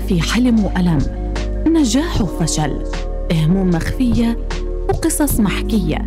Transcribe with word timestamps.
في 0.00 0.22
حلم 0.22 0.64
وألم. 0.64 0.98
نجاح 1.66 2.20
وفشل. 2.20 2.82
هموم 3.32 3.70
مخفية 3.70 4.38
وقصص 4.88 5.40
محكية. 5.40 6.06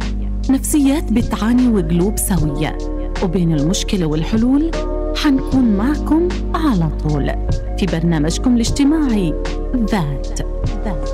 نفسيات 0.50 1.14
بتعاني 1.14 1.68
وقلوب 1.68 2.18
سوية. 2.18 2.78
وبين 3.24 3.56
المشكلة 3.56 4.06
والحلول 4.06 4.72
حنكون 5.16 5.78
معكم 5.78 6.28
على 6.56 6.90
طول. 7.04 7.32
في 7.78 7.86
برنامجكم 7.86 8.56
الاجتماعي 8.56 9.34
ذات. 9.76 10.42
ذات 10.86 11.10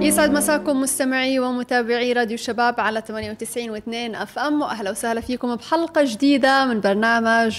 يسعد 0.00 0.30
مساكم 0.30 0.80
مستمعي 0.80 1.38
ومتابعي 1.38 2.12
راديو 2.12 2.36
شباب 2.36 2.80
على 2.80 3.02
98 3.08 3.76
و2 3.76 4.16
أف 4.22 4.38
إم. 4.38 4.62
وأهلا 4.62 4.90
وسهلا 4.90 5.20
فيكم 5.20 5.56
بحلقة 5.56 6.04
جديدة 6.04 6.66
من 6.66 6.80
برنامج 6.80 7.56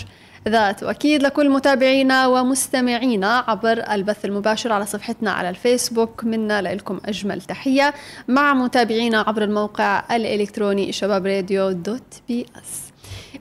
ذات. 0.48 0.84
وأكيد 0.84 1.24
لكل 1.24 1.50
متابعينا 1.50 2.28
ومستمعينا 2.28 3.44
عبر 3.48 3.84
البث 3.92 4.26
المباشر 4.26 4.72
على 4.72 4.86
صفحتنا 4.86 5.32
على 5.32 5.50
الفيسبوك 5.50 6.24
منا 6.24 6.62
لكم 6.62 7.00
أجمل 7.06 7.42
تحية 7.42 7.94
مع 8.28 8.54
متابعينا 8.54 9.20
عبر 9.28 9.44
الموقع 9.44 10.04
الإلكتروني 10.16 10.92
شباب 10.92 11.26
راديو 11.26 11.72
dot 11.72 12.14
ps. 12.28 12.88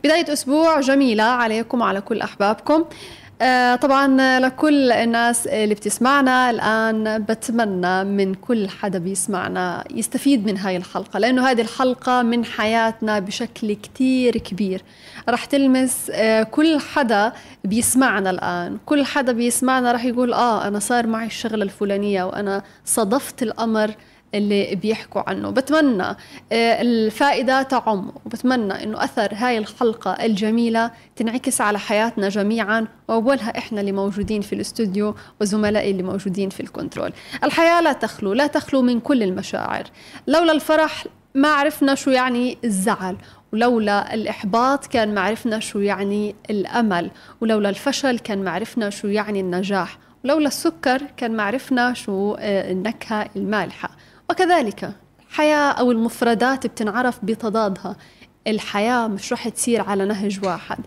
بداية 0.04 0.32
أسبوع 0.32 0.80
جميلة 0.80 1.22
عليكم 1.22 1.80
وعلى 1.80 2.00
كل 2.00 2.20
أحبابكم. 2.20 2.84
آه، 3.42 3.76
طبعا 3.76 4.38
لكل 4.40 4.92
الناس 4.92 5.46
اللي 5.46 5.74
بتسمعنا 5.74 6.50
الآن 6.50 7.24
بتمنى 7.24 8.04
من 8.04 8.34
كل 8.34 8.68
حدا 8.68 8.98
بيسمعنا 8.98 9.84
يستفيد 9.90 10.46
من 10.46 10.58
هاي 10.58 10.76
الحلقة 10.76 11.18
لأنه 11.18 11.50
هذه 11.50 11.60
الحلقة 11.60 12.22
من 12.22 12.44
حياتنا 12.44 13.18
بشكل 13.18 13.72
كتير 13.72 14.36
كبير. 14.38 14.82
رح 15.28 15.44
تلمس 15.44 16.10
آه، 16.10 16.42
كل 16.42 16.78
حدا 16.80 17.32
بيسمعنا 17.64 18.30
الآن. 18.30 18.78
كل 18.86 19.04
حدا 19.04 19.32
بيسمعنا 19.32 19.92
رح 19.92 20.04
يقول 20.04 20.32
آه 20.32 20.68
أنا 20.68 20.78
صار 20.78 21.06
معي 21.06 21.26
الشغلة 21.26 21.64
الفلانية 21.64 22.24
وأنا 22.24 22.62
صدفت 22.84 23.42
الأمر 23.42 23.90
اللي 24.36 24.74
بيحكوا 24.74 25.30
عنه. 25.30 25.50
بتمنى 25.50 26.02
آه، 26.52 26.82
الفائدة 26.82 27.62
تعم 27.62 28.12
وبتمنى 28.26 28.84
أنه 28.84 29.04
أثر 29.04 29.28
هاي 29.32 29.58
الحلقة 29.58 30.12
الجميلة 30.12 30.90
تنعكس 31.16 31.60
على 31.60 31.78
حياتنا 31.78 32.28
جميعا 32.28 32.86
وأولها 33.08 33.58
إحنا 33.58 33.80
اللي 33.80 33.92
موجودين 33.92 34.40
في 34.40 34.52
الاستوديو 34.52 35.14
وزملائي 35.40 35.90
اللي 35.90 36.02
موجودين 36.02 36.50
في 36.50 36.60
الكنترول. 36.60 37.12
الحياة 37.44 37.80
لا 37.80 37.92
تخلو 37.92 38.32
لا 38.32 38.46
تخلو 38.46 38.82
من 38.82 39.00
كل 39.00 39.22
المشاعر. 39.22 39.84
لولا 40.26 40.52
الفرح 40.52 41.04
ما 41.34 41.48
عرفنا 41.48 41.94
شو 41.94 42.10
يعني 42.10 42.58
الزعل 42.64 43.16
ولولا 43.52 44.14
الإحباط 44.14 44.86
كان 44.86 45.14
ما 45.14 45.20
عرفنا 45.20 45.58
شو 45.58 45.78
يعني 45.78 46.34
الأمل 46.50 47.10
ولولا 47.40 47.68
الفشل 47.68 48.18
كان 48.18 48.44
ما 48.44 48.50
عرفنا 48.50 48.90
شو 48.90 49.08
يعني 49.08 49.40
النجاح 49.40 49.98
ولولا 50.24 50.46
السكر 50.48 51.02
كان 51.16 51.36
ما 51.36 51.42
عرفنا 51.42 51.94
شو 51.94 52.36
آه، 52.38 52.72
النكهة 52.72 53.28
المالحة. 53.36 53.90
وكذلك 54.30 54.90
الحياة 55.28 55.72
أو 55.72 55.92
المفردات 55.92 56.66
بتنعرف 56.66 57.18
بتضادها. 57.24 57.96
الحياة 58.46 59.06
مش 59.06 59.32
رح 59.32 59.48
تصير 59.48 59.80
على 59.82 60.04
نهج 60.04 60.44
واحد. 60.46 60.78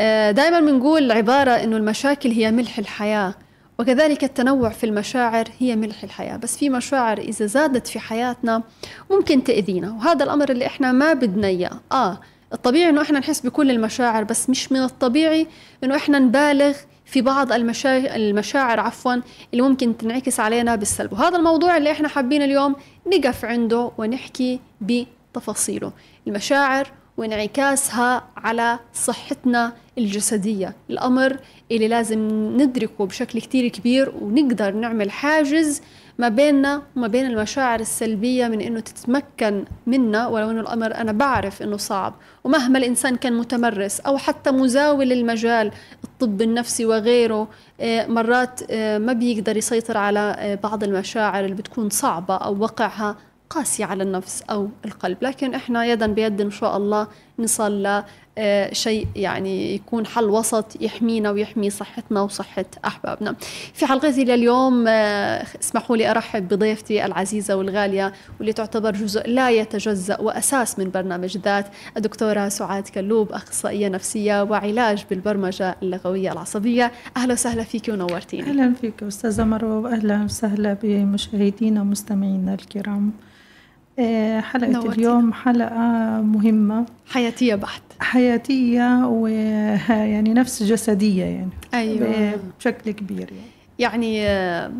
آه، 0.00 0.30
دائما 0.30 0.60
بنقول 0.60 1.12
عبارة 1.12 1.50
إنه 1.50 1.76
المشاكل 1.76 2.30
هي 2.30 2.50
ملح 2.50 2.78
الحياة 2.78 3.34
وكذلك 3.78 4.24
التنوع 4.24 4.68
في 4.68 4.86
المشاعر 4.86 5.44
هي 5.58 5.76
ملح 5.76 6.02
الحياة. 6.04 6.36
بس 6.36 6.56
في 6.56 6.70
مشاعر 6.70 7.18
إذا 7.18 7.46
زادت 7.46 7.86
في 7.86 7.98
حياتنا 7.98 8.62
ممكن 9.10 9.44
تأذينا 9.44 9.90
وهذا 9.90 10.24
الأمر 10.24 10.50
اللي 10.50 10.66
إحنا 10.66 10.92
ما 10.92 11.12
بدنا 11.12 11.46
إياه. 11.46 11.80
آه 11.92 12.20
الطبيعي 12.52 12.90
إنه 12.90 13.02
إحنا 13.02 13.18
نحس 13.18 13.40
بكل 13.40 13.70
المشاعر 13.70 14.24
بس 14.24 14.50
مش 14.50 14.72
من 14.72 14.82
الطبيعي 14.82 15.46
إنه 15.84 15.96
إحنا 15.96 16.18
نبالغ 16.18 16.74
في 17.12 17.22
بعض 17.22 17.52
المشا... 17.52 18.16
المشاعر 18.16 18.80
عفوا 18.80 19.14
اللي 19.52 19.62
ممكن 19.62 19.96
تنعكس 19.96 20.40
علينا 20.40 20.76
بالسلب. 20.76 21.12
وهذا 21.12 21.36
الموضوع 21.36 21.76
اللي 21.76 21.90
إحنا 21.92 22.08
حابين 22.08 22.42
اليوم 22.42 22.76
نقف 23.06 23.44
عنده 23.44 23.90
ونحكي 23.98 24.60
بتفاصيله. 24.80 25.92
المشاعر 26.26 26.88
وانعكاسها 27.16 28.24
على 28.36 28.78
صحتنا 28.94 29.72
الجسدية. 29.98 30.74
الأمر 30.90 31.36
اللي 31.72 31.88
لازم 31.88 32.18
ندركه 32.56 33.06
بشكل 33.06 33.40
كتير 33.40 33.68
كبير 33.68 34.12
ونقدر 34.20 34.70
نعمل 34.74 35.10
حاجز 35.10 35.82
ما 36.18 36.28
بيننا 36.28 36.82
وما 36.96 37.06
بين 37.06 37.26
المشاعر 37.26 37.80
السلبية 37.80 38.48
من 38.48 38.60
إنه 38.60 38.80
تتمكن 38.80 39.64
منا 39.86 40.26
ولو 40.26 40.50
إنه 40.50 40.60
الأمر 40.60 40.94
أنا 40.94 41.12
بعرف 41.12 41.62
إنه 41.62 41.76
صعب. 41.76 42.14
ومهما 42.44 42.78
الإنسان 42.78 43.16
كان 43.16 43.32
متمرس 43.32 44.00
أو 44.00 44.18
حتى 44.18 44.50
مزاول 44.50 45.08
للمجال 45.08 45.72
الطب 46.04 46.42
النفسي 46.42 46.86
وغيره 46.86 47.48
آه، 47.80 48.06
مرات 48.06 48.60
آه، 48.70 48.98
ما 48.98 49.12
بيقدر 49.12 49.56
يسيطر 49.56 49.96
على 49.96 50.36
آه، 50.38 50.54
بعض 50.54 50.84
المشاعر 50.84 51.44
اللي 51.44 51.56
بتكون 51.56 51.90
صعبة 51.90 52.36
أو 52.36 52.58
وقعها 52.58 53.16
قاسية 53.50 53.84
على 53.84 54.02
النفس 54.02 54.42
أو 54.50 54.68
القلب. 54.84 55.16
لكن 55.22 55.54
إحنا 55.54 55.84
يدا 55.84 56.06
بيد 56.06 56.40
إن 56.40 56.50
شاء 56.50 56.76
الله 56.76 57.06
نصل 57.38 58.02
شيء 58.72 59.06
يعني 59.16 59.74
يكون 59.74 60.06
حل 60.06 60.24
وسط 60.24 60.82
يحمينا 60.82 61.30
ويحمي 61.30 61.70
صحتنا 61.70 62.20
وصحة 62.20 62.64
أحبابنا. 62.84 63.34
في 63.74 63.86
حلقتي 63.86 64.24
لليوم 64.24 64.84
آه، 64.88 65.46
اسمحوا 65.60 65.96
لي 65.96 66.10
أرحب 66.10 66.48
بضيفتي 66.48 67.04
العزيزة 67.06 67.56
والغالية 67.56 68.12
واللي 68.38 68.52
تعتبر 68.52 68.90
جزء 68.92 69.28
لا 69.28 69.50
يتجزأ 69.50 70.20
وأساس 70.20 70.78
من 70.78 70.90
برنامج 70.90 71.36
ذات 71.38 71.66
الدكتورة 71.96 72.48
سعاد 72.48 72.88
كلوب 72.88 73.32
أخصائية 73.32 73.88
نفسية 73.88 74.42
وعلاج 74.42 75.04
بالبرمجة 75.10 75.76
اللغوية 75.82 76.32
العصبية. 76.32 76.92
أهلا 77.16 77.32
وسهلا 77.32 77.62
فيك 77.62 77.88
ونورتيني. 77.88 78.50
أهلا 78.50 78.74
فيك 78.80 79.02
أستاذة 79.02 79.44
مروة 79.44 79.78
وأهلا 79.78 80.24
وسهلا 80.24 80.76
بمشاهدينا 80.82 81.80
ومستمعينا 81.80 82.54
الكرام. 82.54 83.12
آه، 83.98 84.40
حلقة. 84.40 84.92
اليوم 84.92 85.32
حلقة 85.32 86.20
مهمة. 86.20 86.86
حياتية 87.06 87.54
بحت. 87.54 87.82
حياتية 88.02 89.06
ويعني 89.06 90.34
نفس 90.40 90.62
جسدية 90.62 91.24
يعني. 91.24 91.50
أيوة. 91.74 92.40
بشكل 92.58 92.90
كبير 92.90 93.32
يعني. 93.32 93.50
يعني 93.78 94.28
آه، 94.28 94.72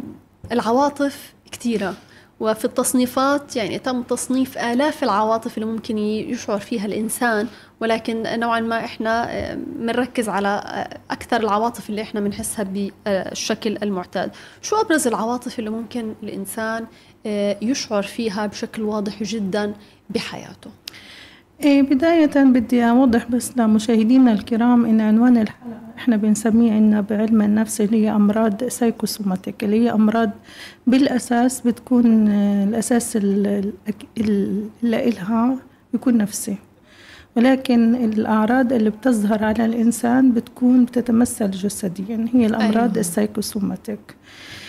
العواطف 0.53 1.33
كثيرة 1.53 1.95
وفي 2.41 2.65
التصنيفات 2.65 3.57
يعني 3.57 3.79
تم 3.79 4.03
تصنيف 4.03 4.59
آلاف 4.59 5.05
العواطف 5.05 5.59
اللي 5.59 5.73
ممكن 5.73 5.99
يشعر 5.99 6.59
فيها 6.59 6.87
الإنسان. 6.87 7.49
ولكن 7.81 8.41
نوعا 8.41 8.61
ما 8.61 8.85
إحنا 8.85 9.29
بنركز 9.55 10.29
آه، 10.29 10.33
على 10.33 10.49
آه، 10.49 10.99
أكثر 11.11 11.41
العواطف 11.41 11.91
اللي 11.91 12.03
إحنا 12.03 12.21
بنحسها 12.21 12.63
بالشكل 12.65 13.79
المعتاد. 13.83 14.31
شو 14.63 14.77
أبرز 14.77 15.07
العواطف 15.07 15.59
اللي 15.59 15.71
ممكن 15.71 16.15
الإنسان 16.23 16.87
يشعر 17.63 18.03
فيها 18.03 18.47
بشكل 18.47 18.83
واضح 18.83 19.23
جدا 19.23 19.75
بحياته؟ 20.11 20.71
بداية 21.67 22.45
بدي 22.45 22.85
أوضح 22.85 23.27
بس 23.31 23.59
لمشاهدينا 23.59 24.33
الكرام 24.33 24.87
إن 24.87 25.01
عنوان 25.01 25.37
الحلقة 25.37 25.83
إحنا 25.99 26.17
بنسميه 26.17 26.73
عنا 26.73 27.01
بعلم 27.01 27.43
النفس 27.43 27.81
اللي 27.81 28.05
هي 28.05 28.11
أمراض 28.11 28.65
سايكوسوماتيك 28.65 29.65
اللي 29.65 29.85
هي 29.85 29.93
أمراض 29.93 30.31
بالأساس 30.87 31.61
بتكون 31.61 32.29
الأساس 32.69 33.17
اللي 33.17 33.73
إلها 34.85 35.57
بيكون 35.93 36.17
نفسي 36.17 36.57
ولكن 37.37 37.95
الأعراض 37.95 38.73
اللي 38.73 38.91
بتظهر 38.91 39.45
على 39.45 39.65
الإنسان 39.65 40.33
بتكون 40.33 40.85
بتتمثل 40.85 41.51
جسديا 41.51 42.27
هي 42.35 42.47
الأمراض 42.47 42.77
أيوة. 42.77 42.97
السايكوسوماتيك 42.97 43.99
آه، 43.99 44.62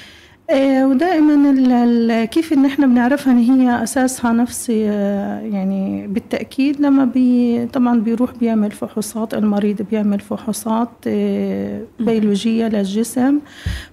ودائما 0.52 2.26
كيف 2.26 2.54
إن 2.54 2.66
إحنا 2.66 2.88
بنعرفها 2.88 3.34
إن 3.34 3.38
هي 3.38 3.84
أساسها 3.84 4.32
نفسي 4.32 4.90
آه، 4.90 5.40
يعني 5.40 6.08
بالتأكيد 6.08 6.82
لما 6.82 7.06
بي 7.06 7.66
طبعا 7.66 8.00
بيروح 8.00 8.32
بيعمل 8.36 8.72
فحوصات 8.72 9.34
المريض 9.34 9.82
بيعمل 9.92 10.20
فحوصات 10.20 10.90
آه، 11.08 11.82
بيولوجية 12.00 12.68
للجسم 12.68 13.40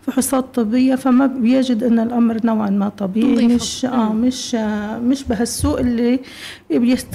فحوصات 0.02 0.44
طبية 0.54 0.94
فما 0.94 1.26
بيجد 1.26 1.82
إن 1.82 1.98
الأمر 1.98 2.36
نوعا 2.44 2.70
ما 2.70 2.88
طبيعي 2.88 3.46
مش 3.46 3.84
آه 3.84 4.12
مش 4.12 4.54
مش 5.02 5.24
بهالسوء 5.24 5.80
اللي 5.80 6.20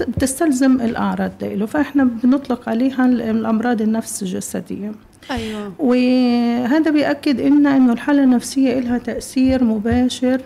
بتستلزم 0.08 0.82
الأعراض 0.82 1.32
له. 1.42 1.66
فإحنا 1.66 2.04
بنطلق 2.04 2.70
عليها 2.70 3.06
الأمراض 3.06 3.82
النفس 3.82 4.24
الجسدية. 4.24 4.92
أيوة. 5.32 5.74
وهذا 5.80 6.92
بيأكد 6.92 7.42
إن 7.42 7.68
إنه 7.68 7.94
الحالة 7.94 8.24
النفسية 8.24 8.80
لها 8.80 8.98
تأثير 8.98 9.64
مباشر 9.64 10.42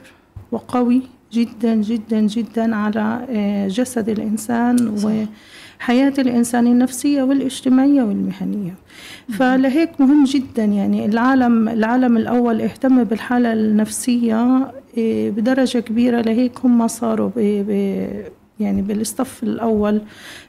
وقوي 0.52 1.02
جدا 1.34 1.76
جدا 1.76 2.20
جدا 2.20 2.76
على 2.76 3.26
آه، 3.30 3.68
جسد 3.68 4.10
الإنسان 4.10 4.98
صح. 4.98 5.10
وحياة 5.80 6.14
الإنسان 6.18 6.68
النفسية 6.68 7.24
والاجتماعية 7.24 8.04
والمهنية 8.04 8.74
فلهيك 9.30 10.02
مهم 10.02 10.24
جدا 10.24 10.64
يعني 10.64 11.06
العالم 11.06 11.70
العالم 11.70 12.18
الأول 12.18 12.62
اهتم 12.62 13.04
بالحالة 13.04 13.54
النفسية 13.54 14.72
آه، 14.98 15.30
بدرجة 15.30 15.80
كبيرة 15.80 16.22
لهيك 16.22 16.60
هم 16.64 16.88
صاروا 16.88 17.30
ب 17.36 17.40
يعني 18.60 18.82
بالصف 18.82 19.44
الأول 19.44 20.02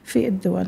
في 0.03 0.27
الدول 0.27 0.67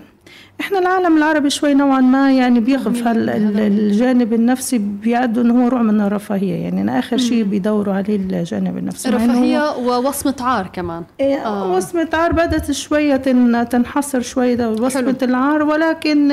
إحنا 0.59 0.79
العالم 0.79 1.17
العربي 1.17 1.49
شوي 1.49 1.73
نوعا 1.73 2.01
ما 2.01 2.33
يعني 2.33 2.59
بيغفل 2.59 3.29
الجانب 3.29 4.33
النفسي 4.33 4.77
بيعدوا 4.77 5.43
إنه 5.43 5.65
هو 5.65 5.69
نوع 5.69 5.81
من 5.81 6.01
الرفاهية. 6.01 6.53
يعني 6.55 6.81
أنا 6.81 6.99
آخر 6.99 7.17
شيء 7.17 7.43
بيدوروا 7.43 7.93
عليه 7.93 8.15
الجانب 8.15 8.77
النفسي 8.77 9.09
رفاهية 9.09 9.77
ووصمة 9.77 10.35
عار 10.41 10.67
كمان. 10.73 11.03
إيه 11.19 11.35
آه. 11.35 11.71
وصمة 11.71 12.09
عار 12.13 12.31
بدأت 12.31 12.71
شوية 12.71 13.15
تنحصر 13.63 14.21
شوية 14.21 14.69
وصمة 14.69 15.17
العار. 15.21 15.63
ولكن 15.63 16.27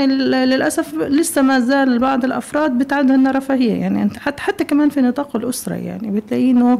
للأسف 0.45 0.95
لسه 0.95 1.43
ما 1.43 1.61
زال 1.61 1.99
بعض 1.99 2.25
الأفراد 2.25 2.79
بتعد 2.79 3.11
إنها 3.11 3.33
رفاهية. 3.33 3.75
يعني 3.81 4.11
حتى 4.19 4.43
حتى 4.43 4.65
كمان 4.65 4.89
في 4.89 5.01
نطاق 5.01 5.37
الأسرة 5.37 5.75
يعني 5.75 6.11
بتلاقيه 6.11 6.51
إنه 6.51 6.79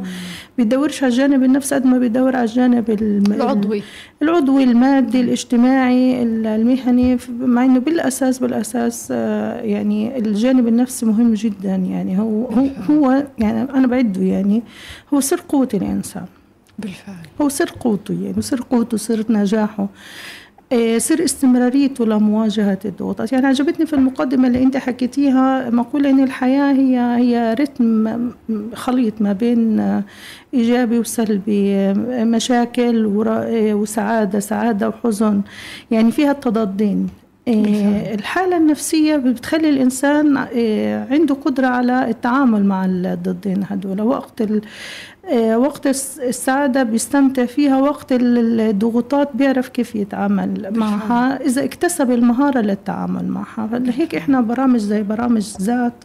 بيدورش 0.57 1.03
على 1.03 1.11
الجانب 1.11 1.43
النفسي 1.43 1.75
قد 1.75 1.85
ما 1.85 1.97
بيدور 1.97 2.35
على 2.35 2.45
الجانب 2.45 2.89
العضوي. 3.31 3.83
العضوي 4.21 4.63
المادي 4.63 5.21
الاجتماعي 5.21 6.23
المهني. 6.23 7.17
مع 7.39 7.65
إنه 7.65 7.79
بالاساس 7.79 8.39
بالأساس 8.39 9.07
آه، 9.11 9.61
يعني 9.61 10.17
الجانب 10.17 10.67
النفسي 10.67 11.05
مهم 11.05 11.33
جدا. 11.33 11.75
يعني 11.75 12.19
هو 12.19 12.45
هو, 12.45 12.67
هو 12.89 13.23
يعني 13.39 13.61
أنا 13.61 13.87
بعده 13.87 14.21
يعني 14.21 14.61
هو 15.13 15.19
سر 15.19 15.41
قوة 15.49 15.69
الإنسان. 15.73 16.25
بالفعل. 16.79 17.15
هو 17.41 17.49
سر 17.49 17.71
قوته 17.79 18.13
يعني 18.23 18.41
سر 18.41 18.61
قوته 18.69 18.97
سر 18.97 19.25
نجاحه. 19.29 19.87
آه، 20.73 20.97
سر 20.97 21.23
استمراريته 21.23 22.05
لمواجهة 22.05 22.79
الضغوطات. 22.85 23.31
يعني 23.31 23.47
عجبتني 23.47 23.85
في 23.85 23.93
المقدمة 23.93 24.47
اللي 24.47 24.63
أنت 24.63 24.77
حكيتيها 24.77 25.69
مقولة 25.69 26.09
أن 26.09 26.23
الحياة 26.23 26.71
هي 26.73 26.99
هي 26.99 27.53
رتم 27.59 28.29
خليط 28.73 29.21
ما 29.21 29.33
بين 29.33 29.79
إيجابي 30.53 30.99
وسلبي 30.99 31.93
مشاكل 32.23 33.05
وسعادة 33.73 34.39
سعادة 34.39 34.89
وحزن. 34.89 35.41
يعني 35.91 36.11
فيها 36.11 36.31
التضادين 36.31 37.07
آه، 37.07 37.20
الحالة 37.47 38.57
النفسية 38.57 39.15
بتخلي 39.15 39.69
الإنسان 39.69 40.37
آه، 40.37 41.07
عنده 41.11 41.35
قدرة 41.35 41.67
على 41.67 42.09
التعامل 42.09 42.65
مع 42.65 42.85
الضدين 42.85 43.63
هدول. 43.69 44.01
وقت 44.01 44.43
آه، 45.31 45.57
وقت 45.57 45.87
السعادة 45.87 46.83
بيستمتع 46.83 47.45
فيها 47.45 47.77
وقت 47.81 48.07
الضغوطات 48.11 49.29
بيعرف 49.33 49.69
كيف 49.69 49.95
يتعامل 49.95 50.71
معها. 50.75 51.41
إذا 51.45 51.63
اكتسب 51.63 52.11
المهارة 52.11 52.59
للتعامل 52.59 53.27
معها. 53.27 53.67
فلهيك 53.71 54.15
إحنا 54.15 54.41
برامج 54.41 54.79
زي 54.79 55.03
برامج 55.03 55.55
ذات 55.61 56.03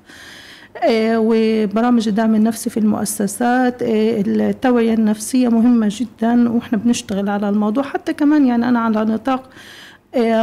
وبرامج 0.95 2.09
الدعم 2.09 2.35
النفسي 2.35 2.71
في 2.71 2.77
المؤسسات 2.77 3.77
التوعية 3.83 4.95
النفسية 4.95 5.49
مهمة 5.49 5.89
جدا 5.91 6.53
وإحنا 6.53 6.79
بنشتغل 6.79 7.29
على 7.29 7.49
الموضوع. 7.49 7.85
حتى 7.85 8.13
كمان 8.13 8.47
يعني 8.47 8.69
أنا 8.69 8.79
على 8.79 9.05
نطاق 9.05 9.51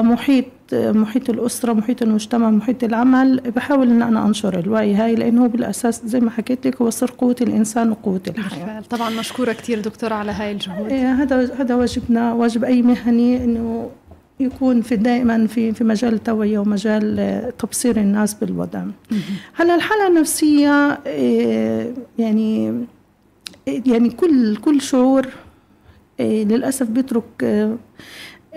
محيط 0.02 0.46
محيط 0.74 1.30
الأسرة 1.30 1.74
محيط 1.74 2.02
المجتمع 2.02 2.50
محيط 2.50 2.84
العمل. 2.84 3.42
بحاول 3.56 3.90
أن 3.90 4.02
أنا 4.02 4.26
أنشر 4.26 4.60
الوعي 4.60 4.96
هاي 4.96 5.16
لأنه 5.16 5.48
بالأساس 5.48 6.02
زي 6.06 6.20
ما 6.20 6.32
حكيت 6.32 6.68
لك 6.68 6.82
هو 6.82 6.90
سر 6.90 7.12
قوة 7.18 7.36
الإنسان 7.42 7.92
وقوة 7.92 8.22
الحياة. 8.28 8.82
طبعا 8.82 9.10
مشكورة 9.10 9.54
كثير 9.54 9.80
دكتورة 9.80 10.14
على 10.14 10.32
هاي 10.32 10.52
الجهود. 10.52 10.92
إيه، 10.92 11.14
هذا 11.14 11.56
هذا 11.56 11.76
واجبنا 11.76 12.34
واجب 12.34 12.64
أي 12.64 12.82
مهني 12.82 13.44
أنه 13.44 13.90
يكون 14.40 14.82
في 14.82 14.96
دائما 14.96 15.48
في 15.48 15.74
في 15.74 15.84
مجال 15.84 16.14
التوعيه 16.14 16.60
ومجال 16.60 17.52
تبصير 17.58 17.98
الناس 17.98 18.34
بالوضع. 18.34 18.84
هلا 19.56 19.76
الحالة 19.76 20.08
النفسية 20.08 21.00
يعني 22.20 22.86
يعني 23.68 24.10
كل 24.10 24.56
كل 24.56 24.82
شعور 24.82 25.28
للأسف 26.20 26.88
بيترك 26.88 27.46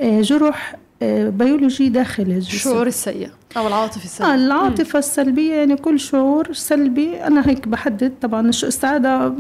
جرح 0.03 0.76
بيولوجي 1.02 1.88
داخل 1.88 2.22
الجسم 2.22 2.56
الشعور 2.56 2.87
السيء 2.87 3.31
أو 3.56 3.66
العاطفة 3.66 4.04
السلبية. 4.04 4.32
آه 4.32 4.34
العاطفة 4.34 4.98
السلبية 4.98 5.54
يعني 5.54 5.76
كل 5.76 6.00
شعور 6.00 6.52
سلبي 6.52 7.25
أنا 7.25 7.48
هيك 7.48 7.69
بحدد. 7.69 8.12
طبعا 8.22 8.48
السعادة 8.48 9.32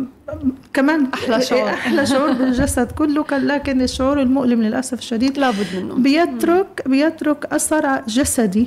كمان 0.74 1.06
أحلى 1.14 1.40
شعور. 1.40 1.68
أحلى 1.78 2.06
شعور 2.06 2.32
بالجسد 2.32 2.92
كله 2.92 3.24
لكن 3.32 3.82
الشعور 3.82 4.20
المؤلم 4.22 4.62
للأسف 4.62 4.98
الشديد 4.98 5.38
لابد 5.38 5.66
منه. 5.76 5.94
بيترك 5.94 6.82
بيترك 6.86 7.44
أثر 7.44 8.02
جسدي 8.08 8.66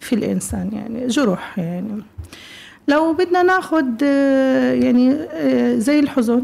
في 0.00 0.14
الإنسان 0.14 0.70
يعني 0.72 1.06
جروح 1.06 1.58
يعني. 1.58 2.02
لو 2.88 3.12
بدنا 3.12 3.42
ناخذ 3.42 3.84
آه، 4.02 4.72
يعني 4.72 5.12
آه، 5.12 5.78
زي 5.78 6.00
الحزن. 6.00 6.42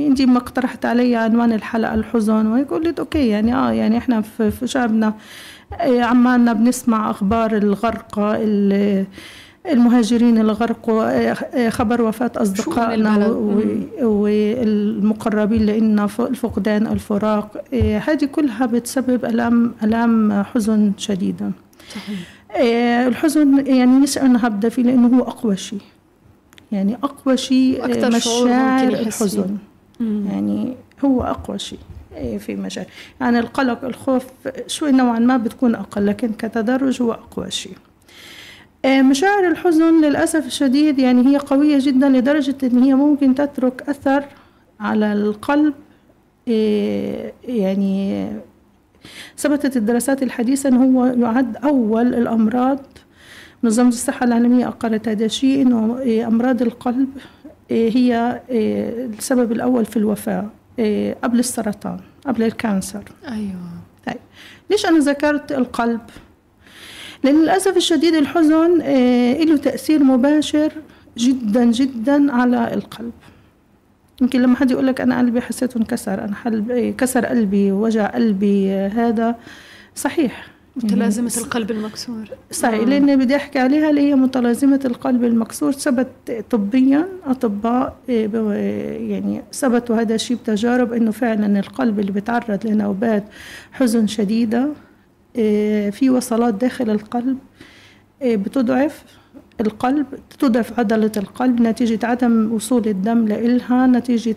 انت 0.00 0.22
ما 0.22 0.38
اقترحت 0.38 0.84
علي 0.84 1.16
عنوان 1.16 1.52
الحلقة 1.52 1.94
الحزن 1.94 2.46
وهيك 2.46 2.70
قلت 2.70 2.98
أوكي 2.98 3.28
يعني 3.28 3.54
آه 3.54 3.72
يعني 3.72 3.98
إحنا 3.98 4.20
في, 4.20 4.50
في 4.50 4.66
شعبنا 4.66 5.14
آه، 5.80 6.02
عمالنا 6.02 6.52
بنسمع 6.52 7.10
أخبار 7.10 7.56
الغرقى 7.56 8.38
المهاجرين 9.66 10.38
اللي 10.38 10.52
غرقوا 10.52 11.04
آه، 11.04 11.32
آه، 11.32 11.68
خبر 11.68 12.02
وفاة 12.02 12.32
أصدقائنا 12.36 13.26
والمقربين 14.02 15.66
لنا 15.66 16.08
الفقدان 16.20 16.86
الفراق 16.86 17.64
هذه 18.08 18.24
كلها 18.24 18.66
بتسبب 18.66 19.24
ألام 19.24 19.74
ألام 19.82 20.42
حزن 20.42 20.92
شديدا 20.96 21.52
صحيح. 21.94 22.18
الحزن 23.06 23.66
يعني 23.66 24.06
أنا 24.16 24.46
هبدأ 24.46 24.68
فيه 24.68 24.82
لأنه 24.82 25.18
هو 25.18 25.22
أقوى 25.22 25.56
شيء. 25.56 25.80
يعني 26.72 26.96
أقوى 27.02 27.36
شيء 27.36 28.06
مشاعر 28.08 28.88
الحزن. 28.88 29.56
يعني 30.00 30.76
هو 31.04 31.22
أقوى 31.22 31.58
شيء 31.58 31.78
في 32.38 32.56
مجال. 32.56 32.86
يعني 33.20 33.38
القلق 33.38 33.84
الخوف 33.84 34.24
شوي 34.66 34.92
نوعا 34.92 35.18
ما 35.18 35.36
بتكون 35.36 35.74
أقل 35.74 36.06
لكن 36.06 36.32
كتدرج 36.32 37.02
هو 37.02 37.12
أقوى 37.12 37.50
شيء. 37.50 37.76
إيه، 38.84 39.02
مشاعر 39.02 39.48
الحزن 39.48 40.00
للأسف 40.04 40.46
الشديد 40.46 40.98
يعني 40.98 41.26
هي 41.26 41.36
قوية 41.38 41.78
جدا 41.80 42.08
لدرجة 42.08 42.56
أن 42.62 42.82
هي 42.82 42.94
ممكن 42.94 43.34
تترك 43.34 43.88
أثر 43.88 44.24
على 44.80 45.12
القلب. 45.12 45.74
إيه، 46.48 47.32
يعني 47.44 48.26
ثبتت 49.38 49.76
الدراسات 49.76 50.22
الحديثة 50.22 50.68
أنه 50.68 50.84
هو 50.84 51.06
يعد 51.06 51.56
أول 51.56 52.14
الأمراض. 52.14 52.80
منظمة 53.62 53.88
الصحة 53.88 54.24
العالمية 54.24 54.68
أقرت 54.68 55.08
هذا 55.08 55.24
الشيء 55.24 55.62
أنه 55.62 56.02
أمراض 56.26 56.62
القلب 56.62 57.08
هي 57.70 58.40
إيه، 58.50 59.06
السبب 59.06 59.52
الأول 59.52 59.84
في 59.84 59.96
الوفاة 59.96 60.50
إيه، 60.78 61.16
قبل 61.22 61.38
السرطان 61.38 62.00
قبل 62.26 62.42
الكانسر. 62.42 63.02
أيوة. 63.28 63.70
طيب 64.06 64.16
ليش 64.70 64.86
أنا 64.86 64.98
ذكرت 64.98 65.52
القلب؟ 65.52 66.00
للأسف 67.24 67.76
الشديد 67.76 68.14
الحزن 68.14 68.78
له 69.44 69.56
تأثير 69.56 70.04
مباشر 70.04 70.72
جدا 71.18 71.64
جدا 71.64 72.32
على 72.32 72.74
القلب. 72.74 73.12
يمكن 74.20 74.42
لما 74.42 74.56
حد 74.56 74.70
يقول 74.70 74.86
لك 74.86 75.00
أنا 75.00 75.18
قلبي 75.18 75.40
حسيته 75.40 75.78
انكسر 75.78 76.24
أنا 76.24 76.34
حلب 76.34 76.94
كسر 76.98 77.26
قلبي 77.26 77.72
وجع 77.72 78.06
قلبي 78.06 78.72
هذا 78.72 79.36
صحيح. 79.94 80.53
متلازمة 80.76 81.32
يعني 81.34 81.46
القلب 81.46 81.70
المكسور 81.70 82.28
صحيح 82.50 82.80
آه. 82.80 82.84
لأن 82.84 83.16
بدي 83.16 83.36
أحكي 83.36 83.58
عليها 83.58 83.90
اللي 83.90 84.00
هي 84.00 84.14
متلازمة 84.14 84.80
القلب 84.84 85.24
المكسور 85.24 85.72
ثبت 85.72 86.44
طبيا 86.50 87.08
أطباء 87.26 87.96
إيه، 88.08 88.30
يعني 89.10 89.42
ثبتوا 89.52 89.96
هذا 90.00 90.14
الشيء 90.14 90.36
بتجارب 90.36 90.92
إنه 90.92 91.10
فعلا 91.10 91.58
القلب 91.58 92.00
اللي 92.00 92.12
بيتعرض 92.12 92.66
لنوبات 92.66 93.24
حزن 93.72 94.06
شديدة 94.06 94.68
إيه، 95.36 95.90
في 95.90 96.10
وصلات 96.10 96.54
داخل 96.54 96.90
القلب 96.90 97.38
بتضعف 98.22 99.04
القلب 99.60 100.06
تضعف 100.38 100.78
عضلة 100.78 101.12
القلب 101.16 101.60
نتيجة 101.62 102.06
عدم 102.06 102.52
وصول 102.52 102.88
الدم 102.88 103.28
لإلها 103.28 103.86
نتيجة 103.86 104.36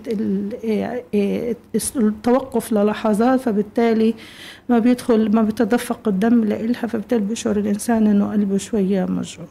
التوقف 1.95 2.73
للحظات 2.73 3.39
فبالتالي 3.39 4.13
ما 4.69 4.79
بيدخل 4.79 5.35
ما 5.35 5.41
بيتدفق 5.41 6.07
الدم 6.07 6.43
لإلها 6.43 6.87
فبالتالي 6.87 7.21
بيشعر 7.21 7.57
الإنسان 7.57 8.07
إنه 8.07 8.31
قلبه 8.31 8.57
شوية 8.57 9.05
مجروح. 9.05 9.49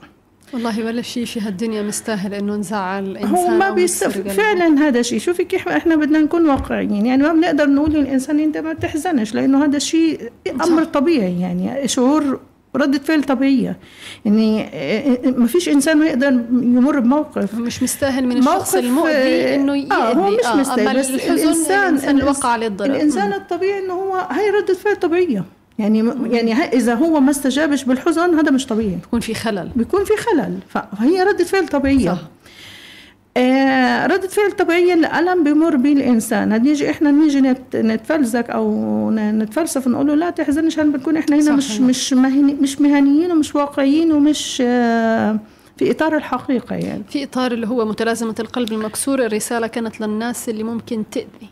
والله 0.54 0.84
ولا 0.84 1.02
شيء 1.02 1.24
في 1.24 1.40
هالدنيا 1.40 1.82
مستاهل 1.82 2.34
إنه 2.34 2.56
نزعل 2.56 3.04
الانسان 3.04 3.34
هو 3.34 3.48
ما 3.48 3.70
بيستف 3.70 4.18
فعلا 4.18 4.66
هذا 4.78 5.02
شيء 5.02 5.18
شوفي 5.18 5.44
كيف 5.44 5.68
إحنا 5.68 5.96
بدنا 5.96 6.20
نكون 6.20 6.46
واقعيين. 6.46 7.06
يعني 7.06 7.22
ما 7.22 7.32
بنقدر 7.32 7.66
نقول 7.70 7.92
للإنسان 7.92 8.40
أنت 8.40 8.58
ما 8.58 8.74
تحزنش 8.74 9.34
لأنه 9.34 9.64
هذا 9.64 9.78
شيء 9.78 10.30
أمر 10.64 10.84
طبيعي. 10.84 11.40
يعني 11.40 11.88
شعور 11.88 12.40
ردة 12.76 12.98
فعل 12.98 13.24
طبيعية. 13.24 13.76
يعني 14.24 14.64
آه، 14.64 15.18
آه، 15.26 15.30
ما 15.30 15.46
فيش 15.46 15.68
إنسان 15.68 16.02
يقدر 16.02 16.28
يمر 16.50 17.00
بموقف. 17.00 17.54
مش 17.54 17.82
مستاهل 17.82 18.26
من 18.26 18.36
الشخص 18.36 18.74
المؤذي 18.74 19.12
آه، 19.12 19.54
إنه 19.54 19.76
يأذي. 19.76 19.92
آه 19.92 20.12
هو 20.12 20.30
مش 20.30 20.46
مستاهل 20.60 20.98
بس 20.98 21.10
الإنسان, 21.10 21.96
الإنسان 21.96 22.22
وقع 22.22 22.48
عليه 22.48 22.66
الضرر 22.66 22.90
الإنسان 22.90 23.32
الطبيعي 23.32 23.78
إنه 23.84 23.94
هو 23.94 24.14
هاي 24.14 24.50
ردة 24.50 24.74
فعل 24.74 24.96
طبيعية. 24.96 25.44
يعني 25.78 26.12
يعني 26.30 26.52
إذا 26.54 26.94
هو 26.94 27.20
ما 27.20 27.30
استجابش 27.30 27.84
بالحزن 27.84 28.34
هذا 28.34 28.50
مش 28.50 28.66
طبيعي. 28.66 28.96
بيكون 29.02 29.20
في 29.20 29.34
خلل. 29.34 29.70
بيكون 29.76 30.04
في 30.04 30.12
خلل. 30.16 30.58
فهي 30.68 31.22
ردة 31.22 31.44
فعل 31.44 31.68
طبيعية. 31.68 32.10
صح. 32.10 32.18
آه، 33.36 34.06
ردة 34.06 34.28
فعل 34.28 34.52
طبيعية 34.52 34.94
الألم 34.94 35.44
بمر 35.44 35.76
به 35.76 35.92
الإنسان. 35.92 36.62
نيجي 36.62 36.90
إحنا 36.90 37.10
نيجي 37.10 37.40
نت- 37.40 37.76
نتفلزك 37.76 38.50
أو 38.50 39.10
نتفلسف 39.10 39.88
نقول 39.88 40.06
له 40.06 40.14
لا 40.14 40.30
تحزنش 40.30 40.72
عشان 40.72 40.92
بنكون 40.92 41.16
إحنا 41.16 41.36
هنا 41.36 41.52
مش 41.52 41.64
صحيح. 41.68 41.80
مش 41.80 42.12
مهني 42.12 42.54
مش 42.54 42.80
مهنيين 42.80 43.32
ومش 43.32 43.54
واقعيين 43.54 44.12
ومش 44.12 44.62
آه، 44.66 45.38
في 45.76 45.90
إطار 45.90 46.16
الحقيقة 46.16 46.76
يعني. 46.76 47.02
في 47.10 47.24
إطار 47.24 47.52
اللي 47.52 47.66
هو 47.68 47.84
متلازمة 47.84 48.34
القلب 48.40 48.72
المكسور 48.72 49.26
الرسالة 49.26 49.66
كانت 49.66 50.00
للناس 50.00 50.48
اللي 50.48 50.62
ممكن 50.62 51.04
تأذي. 51.10 51.50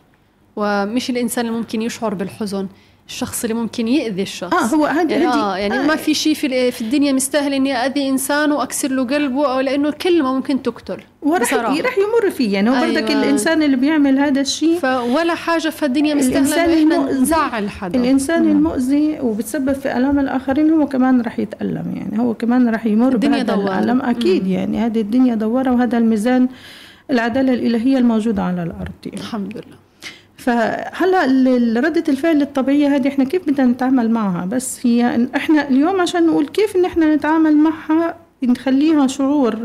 ومش 0.55 1.09
الإنسان 1.09 1.45
اللي 1.45 1.57
ممكن 1.57 1.81
يشعر 1.81 2.13
بالحزن. 2.13 2.67
الشخص 3.07 3.43
اللي 3.43 3.53
ممكن 3.53 3.87
يأذي 3.87 4.21
الشخص 4.21 4.53
آه 4.73 4.75
هو 4.75 4.85
هذه 4.85 5.11
يعني, 5.11 5.25
آه 5.27 5.57
يعني 5.57 5.87
ما 5.87 5.95
في 5.95 6.13
شيء 6.13 6.33
في, 6.33 6.71
في 6.71 6.81
الدنيا 6.81 7.11
مستاهل 7.13 7.53
إني 7.53 7.73
أذي 7.73 8.09
إنسان 8.09 8.51
وأكسر 8.51 8.91
له 8.91 9.03
قلبه 9.03 9.53
أو 9.53 9.59
لأنه 9.59 9.91
كلمة 9.91 10.33
ممكن 10.35 10.61
تقتل 10.61 10.97
بصراحة. 11.41 11.81
رح 11.81 11.97
يمر 11.97 12.31
فيه 12.31 12.53
يعني 12.53 12.69
هو 12.69 12.73
برضك 12.73 13.09
أيوة. 13.09 13.23
الإنسان 13.23 13.63
اللي 13.63 13.77
بيعمل 13.77 14.19
هذا 14.19 14.41
الشيء 14.41 14.79
فولا 14.79 15.35
حاجة 15.35 15.69
في 15.69 15.85
الدنيا 15.85 16.13
إنه 16.13 16.37
إحنا 16.51 16.65
المؤذي- 16.65 17.21
نزعل 17.21 17.69
حدا 17.69 17.99
الإنسان 17.99 18.51
المؤذي 18.51 19.17
وبتسبب 19.21 19.73
في 19.73 19.97
آلام 19.97 20.19
الآخرين 20.19 20.69
هو 20.73 20.85
كمان 20.87 21.21
رح 21.21 21.39
يتألم 21.39 21.93
يعني 21.95 22.19
هو 22.19 22.33
كمان 22.33 22.69
رح 22.69 22.85
يمر 22.85 23.13
الدنيا 23.15 23.43
بهذا 23.43 23.55
دوارة. 23.55 23.79
الألم 23.79 24.01
أكيد 24.01 24.43
مم. 24.43 24.51
يعني 24.51 24.77
هذه 24.77 25.01
الدنيا 25.01 25.35
دوارة 25.35 25.71
وهذا 25.71 25.97
الميزان 25.97 26.47
العدالة 27.11 27.53
الإلهية 27.53 27.97
الموجودة 27.97 28.43
على 28.43 28.63
الأرض 28.63 28.91
يعني. 29.05 29.17
الحمد 29.21 29.53
لله 29.57 29.84
فهلا 30.45 31.25
ردة 31.79 32.03
الفعل 32.09 32.41
الطبيعية 32.41 32.95
هذه 32.95 33.07
إحنا 33.07 33.23
كيف 33.23 33.47
بدنا 33.49 33.65
نتعامل 33.67 34.11
معها؟ 34.11 34.45
بس 34.45 34.85
هي 34.87 35.15
إن 35.15 35.29
إحنا 35.35 35.69
اليوم 35.69 36.01
عشان 36.01 36.27
نقول 36.27 36.47
كيف 36.47 36.75
إن 36.75 36.85
إحنا 36.85 37.15
نتعامل 37.15 37.55
معها 37.57 38.15
نخليها 38.43 39.07
شعور 39.07 39.55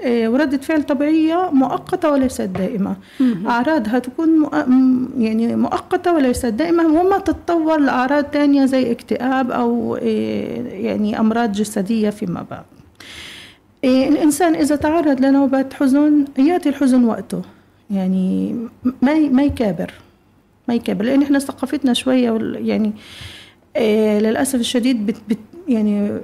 آه، 0.00 0.28
وردة 0.28 0.58
فعل 0.58 0.82
طبيعية 0.82 1.50
مؤقتة 1.52 2.10
وليست 2.10 2.40
دائمة. 2.40 2.96
أعراضها 3.46 3.98
تكون 3.98 4.46
مؤ- 4.46 4.68
يعني 5.18 5.56
مؤقتة 5.56 6.12
وليست 6.12 6.46
دائمة. 6.46 7.00
وما 7.00 7.18
تتطور 7.18 7.78
لأعراض 7.80 8.24
تانية 8.24 8.64
زي 8.64 8.92
اكتئاب 8.92 9.50
أو 9.50 9.96
آه، 9.96 10.68
يعني 10.68 11.20
أمراض 11.20 11.52
جسدية 11.52 12.10
فيما 12.10 12.44
بعد. 12.50 12.64
إيه، 13.84 14.08
الإنسان 14.08 14.54
إذا 14.54 14.76
تعرض 14.76 15.20
لنوبات 15.20 15.72
حزن 15.74 16.24
يأتي 16.38 16.68
الحزن 16.68 17.04
وقته. 17.04 17.42
يعني 17.90 18.56
ما 19.02 19.14
ما 19.14 19.42
يكابر. 19.42 19.92
ما 20.68 20.74
يكابر 20.74 21.04
لأن 21.04 21.22
إحنا 21.22 21.38
ثقافتنا 21.38 21.92
وال- 22.30 22.66
يعني 22.68 22.92
إيه 23.76 24.18
للأسف 24.18 24.60
الشديد 24.60 25.06
بت 25.06 25.16
بت 25.28 25.38
يعني 25.68 26.18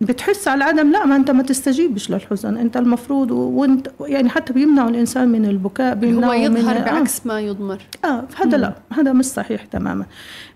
بتحس 0.00 0.48
على 0.48 0.58
العدم 0.64 0.90
لا 0.92 1.06
ما 1.06 1.16
أنت 1.16 1.30
ما 1.30 1.42
تستجيبش 1.42 2.10
للحزن 2.10 2.56
أنت 2.56 2.76
المفروض 2.76 3.30
وأنت 3.30 3.90
يعني 4.00 4.28
حتى 4.28 4.52
بيمنعوا 4.52 4.90
الإنسان 4.90 5.28
من 5.28 5.44
البكاء 5.44 5.92
هو 5.94 6.00
بيمنعوا 6.00 6.34
من 6.48 6.56
يظهر 6.56 6.76
آه. 6.76 6.80
بعكس 6.80 7.26
ما 7.26 7.40
يضمر. 7.40 7.78
آه 8.04 8.24
هذا 8.36 8.56
لا 8.56 8.74
هذا 8.92 9.12
مش 9.12 9.24
صحيح 9.24 9.64
تماما. 9.64 10.06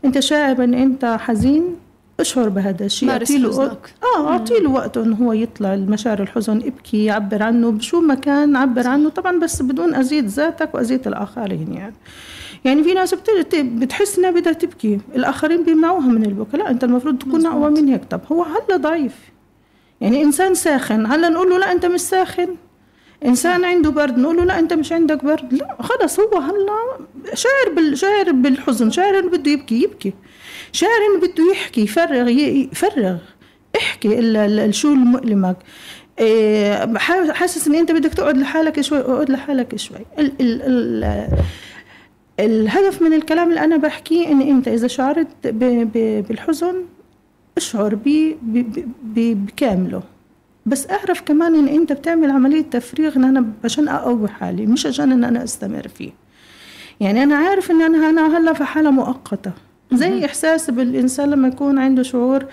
أنت 0.05 0.19
شاعر 0.19 0.65
ان 0.65 0.75
أنت 0.75 1.17
حزين 1.21 1.65
أشعر 2.21 2.49
بهذا 2.49 2.85
الشيء 2.87 3.11
اعطيله 3.11 3.49
حزنك. 3.51 3.93
آه 4.17 4.29
اعطيله 4.33 4.71
وقته 4.71 5.05
إنه 5.05 5.17
هو 5.17 5.33
يطلع 5.33 5.75
المشاعر 5.75 6.23
الحزن 6.23 6.57
ابكي 6.57 7.05
يعبر 7.05 7.43
عنه 7.43 7.71
بشو 7.71 8.01
ما 8.01 8.15
كان 8.15 8.57
عبر 8.57 8.87
عنه 8.87 9.09
طبعا 9.09 9.39
بس 9.41 9.63
بدون 9.63 9.95
اذيه 9.95 10.23
ذاتك 10.27 10.75
واذيه 10.75 11.01
الآخرين 11.07 11.73
يعني. 11.73 11.95
يعني 12.65 12.83
في 12.85 12.95
ناس 12.95 13.15
بت- 13.15 13.57
بتحس 13.57 14.19
إنها 14.19 14.31
بدها 14.31 14.53
تبكي. 14.53 15.01
الآخرين 15.15 15.65
بيمنعوها 15.65 16.07
من 16.07 16.25
البكاء. 16.27 16.61
لا 16.61 16.71
أنت 16.71 16.85
المفروض 16.85 17.19
تكون. 17.19 17.47
أقوى 17.47 17.71
من 17.71 17.89
هيك. 17.89 18.05
طب 18.11 18.21
هو 18.33 18.43
هلا 18.43 18.77
ضعيف. 18.77 19.13
يعني 20.01 20.23
إنسان 20.23 20.55
ساخن 20.55 21.07
هلا 21.07 21.29
نقول 21.29 21.51
له 21.51 21.59
لا 21.59 21.73
أنت 21.73 21.87
مش 21.87 22.01
ساخن. 22.01 22.49
إنسان 23.25 23.65
عنده 23.65 23.91
برد 23.91 24.19
نقول 24.19 24.37
له 24.37 24.45
لا 24.45 24.59
أنت 24.59 24.73
مش 24.73 24.93
عندك 24.93 25.25
برد. 25.25 25.55
لا 25.55 25.77
خلص 25.81 26.21
هو 26.21 26.39
هلا 26.39 26.77
شاعر 27.35 27.75
بال 27.77 27.99
شاعر 27.99 28.33
بالحزن 28.33 28.91
شاعر 28.91 29.19
إنه 29.19 29.29
بده 29.31 29.51
يبكي 29.51 29.83
يبكي. 29.83 30.13
شاعر 30.73 30.99
إنه 31.15 31.27
بده 31.29 31.51
يحكي 31.53 31.81
يفرغ 31.83 32.29
يفرغ. 32.29 33.17
احكي 33.77 34.73
شو 34.73 34.89
المؤلمك. 34.93 35.57
إيه، 36.19 36.99
حا- 36.99 37.33
حاسس 37.33 37.69
ان 37.69 37.75
أنت 37.75 37.93
بدك 37.93 38.15
تقعد 38.15 38.37
لحالك 38.39 38.81
شوي 38.81 38.99
اقعد 38.99 39.31
لحالك 39.31 39.77
شوي. 39.77 39.99
ال 40.19 40.33
ال 40.41 40.63
ال 40.63 41.29
الهدف 42.41 43.03
من 43.03 43.13
الكلام 43.13 43.49
اللي 43.49 43.65
أنا 43.65 43.77
بحكيه 43.77 44.29
إن 44.33 44.41
أنت 44.41 44.69
إذا 44.69 44.87
شعرت 44.87 45.27
ب 45.45 45.65
ب 45.93 46.25
بالحزن 46.29 46.75
أشعر 47.57 47.95
بيه 47.95 48.37
بكامله. 49.05 50.03
بس 50.67 50.91
أعرف 50.91 51.21
كمان 51.21 51.55
إن 51.55 51.69
أنت 51.69 51.93
بتعمل 51.93 52.31
عملية 52.31 52.63
تفريغ 52.63 53.17
إن 53.17 53.25
أنا 53.25 53.45
عشان 53.65 53.89
أقوي 53.89 54.29
حالي 54.29 54.67
مش 54.67 54.87
عشان 54.87 55.13
إن 55.13 55.25
أنا 55.25 55.45
أستمر 55.45 55.89
فيه. 55.89 56.11
يعني 57.01 57.23
أنا 57.23 57.37
عارف 57.37 57.71
إن 57.71 57.83
أنا 57.83 58.11
أنا 58.11 58.39
هلا 58.39 58.53
في 58.53 58.65
حالة 58.65 58.91
مؤقتة. 58.91 59.53
زي 59.93 60.25
إحساس 60.25 60.71
بالإنسان 60.71 61.31
لما 61.31 61.49
يكون 61.49 61.79
عنده 61.79 62.03
شعور 62.03 62.45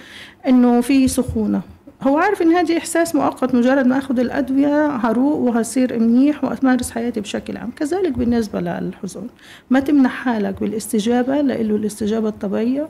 إنه 0.47 0.81
في 0.81 1.07
سخونة. 1.07 1.61
هو 2.01 2.17
عارف 2.17 2.41
إن 2.41 2.51
هذا 2.51 2.77
إحساس 2.77 3.15
مؤقت 3.15 3.55
مجرد 3.55 3.87
ما 3.87 3.97
أخذ 3.97 4.19
الأدوية 4.19 4.87
هروق 4.87 5.37
وهصير 5.37 5.99
منيح 5.99 6.43
وامارس 6.43 6.91
حياتي 6.91 7.21
بشكل 7.21 7.57
عام. 7.57 7.71
كذلك 7.71 8.11
بالنسبة 8.11 8.61
للحزن. 8.61 9.27
ما 9.69 9.79
تمنح 9.79 10.11
حالك 10.11 10.59
بالاستجابة 10.59 11.41
له 11.41 11.55
الاستجابة 11.55 12.29
الطبيعية. 12.29 12.87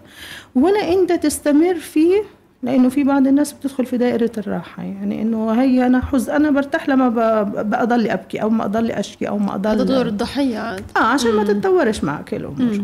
ولا 0.55 0.93
أنت 0.93 1.11
تستمر 1.11 1.75
فيه 1.75 2.23
لإنه 2.63 2.89
في 2.89 3.03
بعض 3.03 3.27
الناس 3.27 3.53
بتدخل 3.53 3.85
في 3.85 3.97
دائرة 3.97 4.31
الراحة. 4.37 4.83
يعني 4.83 5.21
إنه 5.21 5.51
هي 5.51 5.85
أنا 5.85 6.05
حزن 6.05 6.33
أنا 6.33 6.51
برتاح 6.51 6.89
لما 6.89 7.09
بضل 7.43 8.07
أبكي 8.07 8.41
أو 8.41 8.49
ما 8.49 8.65
أضل 8.65 8.91
أشكي 8.91 9.27
أو 9.27 9.37
ما 9.37 9.55
أضل 9.55 9.69
هذا 9.69 9.83
دور 9.83 10.05
الضحية 10.05 10.57
عاد 10.57 10.83
آه 10.97 10.99
عشان 10.99 11.31
ما 11.31 11.43
تتطورش 11.43 12.03
معك 12.03 12.33
الأمور 12.33 12.81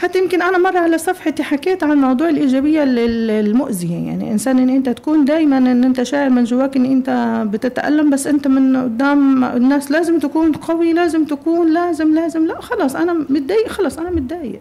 حتى 0.00 0.18
يمكن 0.18 0.42
أنا 0.42 0.58
مرة 0.58 0.78
على 0.78 0.98
صفحتي 0.98 1.42
حكيت 1.42 1.84
عن 1.84 1.96
موضوع 1.98 2.28
الإيجابية 2.28 2.82
ال- 2.82 2.98
ال- 2.98 3.30
المؤذيه 3.46 4.06
يعني 4.06 4.32
إنسان 4.32 4.58
إن 4.58 4.68
أنت 4.68 4.88
تكون 4.88 5.24
دائما 5.24 5.58
إن 5.58 5.84
أنت 5.84 6.02
شاعر 6.02 6.30
من 6.30 6.44
جواك 6.44 6.76
إن 6.76 6.84
أنت 6.84 7.42
بتتألم 7.52 8.10
بس 8.10 8.26
أنت 8.26 8.48
من 8.48 8.76
قدام 8.76 9.44
الناس 9.44 9.90
لازم 9.90 10.18
تكون 10.18 10.52
قوي 10.52 10.92
لازم 10.92 11.24
تكون 11.24 11.72
لازم 11.72 12.14
لازم. 12.14 12.46
لا 12.46 12.60
خلاص 12.60 12.96
أنا 12.96 13.12
متضايق 13.12 13.68
خلاص 13.68 13.98
أنا 13.98 14.10
متضايق. 14.10 14.60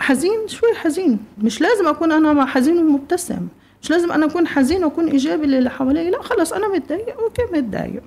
حزين 0.00 0.48
شوي 0.48 0.74
حزين. 0.74 1.18
مش 1.42 1.60
لازم 1.60 1.86
أكون 1.88 2.12
أنا 2.12 2.46
حزين 2.46 2.78
ومبتسم. 2.78 3.48
مش 3.82 3.90
لازم 3.90 4.12
أنا 4.12 4.26
أكون 4.26 4.46
حزين 4.46 4.84
وأكون 4.84 5.08
إيجابي 5.08 5.46
للي 5.46 5.70
حوالي 5.70 6.10
لا 6.10 6.22
خلاص 6.22 6.52
أنا 6.52 6.68
متضايق 6.68 7.20
أوكي 7.20 7.42
متضايق. 7.52 8.02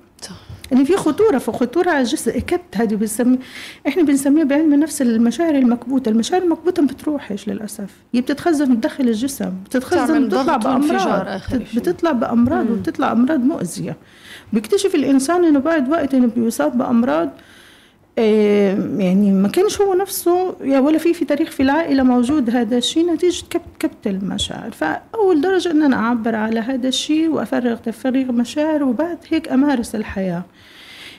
صح. 0.64 0.72
ان 0.72 0.84
في 0.84 0.96
خطورة 0.96 1.38
فخطورة 1.38 1.90
على 1.90 2.00
الجسد 2.00 2.30
كبت 2.30 2.76
هذه 2.76 2.94
بنسمي 2.94 3.38
إحنا 3.88 4.02
بنسميها 4.02 4.44
بعلم 4.44 4.74
النفس 4.74 5.02
المشاعر 5.02 5.54
المكبوتة 5.54 6.08
المشاعر 6.08 6.42
المكبوتة 6.42 6.82
ما 6.82 6.88
بتروحش 6.88 7.48
للأسف 7.48 7.90
هي 8.14 8.20
بتتخزن 8.20 8.74
بداخل 8.74 9.08
الجسم 9.08 9.52
بتتخزن 9.64 10.28
بتطلع 10.28 10.56
بأمراض. 10.56 10.90
بتطلع 11.76 12.12
بأمراض 12.12 12.70
وبتطلع 12.70 13.12
أمراض 13.12 13.40
مؤذية 13.40 13.96
بيكتشف 14.52 14.94
الإنسان 14.94 15.44
إنه 15.44 15.58
بعد 15.58 15.88
وقت 15.90 16.14
إنه 16.14 16.26
بيصاب 16.36 16.78
بأمراض 16.78 17.30
يعني 18.16 19.32
ما 19.32 19.48
كانش 19.48 19.80
هو 19.80 19.94
نفسه 19.94 20.56
يا 20.64 20.78
ولا 20.80 20.98
في 20.98 21.14
في 21.14 21.24
تاريخ 21.24 21.50
في 21.50 21.62
العائلة 21.62 22.02
موجود 22.02 22.50
هذا 22.50 22.76
الشيء 22.78 23.12
نتيجة 23.12 23.44
كبت 23.50 23.62
كبت 23.78 24.06
المشاعر. 24.06 24.70
فأول 24.70 25.40
درجة 25.40 25.70
أن 25.70 25.82
أنا 25.82 25.96
أعبر 25.96 26.34
على 26.34 26.60
هذا 26.60 26.88
الشيء 26.88 27.28
وأفرغ 27.28 27.76
تفريغ 27.76 28.32
مشاعر 28.32 28.84
وبعد 28.84 29.18
هيك 29.30 29.48
أمارس 29.48 29.94
الحياة. 29.94 30.42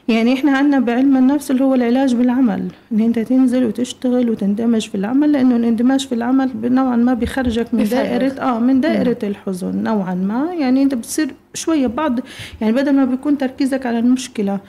يعني 0.07 0.33
إحنا 0.33 0.57
عندنا 0.57 0.79
بعلم 0.79 1.17
النفس 1.17 1.51
اللي 1.51 1.63
هو 1.63 1.75
العلاج 1.75 2.15
بالعمل 2.15 2.67
إن 2.91 2.99
أنت 2.99 3.19
تنزل 3.19 3.65
وتشتغل 3.65 4.29
وتندمج 4.29 4.89
في 4.89 4.95
العمل 4.95 5.31
لأنه 5.31 5.55
الاندماج 5.55 6.07
في 6.07 6.15
العمل 6.15 6.49
نوعا 6.63 6.95
ما 6.95 7.13
بيخرجك 7.13 7.73
من 7.73 7.79
بيفرغ. 7.79 8.01
دائرة 8.01 8.41
آه 8.41 8.59
من 8.59 8.81
دائرة 8.81 9.17
الحزن 9.23 9.83
نوعا 9.83 10.13
ما. 10.13 10.53
يعني 10.53 10.83
أنت 10.83 10.93
بتصير 10.93 11.33
شوية 11.53 11.87
بعض 11.87 12.19
يعني 12.61 12.73
بدل 12.73 12.93
ما 12.93 13.05
بيكون 13.05 13.37
تركيزك 13.37 13.85
على 13.85 13.99
آه، 13.99 14.59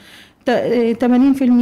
80% 0.49 0.51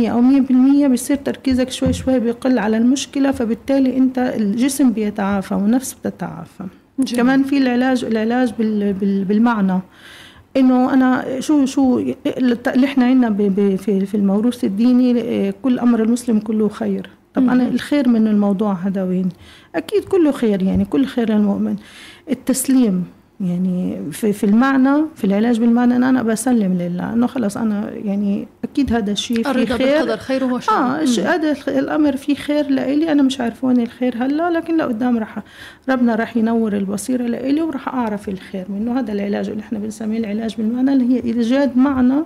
أو 0.09 0.21
100% 0.21 0.87
بيصير 0.87 1.17
تركيزك 1.17 1.71
شوي 1.71 1.93
شوي 1.93 2.19
بيقل 2.19 2.59
على 2.59 2.77
المشكلة 2.77 3.31
فبالتالي 3.31 3.97
أنت 3.97 4.17
الجسم 4.19 4.91
بيتعافى 4.91 5.55
والنفس 5.55 5.93
بتتعافى. 5.93 6.63
جميل. 6.99 7.21
كمان 7.21 7.43
في 7.43 7.57
العلاج 7.57 8.03
العلاج 8.03 8.53
بال 8.59 8.93
بال 8.93 9.25
بالمعنى. 9.25 9.79
إنه 10.57 10.93
أنا 10.93 11.39
شو 11.39 11.65
شو 11.65 11.99
اللي 12.37 12.85
إحنا 12.85 13.05
عندنا 13.05 13.33
في 13.77 14.05
في 14.05 14.15
الموروث 14.15 14.63
الديني 14.63 15.21
آه، 15.21 15.53
كل 15.63 15.79
أمر 15.79 16.03
المسلم 16.03 16.39
كله 16.39 16.69
خير. 16.69 17.09
طب 17.33 17.49
أنا 17.49 17.67
الخير 17.67 18.09
من 18.09 18.27
الموضوع 18.27 18.73
هذا 18.73 19.03
وين؟ 19.03 19.29
أكيد 19.75 20.03
كله 20.03 20.31
خير 20.31 20.63
يعني 20.63 20.85
كل 20.85 21.05
خير 21.05 21.29
للمؤمن. 21.31 21.75
التسليم. 22.31 23.03
يعني 23.41 24.11
في, 24.11 24.33
في 24.33 24.43
المعنى 24.43 25.05
في 25.15 25.23
العلاج 25.23 25.59
بالمعنى 25.59 25.95
إن 25.95 26.03
أنا 26.03 26.23
بسلم 26.23 26.73
لله 26.73 27.13
إنه 27.13 27.27
خلص 27.27 27.57
أنا 27.57 27.91
يعني 27.91 28.47
أكيد 28.63 28.93
هذا 28.93 29.11
الشيء 29.11 29.43
في 29.43 29.65
خير. 29.65 29.77
بالقدر 29.77 30.17
خير 30.17 30.45
هو 30.45 30.59
شر 30.59 30.71
آه 30.71 31.03
هذا 31.19 31.55
الأمر 31.67 32.17
فيه 32.17 32.35
خير 32.35 32.69
لإلي 32.69 33.11
أنا 33.11 33.23
مش 33.23 33.39
عارف 33.39 33.63
وين 33.63 33.79
الخير 33.79 34.15
هلا 34.17 34.49
لكن 34.49 34.77
لقدام 34.77 35.17
راح 35.17 35.39
ربنا 35.89 36.15
راح 36.15 36.37
ينور 36.37 36.73
البصيرة 36.73 37.23
لإلي 37.23 37.61
وراح 37.61 37.87
أعرف 37.87 38.29
الخير 38.29 38.65
منه 38.69 38.99
هذا 38.99 39.11
العلاج 39.11 39.49
اللي 39.49 39.61
إحنا 39.61 39.79
بنسميه 39.79 40.17
العلاج 40.17 40.55
بالمعنى 40.55 40.93
اللي 40.93 41.13
هي 41.13 41.23
إيجاد 41.23 41.77
معنى 41.77 42.23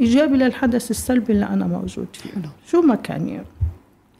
إيجابي 0.00 0.36
للحدث 0.36 0.90
السلبي 0.90 1.32
اللي 1.32 1.46
أنا 1.46 1.66
موجود 1.66 2.06
فيه. 2.12 2.30
شو 2.66 2.80
ما 2.80 2.94
كان 2.94 3.28
يعني 3.28 3.46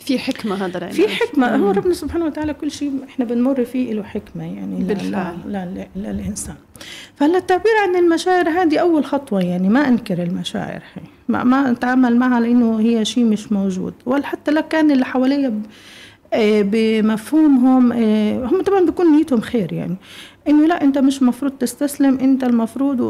في 0.07 0.19
حكمة 0.19 0.55
هذا 0.67 0.79
العلاج 0.79 0.95
في 0.95 1.09
حكمة. 1.09 1.57
هو 1.57 1.71
ربنا 1.71 1.95
سبحانه 1.95 2.25
وتعالى 2.25 2.55
كل 2.55 2.71
شيء 2.71 2.93
إحنا 3.09 3.25
بنمر 3.25 3.65
فيه 3.65 3.93
له 3.93 4.03
حكمة 4.03 4.45
يعني 4.45 4.85
بالفعل. 4.85 5.37
لا 5.47 5.65
لا 5.67 5.87
لا 5.97 6.13
للإنسان 6.13 6.55
فهلا 7.17 7.39
التعبير 7.39 7.73
عن 7.83 7.97
المشاعر 7.97 8.49
هذه 8.49 8.79
أول 8.79 9.05
خطوة 9.05 9.43
يعني 9.43 9.69
ما 9.69 9.89
أنكر 9.89 10.23
المشاعر 10.23 10.83
هي. 10.95 11.03
ما, 11.29 11.45
ما 11.45 11.71
أتعامل 11.71 12.17
معها 12.17 12.41
لأنه 12.41 12.81
هي 12.81 13.05
شيء 13.05 13.25
مش 13.25 13.53
موجود. 13.53 13.95
ولا 14.07 14.27
حتى 14.27 14.51
لو 14.51 14.63
كان 14.63 14.91
اللي 14.91 15.05
حواليا 15.05 15.63
آه، 16.33 16.63
بمفهومهم 16.63 17.93
آه، 17.93 18.47
هم 18.47 18.63
طبعا 18.63 18.81
بيكون 18.85 19.17
نيتهم 19.17 19.41
خير 19.41 19.73
يعني. 19.73 19.97
إنه 20.49 20.67
لا 20.67 20.83
أنت 20.83 20.99
مش 20.99 21.23
مفروض 21.23 21.53
تستسلم 21.53 22.19
أنت 22.19 22.45
المفروض 22.45 23.01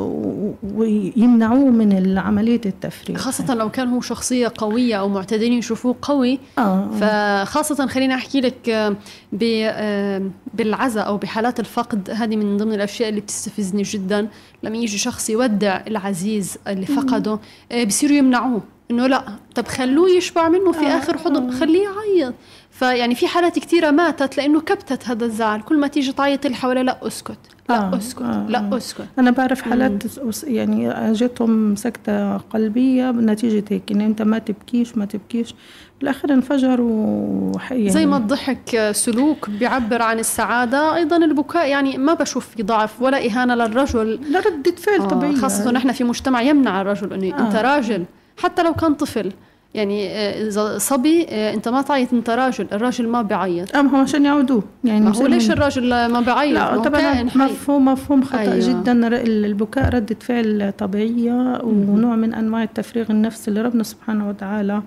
ويمنعوه 0.74 1.70
من 1.70 2.18
عملية 2.18 2.60
التفريغ 2.66 3.16
خاصة 3.18 3.54
لو 3.54 3.70
كان 3.70 3.88
هو 3.88 4.00
شخصية 4.00 4.52
قوية 4.58 4.94
أو 5.00 5.08
معتدلين 5.08 5.52
يشوفوه 5.52 5.96
قوي. 6.02 6.38
آه. 6.58 6.90
فخاصة 7.00 7.86
خليني 7.86 8.14
أحكي 8.14 8.40
لك 8.40 8.68
آه، 8.68 8.96
آه، 9.42 10.30
بالعزاء 10.54 11.06
أو 11.06 11.16
بحالات 11.16 11.60
الفقد 11.60 12.10
هذه 12.10 12.36
من 12.36 12.56
ضمن 12.56 12.74
الأشياء 12.74 13.08
اللي 13.08 13.20
بتستفزني 13.20 13.82
جدا. 13.82 14.28
لما 14.62 14.76
يجي 14.76 14.98
شخص 14.98 15.30
يودع 15.30 15.80
العزيز 15.86 16.58
اللي 16.68 16.86
فقده 16.86 17.38
آه، 17.72 17.84
بصيروا 17.84 18.16
يمنعوه. 18.16 18.60
إنه 18.90 19.06
لا 19.06 19.24
طب 19.54 19.68
خلوه 19.68 20.10
يشبع 20.10 20.48
منه 20.48 20.72
في 20.72 20.86
آه، 20.86 20.98
آخر 20.98 21.18
حضن 21.18 21.50
خليه 21.50 21.82
يعيط. 21.82 22.34
فيعني 22.78 23.14
في 23.14 23.26
حالات 23.26 23.58
كثيرة 23.58 23.90
ماتت 23.90 24.36
لأنه 24.36 24.60
كبتت 24.60 25.08
هذا 25.08 25.24
الزعل. 25.24 25.60
كل 25.60 25.78
ما 25.78 25.86
تيجي 25.86 26.12
تعيط 26.12 26.44
اللي 26.46 26.56
حواليه 26.56 26.82
لا 26.82 27.06
أسكت 27.06 27.38
لا 27.68 27.76
آه، 27.76 27.96
أسكت 27.96 28.22
آه، 28.22 28.46
لا 28.48 28.58
آه. 28.58 28.76
أسكت. 28.76 29.06
أنا 29.18 29.30
بعرف 29.30 29.62
حالات 29.62 30.02
يعني 30.44 31.12
جتهم 31.12 31.76
سكتة 31.76 32.36
قلبية 32.36 33.10
نتيجه 33.10 33.64
هيك 33.70 33.92
إن 33.92 34.00
أنت 34.00 34.22
ما 34.22 34.38
تبكيش 34.38 34.96
ما 34.96 35.04
تبكيش. 35.04 35.54
بالآخر 36.00 36.32
انفجروا 36.32 37.52
يعني 37.70 37.90
زي 37.90 38.06
ما 38.06 38.16
الضحك 38.16 38.90
سلوك 38.92 39.50
بيعبر 39.50 40.02
عن 40.02 40.18
السعادة. 40.18 40.96
أيضا 40.96 41.16
البكاء 41.16 41.68
يعني 41.68 41.98
ما 41.98 42.14
بشوف 42.14 42.48
في 42.48 42.62
ضعف 42.62 43.02
ولا 43.02 43.26
إهانة 43.26 43.54
للرجل. 43.54 44.20
لردة 44.30 44.76
فعل 44.76 45.00
آه، 45.00 45.06
طبيعية. 45.08 45.36
خاصة 45.36 45.70
نحن 45.70 45.92
في 45.92 46.04
مجتمع 46.04 46.42
يمنع 46.42 46.80
الرجل 46.80 47.12
أنه 47.12 47.36
آه. 47.36 47.40
أنت 47.40 47.56
راجل 47.56 48.04
حتى 48.38 48.62
لو 48.62 48.74
كان 48.74 48.94
طفل. 48.94 49.32
يعني 49.76 50.08
آه، 50.08 50.48
إذا 50.48 50.78
صبي 50.78 51.26
آه، 51.28 51.54
أنت 51.54 51.68
ما 51.68 51.82
تعيط 51.82 52.12
أنت 52.12 52.30
راجل 52.30 52.66
الراجل 52.72 53.08
ما 53.08 53.22
بيعيط. 53.22 53.76
أم 53.76 53.86
هو 53.86 53.96
عشان 53.96 54.24
يعودوه. 54.24 54.62
يعني 54.84 55.00
ما 55.00 55.16
هو 55.16 55.26
ليش 55.26 55.50
الراجل 55.50 55.88
ما 56.06 56.20
بيعيط؟ 56.20 56.54
لا 56.54 56.76
طبعا. 56.82 57.22
مفهوم 57.22 57.84
مفهوم 57.84 58.22
خطأ 58.22 58.38
أيوة. 58.38 58.58
جدا. 58.58 59.22
البكاء 59.22 59.94
ردة 59.94 60.16
فعل 60.20 60.72
طبيعية 60.78 61.60
ونوع 61.64 62.16
من 62.16 62.34
أنواع 62.34 62.62
التفريغ 62.62 63.10
النفسي 63.10 63.48
اللي 63.50 63.62
ربنا 63.62 63.82
سبحانه 63.82 64.28
وتعالى 64.28 64.82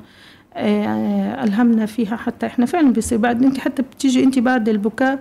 آه، 0.53 1.43
ألهمنا 1.43 1.85
فيها 1.85 2.15
حتى 2.15 2.45
إحنا 2.45 2.65
فعلا 2.65 2.93
بيصير. 2.93 3.17
بعد 3.17 3.43
أنت 3.43 3.57
حتى 3.59 3.81
بتيجي 3.81 4.23
أنت 4.23 4.39
بعد 4.39 4.69
البكاء 4.69 5.19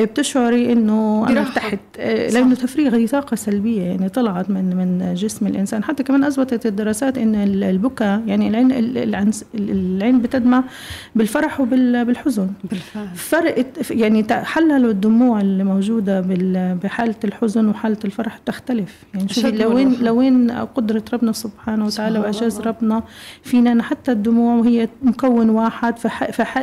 بتشعري 0.00 0.72
إنه 0.72 1.26
أنا. 1.28 1.40
ارتحت 1.40 1.78
صح. 1.96 2.02
لأنه 2.34 2.54
تفريغ 2.54 2.94
هي 2.96 3.06
طاقة 3.06 3.34
سلبية 3.34 3.82
يعني 3.82 4.08
طلعت 4.08 4.50
من 4.50 4.76
من 4.76 5.14
جسم 5.14 5.46
الإنسان 5.46 5.84
حتى 5.84 6.02
كمان 6.02 6.24
اثبتت 6.24 6.66
الدراسات 6.66 7.18
إن 7.18 7.34
ال- 7.34 7.64
البكاء 7.64 8.22
يعني 8.26 8.48
العين 8.48 8.72
العين 9.54 10.20
بتدمع 10.22 10.64
بالفرح 11.14 11.60
وبالحزن 11.60 12.48
بالفعل 12.70 13.06
فرقت 13.14 13.90
يعني 13.90 14.26
حللوا 14.30 14.90
الدموع 14.90 15.40
اللي 15.40 15.64
موجودة 15.64 16.20
بال- 16.20 16.78
بحالة 16.82 17.14
الحزن 17.24 17.68
وحالة 17.68 17.98
الفرح 18.04 18.38
تختلف 18.46 19.02
يعني 19.14 19.28
شوفي 19.28 19.50
لوين. 19.50 19.94
لوين 20.00 20.50
قدرة 20.50 21.04
ربنا 21.12 21.32
سبحانه 21.32 21.84
وتعالى 21.86 22.18
الله. 22.30 22.60
ربنا 22.66 23.02
فينا 23.42 23.82
حتى 23.82 24.12
الدموع 24.12 24.54
وهي 24.54 24.88
مكون 25.02 25.50
واحد 25.50 25.98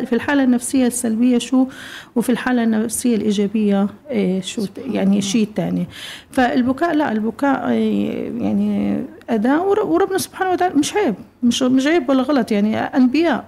في 0.05 0.13
الحالة 0.13 0.43
النفسية 0.43 0.88
السلبية 0.88 1.38
شو 1.38 1.67
وفي 2.15 2.31
الحالة 2.31 2.63
النفسية 2.63 3.20
الإيجابية 3.21 3.87
إيه 4.09 4.41
شو 4.41 4.65
يعني 4.91 5.21
شيء 5.21 5.47
تاني. 5.55 5.85
فالبكاء 6.31 6.93
لا 6.93 7.11
البكاء 7.11 7.69
إيه، 7.69 8.31
يعني 8.43 9.01
أداة. 9.29 9.61
ور- 9.61 9.85
وربنا 9.85 10.17
سبحانه 10.17 10.51
وتعالى 10.51 10.74
مش 10.75 10.93
عيب 10.96 11.15
مش 11.43 11.63
مش 11.63 11.87
عيب 11.87 12.09
ولا 12.09 12.22
غلط. 12.24 12.51
يعني 12.51 12.77
أنبياء 12.77 13.46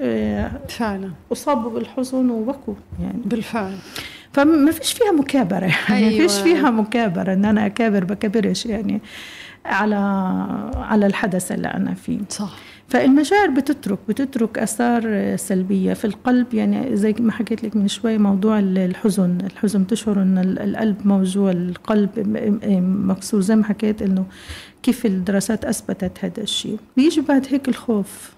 إيه، 0.00 0.52
فعلا. 0.68 1.10
أصابوا 1.32 1.70
بالحزن 1.70 2.30
وبكوا 2.30 2.74
يعني. 3.02 3.18
بالفعل. 3.24 3.72
فما 4.32 4.70
فيش 4.72 4.92
فيها 4.92 5.12
مكابرة. 5.12 5.64
يعني 5.88 6.08
أيوة. 6.08 6.10
ما 6.22 6.28
فيش 6.28 6.38
فيها 6.40 6.70
مكابرة 6.70 7.32
إن 7.32 7.44
أنا 7.44 7.66
أكابر 7.66 8.04
بكبرش 8.04 8.66
يعني 8.66 9.00
على 9.66 9.94
على 10.76 11.06
الحدث 11.06 11.52
اللي 11.52 11.68
أنا 11.68 11.94
فيه. 11.94 12.18
صح. 12.28 12.56
فالمشاعر 12.88 13.50
بتترك 13.50 13.98
بتترك 14.08 14.58
آثار 14.58 15.36
سلبية 15.36 15.92
في 15.94 16.04
القلب 16.04 16.54
يعني 16.54 16.96
زي 16.96 17.14
ما 17.20 17.32
حكيت 17.32 17.64
لك 17.64 17.76
من 17.76 17.88
شوي 17.88 18.18
موضوع 18.18 18.58
الحزن 18.58 19.38
الحزن 19.40 19.86
تشعر 19.86 20.22
إن 20.22 20.38
ال- 20.38 20.58
القلب 20.58 20.96
موجوع 21.06 21.50
القلب 21.50 22.10
مكسور 23.06 23.40
زي 23.40 23.56
ما 23.56 23.64
حكيت 23.64 24.02
إنه 24.02 24.24
كيف 24.82 25.06
الدراسات 25.06 25.64
أثبتت 25.64 26.24
هذا 26.24 26.42
الشيء. 26.42 26.78
بيجي 26.96 27.20
بعد 27.20 27.46
هيك 27.50 27.68
الخوف. 27.68 28.35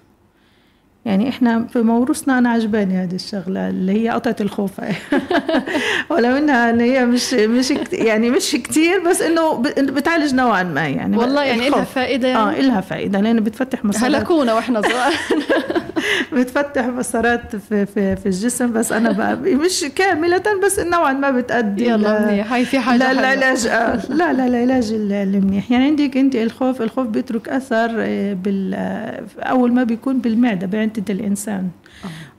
يعني 1.05 1.29
إحنا 1.29 1.65
في 1.73 1.81
موروثنا 1.81 2.37
أنا 2.37 2.49
عجباني 2.49 2.93
هذه 3.03 3.15
الشغلة 3.15 3.69
اللي 3.69 3.91
هي 4.03 4.09
قطعة 4.09 4.35
الخوف. 4.41 4.71
ولو 6.11 6.37
إنها 6.37 6.69
إن 6.69 6.79
هي 6.79 7.05
مش 7.05 7.33
مش 7.33 7.73
يعني 7.91 8.29
مش 8.29 8.51
كتير 8.51 8.99
بس 9.09 9.21
إنه 9.21 9.53
بتعالج 9.79 10.33
نوعا 10.35 10.63
ما 10.63 10.87
يعني. 10.87 11.17
والله 11.17 11.43
يعني 11.43 11.69
لها. 11.69 11.83
فائدة 11.83 12.27
يعني؟ 12.27 12.39
آه 12.57 12.59
إلها 12.59 12.81
فائدة 12.81 13.19
لأنه 13.21 13.41
بتفتح 13.41 13.85
مسارات. 13.85 14.15
هلكونا 14.15 14.53
وإحنا 14.53 14.81
صغار. 14.81 15.13
بتفتح 16.33 16.85
مسارات 16.85 17.55
في, 17.55 17.85
في, 17.85 18.15
في 18.15 18.25
الجسم 18.25 18.73
بس 18.73 18.91
أنا 18.91 19.11
بقى 19.11 19.35
مش 19.35 19.85
كاملة 19.95 20.43
بس 20.65 20.79
نوعا 20.79 21.13
ما 21.13 21.31
بتأدي 21.31 21.85
يلا 21.87 22.25
منيح 22.25 22.53
هاي 22.53 22.65
في 22.65 22.79
حاجة 22.79 22.97
لا. 22.97 23.11
العلاج 23.11 23.67
آه، 23.67 23.99
لا 24.09 24.33
لا 24.33 24.47
العلاج 24.47 24.91
ال- 24.91 25.11
المنيح. 25.13 25.71
يعني 25.71 25.83
عندك 25.85 26.17
أنت 26.17 26.35
الخوف 26.35 26.81
الخوف 26.81 27.07
بيترك 27.07 27.49
أثر 27.49 27.89
آه، 27.99 28.33
بال 28.33 28.73
آه، 28.75 29.23
أول 29.39 29.73
ما 29.73 29.83
بيكون 29.83 30.19
بالمعدة 30.19 30.67
بعده 30.97 31.13
الإنسان. 31.13 31.69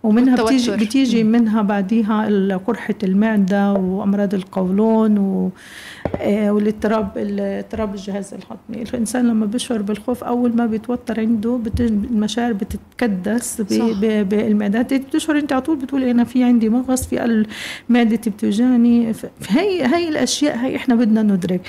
ومنها 0.03 0.45
بتيجي. 0.45 0.77
بتيجي 0.77 1.25
منها 1.25 1.63
بعديها 1.63 2.27
قرحة 2.57 2.95
المعدة 3.03 3.73
وأمراض 3.73 4.35
القولون 4.35 5.19
و 5.19 5.47
آه، 5.47 6.00
والاضطراب 6.27 7.09
الاضطراب 7.19 7.95
الجهاز 7.95 8.35
الهضمي. 8.35 8.89
الإنسان 8.91 9.29
لما 9.29 9.47
بيشعر 9.47 9.83
بالخوف 9.83 10.25
أول 10.25 10.57
ما 10.57 10.67
بيتوتر 10.67 11.21
عنده 11.21 11.61
المشاعر 11.81 12.53
بتتكدس 12.53 13.61
ب- 13.61 13.73
صح. 13.73 13.85
ب- 14.01 14.29
بالمعدات. 14.29 14.95
بتشعر 14.95 15.39
إنت 15.39 15.53
على 15.53 15.63
طول 15.63 15.77
بتقولي 15.77 16.11
أنا 16.11 16.25
في 16.25 16.45
عندي 16.45 16.69
مغص 16.69 17.07
في 17.07 17.45
معدتي 17.89 18.31
بتوجعني. 18.31 19.13
فهي 19.13 19.87
هي 19.95 20.09
الأشياء 20.09 20.57
هي 20.57 20.77
إحنا 20.77 20.95
بدنا 20.95 21.23
ندرك. 21.23 21.61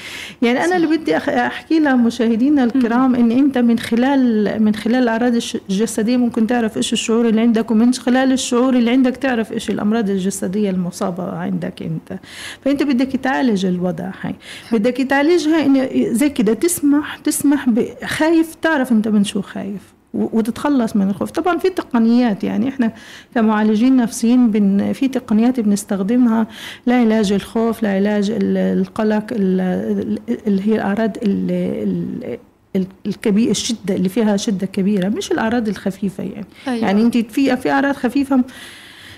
يعني 0.41 0.59
أنا 0.59 0.67
صح. 0.69 0.75
اللي 0.75 0.97
بدي 0.97 1.17
أحكي 1.17 1.79
لمشاهدينا 1.79 2.63
الكرام 2.63 3.15
إن 3.15 3.31
إنت 3.31 3.57
من 3.57 3.79
خلال 3.79 4.63
من 4.63 4.75
خلال 4.75 4.95
الأعراض 5.03 5.33
الجسدية 5.69 6.17
ممكن 6.17 6.47
تعرف 6.47 6.77
إيش 6.77 6.93
الشعور 6.93 7.27
اللي 7.29 7.41
عندك 7.41 7.71
ومن 7.71 7.93
خلال 7.93 8.31
الشعور 8.31 8.73
اللي 8.75 8.91
عندك 8.91 9.15
تعرف 9.17 9.51
إيش 9.51 9.69
الأمراض 9.69 10.09
الجسدية 10.09 10.69
المصابة 10.69 11.31
عندك 11.37 11.81
أنت. 11.81 12.19
فإنت 12.65 12.83
بدك 12.83 13.07
تعالج 13.15 13.65
الوضع. 13.65 14.11
هاي 14.21 14.35
بدك 14.71 14.97
تعالجها 14.97 15.65
ان 15.65 15.87
زي 16.15 16.29
كده 16.29 16.53
تسمح 16.53 17.17
تسمح 17.17 17.65
خايف 18.05 18.55
تعرف 18.55 18.91
أنت 18.91 19.07
من 19.07 19.23
شو 19.23 19.41
خايف 19.41 19.81
وتتخلص 20.13 20.95
من 20.95 21.09
الخوف. 21.09 21.31
طبعا 21.31 21.57
في 21.57 21.69
تقنيات 21.69 22.43
يعني 22.43 22.69
إحنا 22.69 22.93
كمعالجين 23.35 23.95
نفسيين 23.95 24.51
بن 24.51 24.93
في 24.93 25.07
تقنيات 25.07 25.59
بنستخدمها 25.59 26.47
لعلاج 26.87 27.31
الخوف 27.31 27.83
لعلاج 27.83 28.31
ال- 28.31 28.57
القلق 28.57 29.25
ال- 29.31 30.19
اللي 30.47 30.67
هي 30.67 30.75
الأعراض 30.75 31.17
ال- 31.23 31.51
ال- 31.51 32.37
ال- 32.75 32.85
الكبيرة 33.05 33.51
الشدة 33.51 33.95
اللي 33.95 34.09
فيها 34.09 34.37
شدة 34.37 34.67
كبيرة 34.67 35.09
مش 35.09 35.31
الأعراض 35.31 35.67
الخفيفة 35.67 36.23
يعني. 36.23 36.45
أيوة. 36.67 36.85
يعني 36.85 37.01
أنت 37.01 37.17
في 37.17 37.57
في 37.57 37.71
أعراض 37.71 37.95
خفيفة 37.95 38.43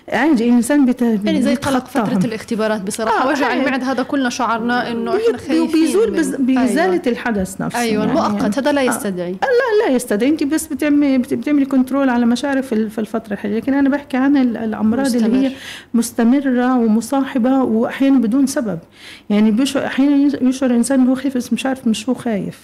عادي 0.10 0.44
الإنسان 0.50 0.86
بت... 0.86 1.02
يعني 1.02 1.42
زي 1.42 1.56
قلق. 1.56 1.86
فترة 1.88 2.26
الاختبارات 2.26 2.82
بصراحة 2.82 3.24
آه، 3.24 3.28
وجع 3.32 3.46
عادي. 3.48 3.60
المعدة 3.62 3.92
هذا 3.92 4.04
كلنا 4.04 4.30
شعرنا 4.30 4.92
إنه 4.92 5.12
إحنا 5.12 5.38
خايفين 5.38 5.62
وبيزول 5.62 6.12
من- 6.12 6.18
بز- 6.18 6.36
بإزالة 6.36 6.84
أيوة. 6.94 7.02
الحدث 7.08 7.62
نفسه 7.62 7.80
أيوه 7.80 8.06
يعني- 8.06 8.20
المؤقت 8.20 8.58
هذا 8.60 8.72
لا 8.72 8.82
آه. 8.82 8.84
يستدعي 8.84 9.32
لا 9.32 9.86
لا 9.88 9.96
يستدعي 9.96 10.30
انت 10.30 10.44
بس 10.44 10.68
بتعملي 10.68 11.18
بت- 11.18 11.34
بتعملي 11.34 11.66
كنترول 11.66 12.10
على 12.10 12.26
مشاعرك 12.26 12.64
في 12.64 12.74
ال- 12.74 12.90
في 12.90 13.00
الفترة 13.00 13.34
الحالية 13.34 13.56
لكن 13.58 13.74
أنا 13.74 13.90
بحكي 13.90 14.18
عن 14.18 14.38
ال- 14.38 14.58
الأمراض 14.58 15.16
اللي 15.16 15.48
هي 15.48 15.52
مستمرة 15.94 16.78
ومصاحبة 16.78 17.64
واحيانا 17.64 18.18
بدون 18.20 18.48
سبب 18.48 18.80
يعني 19.30 19.52
بيشعر 19.52 19.86
أحيانا 19.86 20.38
يشعر 20.42 20.70
الانسان 20.70 21.00
إنه 21.02 21.12
هو 21.12 21.16
خايف 21.16 21.38
بس 21.38 21.54
مش 21.54 21.66
عارف 21.66 21.88
من 21.88 21.94
شو 21.94 22.14
خايف. 22.14 22.60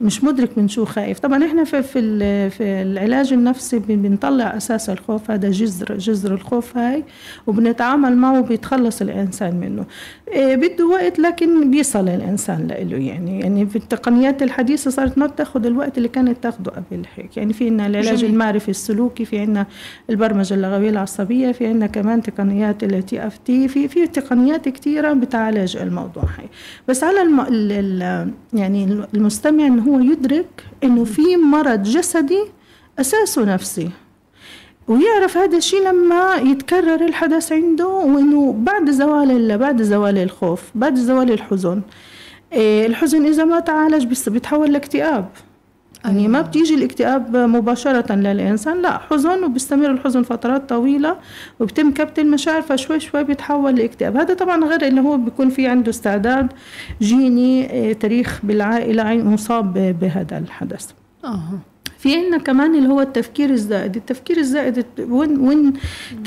مش 0.00 0.24
مدرك 0.24 0.58
من 0.58 0.68
شو 0.68 0.84
خايف. 0.84 1.18
طبعا 1.18 1.44
إحنا 1.44 1.64
في 1.64 1.82
في, 1.82 2.50
في 2.50 2.62
العلاج 2.62 3.32
النفسي 3.32 3.78
بن- 3.78 4.02
بنطلع 4.02 4.56
أساس 4.56 4.90
الخوف. 4.90 5.30
هذا 5.30 5.50
جذر 5.50 5.98
جذر 5.98 6.34
الخوف 6.34 6.76
هاي 6.76 7.04
وبنتعامل 7.46 8.16
معه 8.16 8.40
وبيتخلص 8.40 9.02
الإنسان 9.02 9.56
منه. 9.60 9.84
إيه 10.28 10.56
بده 10.56 10.86
وقت 10.86 11.18
لكن 11.18 11.70
بيصل 11.70 12.08
الإنسان 12.08 12.66
له 12.66 12.96
يعني. 12.96 13.40
يعني 13.40 13.66
في 13.66 13.76
التقنيات 13.76 14.42
الحديثة 14.42 14.90
صارت 14.90 15.18
ما 15.18 15.26
بتاخذ 15.26 15.66
الوقت 15.66 15.98
اللي 15.98 16.08
كانت 16.08 16.42
تاخده 16.42 16.70
قبل 16.70 17.02
هيك. 17.16 17.36
يعني 17.36 17.52
في 17.52 17.66
عنا 17.68 17.86
العلاج 17.86 18.14
جميل. 18.14 18.32
المعرفي 18.32 18.68
السلوكي 18.68 19.24
في 19.24 19.38
عنا 19.38 19.66
البرمجة 20.10 20.54
اللغوية 20.54 20.90
العصبية 20.90 21.52
في 21.52 21.66
عنا 21.66 21.86
كمان 21.86 22.22
تقنيات 22.22 22.82
ال 22.84 23.26
TFT 23.26 23.68
في 23.68 23.88
في 23.88 24.06
تقنيات 24.06 24.68
كثيره 24.68 25.12
بتعالج 25.12 25.76
الموضوع 25.76 26.22
هاي. 26.22 26.48
بس 26.88 27.04
على 27.04 27.22
الم... 27.22 27.40
ال... 27.40 27.72
ال... 27.72 28.30
يعني 28.52 28.84
المستمع 29.14 29.55
انه 29.60 29.82
هو 29.82 30.00
يدرك 30.00 30.64
إنه 30.84 31.04
في 31.04 31.36
مرض 31.36 31.82
جسدي 31.82 32.42
اساسه 32.98 33.44
نفسي. 33.44 33.90
ويعرف 34.88 35.36
هذا 35.36 35.56
الشيء 35.56 35.88
لما 35.88 36.34
يتكرر 36.34 37.04
الحدث 37.04 37.52
عنده 37.52 37.86
وإنه 37.88 38.52
بعد 38.58 38.90
زوال 38.90 39.30
ال- 39.30 39.58
بعد 39.58 39.82
زوال 39.82 40.18
الخوف 40.18 40.62
بعد 40.74 40.94
زوال 40.94 41.32
الحزن. 41.32 41.80
إيه، 42.52 42.86
الحزن 42.86 43.26
إذا 43.26 43.44
ما 43.44 43.60
تعالج 43.60 44.28
بيتحول 44.30 44.72
لاكتئاب. 44.72 45.28
يعني 46.04 46.28
ما 46.28 46.40
بتيجي 46.40 46.74
الاكتئاب 46.74 47.36
مباشرة 47.36 48.12
للإنسان 48.12 48.82
لا 48.82 48.98
حزن 48.98 49.44
وبيستمر 49.44 49.90
الحزن 49.90 50.22
فترات 50.22 50.68
طويلة 50.68 51.16
وبتم 51.60 51.90
كبت 51.90 52.18
المشاعر 52.18 52.62
فشوي 52.62 53.00
شوي 53.00 53.24
بيتحول 53.24 53.74
لاكتئاب. 53.74 54.16
هذا 54.16 54.34
طبعا 54.34 54.64
غير 54.64 54.82
اللي 54.86 55.00
هو 55.00 55.16
بيكون 55.16 55.48
في 55.50 55.66
عنده 55.66 55.90
استعداد 55.90 56.52
جيني 57.02 57.70
إيه، 57.70 57.92
تاريخ 57.92 58.40
بالعائلة 58.42 59.02
عين- 59.02 59.24
مصاب 59.26 59.72
بهذا 60.00 60.38
الحدث. 60.38 60.90
آه 61.24 61.40
في 61.98 62.16
عندنا 62.16 62.38
كمان 62.38 62.74
اللي 62.74 62.88
هو 62.88 63.00
التفكير 63.00 63.50
الزائد. 63.50 63.96
التفكير 63.96 64.36
الزائد 64.36 64.84
وين 65.08 65.40
وين 65.40 65.72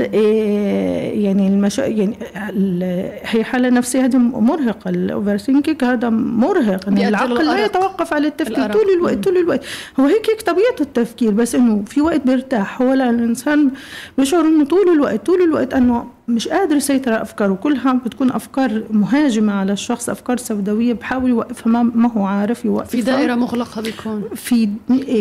إيه 0.01 1.25
يعني 1.25 1.47
المشا 1.47 1.81
يعني 1.81 2.15
ال- 2.49 3.11
هي 3.23 3.43
حالة 3.43 3.69
نفسية 3.69 4.05
هذه 4.05 4.17
مرهقة. 4.17 4.89
ال 4.89 5.37
overthinking 5.37 5.83
هذا 5.83 6.09
مرهق. 6.09 6.89
بيؤدي 6.89 7.07
العقل 7.07 7.45
لا. 7.45 7.65
يتوقف 7.65 8.13
على 8.13 8.27
التفكير 8.27 8.57
الأرق. 8.57 8.73
طول 8.73 8.89
الوقت 8.97 9.23
طول 9.23 9.37
الوقت. 9.37 9.63
هو 9.99 10.05
هيك 10.05 10.29
هيك 10.29 10.41
طبيعته 10.41 10.81
التفكير 10.81 11.31
بس 11.31 11.55
إنه 11.55 11.83
في 11.87 12.01
وقت 12.01 12.21
بيرتاح. 12.27 12.81
هو 12.81 12.93
لا 12.93 13.09
الإنسان 13.09 13.71
بيشعر 14.17 14.41
إنه 14.45 14.65
طول 14.65 14.89
الوقت 14.93 15.25
طول 15.25 15.41
الوقت 15.41 15.73
إنه 15.73 16.05
مش 16.29 16.47
قادر 16.47 16.75
يسيطر 16.75 17.13
على 17.13 17.21
أفكاره. 17.21 17.53
كلها 17.53 17.93
بتكون 17.93 18.31
أفكار 18.31 18.83
مهاجمة 18.91 19.53
على 19.53 19.73
الشخص 19.73 20.09
أفكار 20.09 20.37
سوداوية 20.37 20.93
بحاول 20.93 21.29
يوقفها. 21.29 21.71
ما, 21.71 21.83
ما 21.83 22.11
هو 22.11 22.25
عارف 22.25 22.65
يوقفها. 22.65 22.89
في 22.89 23.01
دائرة 23.01 23.35
مغلقة 23.35 23.81
بيكون. 23.81 24.23
في 24.35 24.69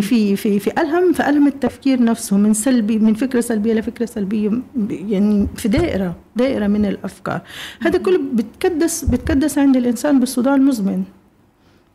في 0.03 0.37
في 0.37 0.59
في 0.59 0.81
ألهم 0.81 1.13
في 1.13 1.29
ألهم 1.29 1.47
التفكير 1.47 2.03
نفسه 2.03 2.37
من 2.37 2.55
سلبي 2.55 2.99
من 2.99 3.15
فكرة 3.15 3.41
سلبية 3.41 3.75
لفكرة 3.75 4.07
سلبية. 4.07 4.51
يعني 4.91 5.49
في 5.57 5.69
دائرة 5.69 6.17
دائرة 6.37 6.67
من 6.67 6.87
الأفكار. 6.87 7.41
هذا 7.81 7.99
كله 7.99 8.21
بتكدس 8.35 9.05
بتكدس 9.05 9.59
عند 9.59 9.77
الإنسان 9.77 10.21
بالصداع 10.21 10.55
المزمن. 10.55 11.03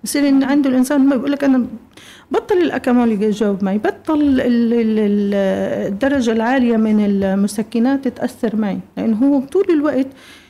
بصير 0.04 0.46
عنده 0.46 0.70
الإنسان 0.70 1.02
ما 1.02 1.16
بيقول 1.16 1.32
لك 1.32 1.44
أنا 1.44 1.66
بطل 2.34 2.58
الأكمول 2.58 3.12
يجاوب 3.12 3.64
معي. 3.64 3.78
بطل 3.78 4.22
ال- 4.22 4.42
ال- 4.42 4.74
ال- 5.00 5.34
الدرجة 5.94 6.32
العالية 6.32 6.78
من 6.78 7.06
المسكنات 7.06 8.08
تأثر 8.08 8.56
معي 8.56 8.80
لأنه 8.98 9.18
هو 9.18 9.40
طول 9.40 9.66
الوقت 9.70 10.08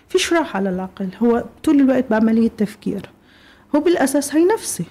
فيش 0.09 0.33
راحة 0.33 0.57
على 0.57 0.69
العقل. 0.69 1.07
هو 1.23 1.43
طول 1.63 1.79
الوقت 1.79 2.05
بعملية 2.09 2.49
تفكير. 2.57 3.09
هو 3.75 3.79
بالأساس 3.79 4.35
هي 4.35 4.45
نفسي. 4.45 4.83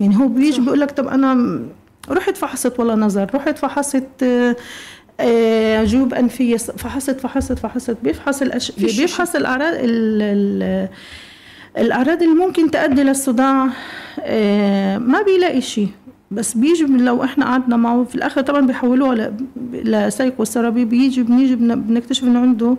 يعني 0.00 0.16
هو 0.16 0.28
بيجي 0.28 0.60
بيقول 0.60 0.80
لك 0.80 0.90
طب 0.90 1.08
أنا 1.08 1.34
م- 1.34 1.68
رحت 2.10 2.36
فحصت 2.36 2.80
ولا 2.80 2.94
نظر 2.94 3.30
رحت 3.34 3.58
فحصت 3.58 4.22
آه، 4.22 4.56
آه، 5.20 5.84
جيوب 5.84 6.14
أنفية 6.14 6.56
ص- 6.56 6.70
فحصت 6.70 7.20
فحصت 7.20 7.58
فحصت. 7.58 7.96
بيفحص 8.02 8.42
الأش... 8.42 8.72
بيفحص 8.72 9.36
الأعراض 9.36 9.74
ال... 9.74 10.22
ال... 10.22 10.88
الأعراض 11.78 12.22
اللي 12.22 12.34
ممكن 12.34 12.70
تؤدي 12.70 13.02
للصداع 13.02 13.68
آه، 14.20 14.98
ما 14.98 15.22
بيلاقي 15.22 15.60
شيء 15.60 15.88
بس 16.34 16.54
بيجي 16.54 16.84
من- 16.84 17.04
لو 17.04 17.24
إحنا 17.24 17.44
قعدنا 17.44 17.76
معه 17.76 18.04
في 18.04 18.14
الآخر 18.14 18.40
طبعا 18.40 18.66
بيحولوها 18.66 19.14
ل... 19.14 19.34
ل 19.72 20.44
psychotherapy 20.44 20.84
بيجي 20.84 21.22
بنيجي 21.22 21.56
بن- 21.56 21.80
بنكتشف 21.80 22.24
إنه 22.24 22.38
عنده 22.40 22.76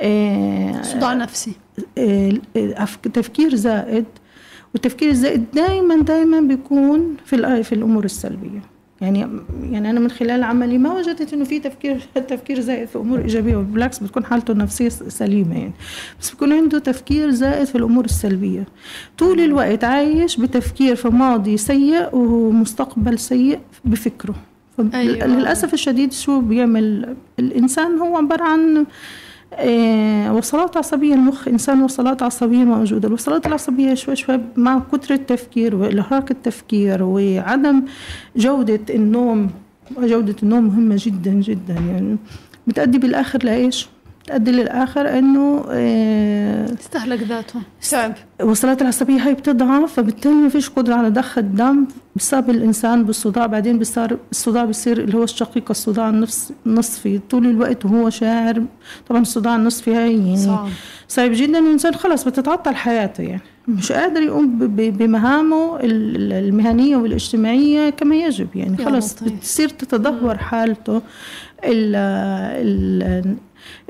آه، 0.00 0.82
صداع 0.82 1.14
نفسي. 1.14 1.52
آه، 1.98 2.32
أف- 2.56 3.10
تفكير 3.12 3.54
زائد 3.54 4.04
والتفكير 4.74 5.08
الزائد 5.10 5.44
دائما 5.54 5.96
دائما 6.02 6.40
بيكون 6.40 7.16
في 7.24 7.62
في 7.62 7.74
الأمور 7.74 8.04
السلبية. 8.04 8.62
يعني 9.00 9.28
يعني 9.70 9.90
أنا 9.90 10.00
من 10.00 10.10
خلال 10.10 10.42
عملي 10.42 10.78
ما 10.78 10.92
وجدت 10.92 11.32
إنه 11.32 11.44
في 11.44 11.58
تفكير 11.58 12.00
تفكير 12.28 12.60
زائد 12.60 12.88
في 12.88 12.98
امور 12.98 13.18
ايجابيه 13.18 13.56
بالعكس 13.56 13.98
بتكون 13.98 14.24
حالته 14.24 14.52
النفسية 14.52 14.88
سليمة 14.88 15.58
يعني. 15.58 15.72
بس 16.20 16.30
بيكون 16.30 16.52
عنده 16.52 16.78
تفكير 16.78 17.30
زائد 17.30 17.64
في 17.64 17.74
الأمور 17.74 18.04
السلبية. 18.04 18.64
طول 19.18 19.40
الوقت 19.40 19.84
عايش 19.84 20.36
بتفكير 20.36 20.96
في 20.96 21.08
ماضي 21.08 21.56
سيء 21.56 22.16
ومستقبل 22.16 23.18
سيء 23.18 23.58
بفكره. 23.84 24.34
أيوة. 24.94 25.26
للأسف 25.26 25.74
الشديد 25.74 26.12
شو 26.12 26.40
بيعمل 26.40 27.16
الإنسان؟ 27.38 27.98
هو 27.98 28.16
عبارة 28.16 28.44
عن 28.44 28.86
وصلات 30.30 30.76
عصبية 30.76 31.14
المخ 31.14 31.48
إنسان 31.48 31.82
وصلات 31.82 32.22
عصبية 32.22 32.64
موجودة 32.64 33.08
الوصلات 33.08 33.46
العصبية 33.46 33.94
شوي 33.94 34.16
شوي 34.16 34.40
مع 34.56 34.82
كتر 34.92 35.14
التفكير 35.14 35.76
وإرهاق 35.76 36.24
التفكير 36.30 37.02
وعدم 37.02 37.82
جودة 38.36 38.80
النوم 38.94 39.50
جودة 39.98 40.36
النوم 40.42 40.64
مهمة 40.64 40.96
جدا 40.98 41.30
جدا 41.30 41.74
يعني 41.74 42.16
بتأدي 42.66 42.98
بالآخر 42.98 43.38
لإيش؟ 43.44 43.88
بتأدي 44.26 44.50
للآخر 44.52 45.06
آه، 45.70 46.72
استهلك 46.80 47.22
ذاته. 47.22 47.60
تعب 47.90 48.14
الوصلات 48.40 48.82
العصبية 48.82 49.26
هاي 49.26 49.34
بتضعف 49.34 49.92
فبالتالي 49.92 50.34
ما 50.34 50.48
فيش 50.48 50.70
قدرة 50.70 50.94
على 50.94 51.08
ضخ 51.08 51.38
الدم 51.38 51.86
بسبب 52.16 52.50
الإنسان 52.50 53.04
بالصداع. 53.04 53.46
بعدين 53.46 53.78
بصار 53.78 54.16
الصداع 54.30 54.64
بصير 54.64 54.98
اللي 55.00 55.16
هو 55.16 55.22
الشقيق 55.24 55.64
الصداع 55.70 56.08
النفس 56.08 56.52
النصفي. 56.66 57.18
طول 57.30 57.46
الوقت 57.46 57.84
وهو 57.84 58.10
شاعر 58.10 58.62
طبعا 59.08 59.20
الصداع 59.20 59.56
النصفي 59.56 59.94
هاي 59.94 60.12
يعني 60.12 60.36
صعب. 60.36 60.68
صعب 61.08 61.30
جدا. 61.34 61.58
الإنسان 61.58 61.94
خلص 61.94 62.24
بتتعطل 62.24 62.74
حياته 62.74 63.22
يعني. 63.22 63.42
مش 63.68 63.92
قادر 63.92 64.22
يقوم 64.22 64.58
بمهامه 64.68 65.76
ال- 65.80 66.16
ال- 66.16 66.32
المهنية 66.32 66.96
والاجتماعية 66.96 67.90
كما 67.90 68.16
يجب 68.16 68.48
يعني. 68.54 68.76
خلص. 68.84 69.22
بتصير 69.22 69.68
تتدهور 69.68 70.38
حالته 70.38 71.02
ال 71.64 71.96
ال 72.66 73.36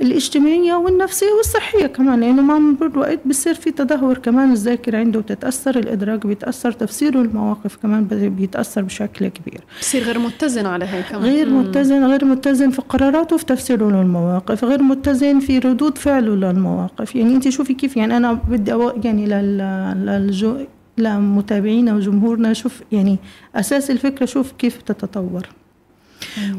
الاجتماعية 0.03 0.75
والنفسية 0.75 1.31
والصحية 1.37 1.87
كمان 1.87 2.21
لأنه 2.21 2.43
مع 2.43 2.59
مرور 2.59 2.87
الوقت 2.91 3.19
بصير 3.27 3.55
في 3.55 3.71
تدهور 3.71 4.19
كمان 4.19 4.53
الذاكرة 4.53 4.99
عنده 4.99 5.21
بتتأثر 5.21 5.79
الإدراك 5.79 6.27
بيتأثر 6.27 6.73
تفسيره 6.73 7.21
المواقف 7.21 7.77
كمان 7.77 8.05
بي- 8.05 8.29
بيتأثر 8.29 8.83
بشكل 8.83 9.29
كبير. 9.29 9.61
بصير 9.81 10.03
غير 10.03 10.19
متزن 10.19 10.67
على 10.67 10.85
هي 10.85 11.03
كمان. 11.03 11.23
غير. 11.23 11.49
متزن 11.51 12.05
غير 12.05 12.25
متزن 12.25 12.71
في 12.71 12.83
قراراته 12.83 13.35
وفي 13.35 13.45
تفسيره 13.45 13.85
للمواقف 13.91 14.65
غير 14.65 14.83
متزن 14.83 15.41
في 15.41 15.59
ردود 15.59 15.99
فعله 15.99 16.35
للمواقف. 16.35 17.17
يعني 17.17 17.35
أنت 17.35 17.49
شوفي 17.49 17.75
كيف 17.75 17.97
يعني 17.97 18.17
أنا 18.17 18.33
بدي 18.33 18.73
يعني 19.05 19.27
لل 19.27 19.59
للجو 20.07 20.57
لمتابعينا 20.99 21.95
وجمهورنا 21.95 22.53
شوف 22.53 22.83
يعني 22.93 23.19
أساس 23.55 23.91
الفكرة 23.91 24.27
شوف 24.27 24.53
كيف 24.53 24.83
تتطور 24.83 25.47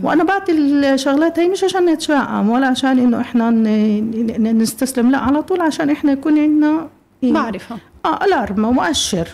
وأنا 0.04 0.24
بعطي 0.24 0.52
الشغلات 0.52 1.40
هي 1.40 1.48
مش 1.48 1.64
عشان 1.64 1.86
نتشائم 1.86 2.50
ولا 2.50 2.68
عشان 2.68 3.00
إنه 3.00 3.22
إحنا 3.22 3.52
نستسلم 4.54 5.12
لا 5.12 5.18
على 5.18 5.42
طول 5.44 5.62
عشان 5.62 5.90
إحنا 5.90 6.12
يكون 6.12 6.40
عندنا 6.40 6.88
معرفة. 7.24 7.78
آه 8.06 8.26
الارم 8.26 8.62
مؤشر. 8.62 9.28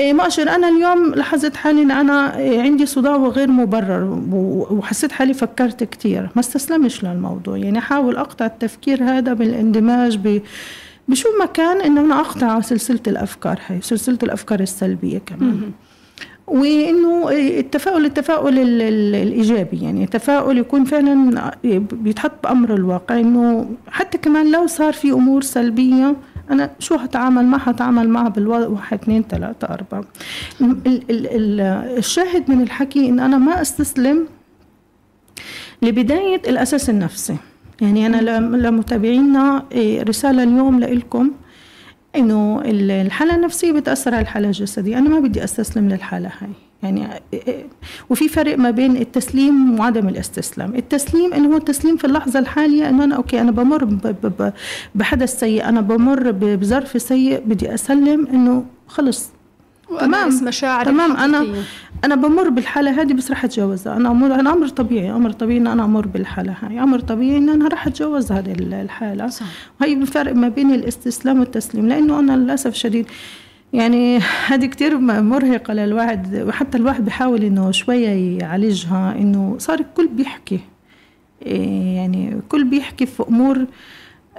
إيه 0.00 0.12
مؤشر. 0.12 0.50
أنا 0.50 0.68
اليوم 0.68 1.14
لاحظت 1.14 1.56
حالي 1.56 1.82
إن 1.82 1.90
أنا 1.90 2.38
إيه 2.38 2.62
عندي 2.62 2.86
صداع 2.86 3.16
غير 3.16 3.50
مبرر 3.50 4.22
وحسيت 4.70 5.12
حالي 5.12 5.34
فكرت 5.34 5.84
كتير. 5.84 6.22
ما 6.34 6.40
استسلمش 6.40 7.04
للموضوع. 7.04 7.56
يعني 7.56 7.78
أحاول 7.78 8.16
أقطع 8.16 8.46
التفكير 8.46 9.04
هذا 9.04 9.32
بالاندماج 9.32 10.16
ب 10.16 10.42
بشو 11.08 11.28
ما 11.38 11.46
كان 11.46 11.80
إنه 11.80 12.00
أنا 12.00 12.20
أقطع 12.20 12.60
سلسلة 12.60 13.00
الأفكار 13.06 13.60
هاي 13.68 13.80
سلسلة 13.82 14.18
الأفكار 14.22 14.60
السلبية 14.60 15.18
كمان. 15.18 15.72
وإنه 16.50 17.28
التفاؤل 17.30 18.04
التفاؤل 18.04 18.58
ال- 18.58 18.82
ال- 18.82 19.14
الإيجابي. 19.14 19.82
يعني 19.82 20.04
التفاؤل 20.04 20.58
يكون 20.58 20.84
فعلا 20.84 21.50
بيتحط 21.92 22.32
بأمر 22.44 22.74
الواقع. 22.74 23.18
إنه 23.20 23.66
حتى 23.90 24.18
كمان 24.18 24.52
لو 24.52 24.66
صار 24.66 24.92
في 24.92 25.12
أمور 25.12 25.42
سلبية 25.42 26.16
أنا 26.50 26.70
شو 26.78 26.94
هتعامل 26.94 27.44
معها 27.46 27.70
هتعامل 27.70 28.08
معها 28.08 28.28
بالوضع 28.28 28.66
واحد 28.68 28.98
اثنين 29.02 29.24
ثلاثة 29.30 29.66
أربعة. 29.68 30.04
ال- 30.60 30.76
ال- 30.86 31.26
ال- 31.26 31.60
الشاهد 31.98 32.50
من 32.50 32.60
الحكي 32.62 33.08
إن 33.08 33.20
أنا 33.20 33.38
ما 33.38 33.60
أستسلم 33.62 34.26
لبداية 35.82 36.42
الأساس 36.48 36.90
النفسي. 36.90 37.36
يعني 37.80 38.06
أنا 38.06 38.16
لم- 38.38 38.56
لمتابعينا 38.56 39.62
إيه، 39.72 40.02
رسالة 40.02 40.42
اليوم 40.42 40.80
لإلكم. 40.80 41.30
إنه 42.16 42.60
ال- 42.64 42.90
الحالة 42.90 43.34
النفسية 43.34 43.72
بتأثر 43.72 44.14
على 44.14 44.22
الحالة 44.22 44.46
الجسدية. 44.46 44.98
أنا 44.98 45.08
ما 45.08 45.20
بدي 45.20 45.44
أستسلم 45.44 45.88
للحالة 45.88 46.28
هاي. 46.40 46.48
يعني 46.82 47.06
وفي 48.10 48.28
فرق 48.28 48.58
ما 48.58 48.70
بين 48.70 48.96
التسليم 48.96 49.80
وعدم 49.80 50.08
الاستسلام. 50.08 50.74
التسليم 50.74 51.32
إنه 51.34 51.48
هو 51.52 51.56
التسليم 51.56 51.96
في 51.96 52.04
اللحظة 52.06 52.38
الحالية 52.38 52.88
إنه 52.88 53.04
أنا 53.04 53.16
أوكي 53.16 53.40
أنا 53.40 53.50
بمر 53.50 53.84
بحدث 54.94 55.40
سيء. 55.40 55.68
أنا 55.68 55.80
بمر 55.80 56.30
بظرف 56.30 57.02
سيء. 57.02 57.42
بدي 57.46 57.74
أسلم 57.74 58.26
إنه 58.26 58.64
خلص. 58.86 59.30
تمام. 60.00 60.44
مشاعر 60.44 60.84
تمام، 60.84 61.12
الحقيقية. 61.12 61.62
أنا 62.04 62.14
بمر 62.14 62.48
بالحالة 62.48 63.02
هذه 63.02 63.12
بس 63.12 63.30
رح 63.30 63.44
اتجوزها 63.44 63.96
أنا 63.96 64.10
أمر 64.10 64.34
أنا 64.34 64.52
أمر 64.52 64.68
طبيعي 64.68 65.10
أمر 65.10 65.30
طبيعي 65.32 65.58
إن 65.58 65.66
أنا 65.66 65.84
أمر 65.84 66.06
بالحالة 66.06 66.54
هاي 66.62 66.82
أمر 66.82 66.98
طبيعي 67.00 67.38
إن 67.38 67.48
أنا 67.48 67.68
رح 67.68 67.86
اتجوز 67.86 68.32
هذه 68.32 68.52
ال- 68.52 68.74
الحالة 68.74 69.28
صح. 69.28 69.46
وهي 69.80 69.92
الفرق 69.92 70.34
ما 70.34 70.48
بين 70.48 70.74
الاستسلام 70.74 71.40
والتسليم 71.40 71.88
لأنه 71.88 72.18
أنا 72.20 72.32
للأسف 72.36 72.70
الشديد 72.72 73.06
يعني 73.72 74.18
هذه 74.48 74.66
كتير 74.66 74.98
مرهقة 74.98 75.74
للواحد 75.74 76.44
وحتى 76.48 76.78
الواحد 76.78 77.04
بيحاول 77.04 77.44
إنه 77.44 77.70
شوية 77.70 78.38
يعالجها 78.40 79.14
إنه 79.18 79.54
صار 79.58 79.80
الكل 79.80 80.08
بيحكي 80.08 80.60
إيه 81.46 81.96
يعني 81.96 82.32
الكل 82.34 82.64
بيحكي 82.64 83.06
في 83.06 83.22
أمور 83.28 83.66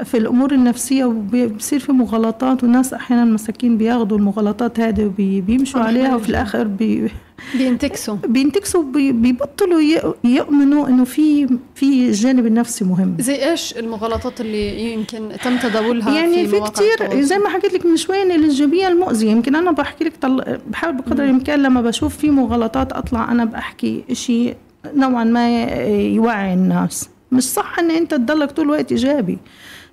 في 0.04 0.18
الأمور 0.18 0.52
النفسية 0.52 1.06
وبصير 1.06 1.80
في 1.80 1.92
مغالطات 1.92 2.64
والناس 2.64 2.94
أحيانا 2.94 3.26
مساكين 3.26 3.78
بياخذوا 3.78 4.18
المغالطات 4.18 4.80
هذه 4.80 5.06
وبيمشوا 5.06 5.82
عليها. 5.82 6.16
وفي 6.16 6.30
الآخر 6.30 6.64
بي 6.68 7.12
بينتكسوا. 7.58 8.16
بينتكسوا 8.28 8.84
بي- 8.84 9.12
بيبطلوا 9.12 9.82
يؤمنوا 10.24 10.88
إنه 10.88 11.04
في 11.04 11.48
في 11.76 12.08
الجانب 12.10 12.46
النفسي 12.46 12.86
مهم. 12.86 13.16
زي 13.20 13.50
إيش 13.52 13.78
المغالطات 13.78 14.42
اللي 14.42 14.94
يمكن 14.94 15.30
تم 15.44 15.58
تداولها 15.58 16.16
يعني 16.16 16.48
في 16.48 16.60
كتير 16.60 16.94
التواصل؟ 16.94 17.22
زي 17.24 17.38
ما 17.38 17.50
حكيت 17.50 17.74
لك 17.74 17.86
من 17.86 17.98
شوي 17.98 18.22
إن 18.22 18.32
الايجابيه 18.32 18.88
المؤذيه 18.88 19.32
يمكن 19.32 19.56
أنا 19.56 19.72
بحكي 19.72 20.04
لك 20.04 20.14
طل... 20.22 20.58
بحاول 20.72 20.96
بقدر 20.96 21.24
الإمكان 21.24 21.64
لما 21.64 21.82
بشوف 21.82 22.18
في 22.18 22.30
مغالطات 22.30 22.94
أطلع 22.94 23.32
أنا 23.32 23.46
بحكي 23.46 24.04
شيء 24.14 24.56
نوعا 24.96 25.24
ما 25.24 25.64
يوعي 25.90 26.54
الناس. 26.54 27.10
مش 27.32 27.44
صح 27.44 27.80
إن 27.80 27.92
أنت 27.92 28.14
تضلك 28.14 28.52
طول 28.52 28.66
الوقت 28.66 28.92
إيجابي. 28.92 29.38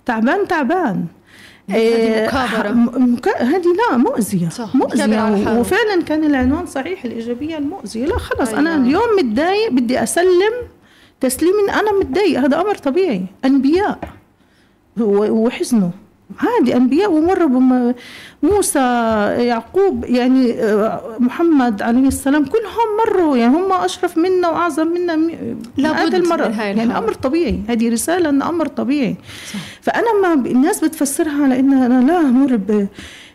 تعبان 0.09 0.49
تعبان. 0.49 1.05
هذه 1.71 1.77
إيه، 1.77 2.27
مكابرة. 2.27 2.69
هذه 3.39 3.65
لا 3.91 3.97
مؤذية. 3.97 4.49
صح، 4.49 4.75
مؤذية. 4.75 5.59
وفعلا 5.61 6.03
كان 6.07 6.25
العنوان 6.25 6.67
صحيح 6.67 7.05
الإيجابية 7.05 7.59
المؤذية. 7.59 8.07
لا 8.07 8.19
خلص 8.19 8.49
أيوة. 8.49 8.61
أنا 8.61 8.75
اليوم 8.75 9.03
متضايق 9.19 9.71
بدي 9.73 10.03
أسلم 10.03 10.53
تسليم 11.21 11.53
أنا 11.71 11.93
متضايق. 12.01 12.41
هذا 12.41 12.61
أمر 12.61 12.75
طبيعي. 12.75 13.25
أنبياء. 13.45 13.99
و- 15.01 15.31
وحزنوا 15.47 15.91
عادي 16.41 16.77
أنبياء 16.77 17.13
ومروا 17.13 17.49
بم- 17.49 17.95
موسى 18.43 18.79
يعقوب 19.39 20.05
يعني 20.05 20.53
آه، 20.63 21.17
محمد 21.19 21.83
عليه 21.83 22.09
السلام 22.09 22.45
كلهم 22.45 22.89
مروا 23.07 23.37
يعني 23.37 23.57
هم 23.57 23.73
أشرف 23.73 24.19
منا 24.19 24.49
وأعظم 24.49 24.87
منا 24.87 25.17
م- 25.17 25.31
لابد 25.77 25.97
مئات 25.99 26.15
المرة 26.15 26.49
من 26.49 26.55
هاي 26.55 26.77
يعني. 26.77 26.99
أمر 26.99 27.13
طبيعي 27.13 27.61
هذه 27.69 27.89
رسالة 27.93 28.29
ان 28.29 28.43
أمر 28.43 28.67
طبيعي 28.67 29.17
صح. 29.53 29.59
فأنا 29.83 30.21
ما 30.23 30.35
الناس 30.51 30.85
بتفسرها 30.85 31.43
على 31.45 31.61
ان 31.61 31.73
أنا 31.73 32.07
لا 32.07 32.21
أمر 32.21 32.57
ب- 32.57 32.89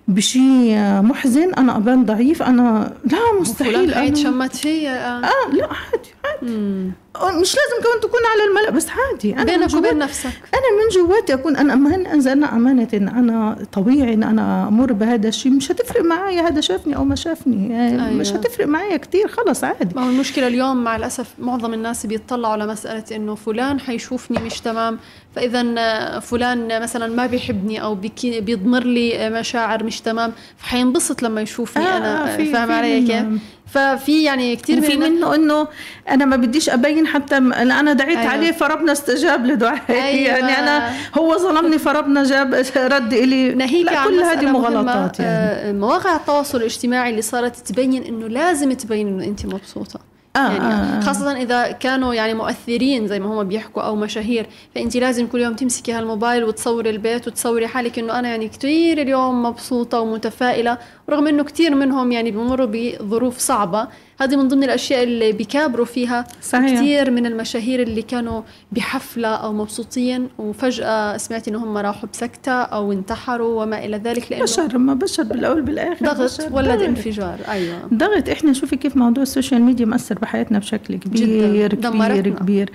بشيء 0.07 0.75
محزن 1.01 1.53
أنا 1.53 1.77
أبان 1.77 2.05
ضعيف 2.05 2.43
أنا 2.43 2.93
لا 3.11 3.41
مستحيل 3.41 3.75
أنا 3.75 3.95
حيتشمت 4.01 4.55
فيا 4.55 5.17
آه. 5.17 5.21
لا 5.21 5.29
عادي 5.65 6.13
عادي. 6.25 6.51
مم. 6.53 6.91
مش 7.23 7.55
لازم 7.55 7.83
كمان 7.83 7.99
تكون 8.01 8.19
على 8.33 8.49
الملأ 8.49 8.69
بس 8.69 8.87
عادي. 8.89 9.33
أنا 9.33 9.57
من 9.57 9.59
بينك 9.67 9.73
وبين 9.73 9.97
نفسك. 9.97 10.25
أنا 10.53 10.69
من 10.79 11.07
جواتي 11.07 11.33
أكون 11.33 11.55
أنا 11.55 11.73
أمان 11.73 12.05
أنزلنا 12.05 12.55
أمانة 12.55 12.87
إن 12.93 13.07
أنا 13.07 13.65
طبيعي 13.71 14.13
إن 14.13 14.23
أنا 14.23 14.67
أمر 14.67 14.93
بهذا 14.93 15.27
الشيء. 15.27 15.51
مش 15.51 15.71
هتفرق 15.71 16.01
معايا 16.03 16.41
هذا 16.41 16.61
شافني 16.61 16.95
أو 16.95 17.03
ما 17.03 17.15
شافني. 17.15 17.69
يعني 17.69 18.05
أيوة. 18.05 18.13
مش 18.17 18.31
هتفرق 18.31 18.67
معايا 18.67 18.97
كتير 18.97 19.27
خلص 19.27 19.63
عادي. 19.63 19.95
ما 19.95 20.05
هو 20.05 20.09
المشكلة 20.09 20.47
اليوم 20.47 20.83
مع 20.83 20.95
الأسف 20.95 21.33
معظم 21.39 21.73
الناس 21.73 22.05
بيطلعوا 22.05 22.53
على 22.53 22.67
مسألة 22.67 23.03
إنه 23.15 23.35
فلان 23.35 23.79
حيشوفني 23.79 24.39
مش 24.39 24.61
تمام. 24.61 24.99
فإذا 25.35 25.65
آه، 25.77 26.19
فلان 26.19 26.81
مثلا 26.81 27.15
ما 27.15 27.25
بيحبني 27.25 27.95
بيكي- 27.95 28.41
بيضمر 28.41 28.83
لي 28.83 29.29
مشاعر 29.29 29.83
مش 29.83 30.01
تمام 30.01 30.31
فحينبسط 30.57 31.21
لما 31.23 31.41
يشوفني 31.41 31.83
آه، 31.87 31.97
أنا 31.97 32.33
آه، 32.33 32.37
في- 32.37 32.51
فاهم 32.53 32.67
في 32.67 32.73
علي. 32.73 33.01
كيف؟ 33.07 33.25
ففي 33.67 34.23
يعني 34.23 34.55
كثير 34.55 34.97
من 34.97 34.99
منه 34.99 35.35
إنه 35.35 35.67
أنا 36.09 36.25
ما 36.25 36.35
بديش 36.35 36.69
أبين 36.69 37.07
حتى 37.07 37.37
أنا 37.37 37.93
دعيت 37.93 38.17
أيوة. 38.17 38.31
عليه 38.31 38.51
فربنا 38.51 38.91
استجاب 38.91 39.45
لدعائي 39.45 39.81
أيوة. 39.89 40.03
أيوة. 40.05 40.27
يعني 40.49 40.59
أنا 40.59 40.91
هو 41.17 41.37
ظلمني 41.37 41.77
فربنا 41.77 42.23
جاب 42.23 42.53
رد 42.77 43.13
إلي 43.13 43.53
ناهيك 43.53 43.85
لا 43.85 44.03
كل 44.05 44.19
هذه 44.19 44.45
مغالطات 44.45 45.19
يعني 45.19 45.69
آه، 45.69 45.71
مواقع 45.71 46.15
التواصل 46.15 46.57
الاجتماعي 46.57 47.09
اللي 47.09 47.21
صارت 47.21 47.55
تبين 47.55 48.03
إنه 48.03 48.27
لازم 48.27 48.73
تبين 48.73 49.07
إنه 49.07 49.23
أنت 49.23 49.45
مبسوطة 49.45 49.99
آه، 50.35 50.39
يعني 50.39 50.65
آه، 50.65 50.97
آه. 50.97 50.99
خاصة 50.99 51.41
إذا 51.41 51.71
كانوا 51.71 52.13
يعني 52.13 52.33
مؤثرين 52.33 53.07
زي 53.07 53.19
ما 53.19 53.25
هم 53.25 53.43
بيحكوا 53.43 53.83
أو 53.83 53.95
مشاهير 53.95 54.45
فأنت 54.75 54.97
لازم 54.97 55.27
كل 55.27 55.41
يوم 55.41 55.53
تمسكي 55.53 55.91
هالموبايل 55.91 56.43
وتصوري 56.43 56.89
البيت 56.89 57.27
وتصوري 57.27 57.67
حالك 57.67 57.99
إنه 57.99 58.19
أنا 58.19 58.29
يعني 58.29 58.49
كتير 58.49 59.01
اليوم 59.01 59.43
مبسوطة 59.43 59.99
ومتفائلة 59.99 60.77
رغم 61.09 61.27
إنه 61.27 61.43
كتير 61.43 61.75
منهم 61.75 62.11
يعني 62.11 62.31
بمروا 62.31 62.67
بظروف 62.71 63.37
صعبة 63.37 63.87
هذه 64.21 64.35
من 64.35 64.47
ضمن 64.47 64.63
الأشياء 64.63 65.03
اللي 65.03 65.31
بيكابروا 65.31 65.85
فيها 65.85 66.27
صحيح. 66.41 66.79
كتير 66.79 67.11
من 67.11 67.25
المشاهير 67.25 67.81
اللي 67.81 68.01
كانوا 68.01 68.41
بحفلة 68.71 69.27
أو 69.27 69.53
مبسوطين 69.53 70.27
وفجأة 70.39 71.17
سمعت 71.17 71.47
إنه 71.47 71.63
هم 71.63 71.77
راحوا 71.77 72.09
بسكتة 72.13 72.51
أو 72.51 72.91
انتحروا 72.91 73.63
وما 73.63 73.85
إلى 73.85 73.97
ذلك 73.97 74.31
لأنه 74.31 74.43
بشر 74.43 74.77
ما 74.77 74.93
بشر 74.93 75.23
بالأول 75.23 75.61
بالآخر 75.61 76.05
ضغط. 76.05 76.39
ولد. 76.51 76.81
انفجار 76.81 77.37
أيوة 77.49 77.75
ضغط 77.93 78.29
إحنا 78.29 78.53
شوفي 78.53 78.75
كيف 78.75 78.97
موضوع 78.97 79.23
ال 79.23 79.29
social 79.29 79.61
media 79.61 79.85
مأثر 79.85 80.19
بحياتنا 80.19 80.59
بشكل 80.59 80.95
كبير 80.95 81.75
جداً. 81.75 81.89
كبير 81.89 82.29
كبير 82.29 82.69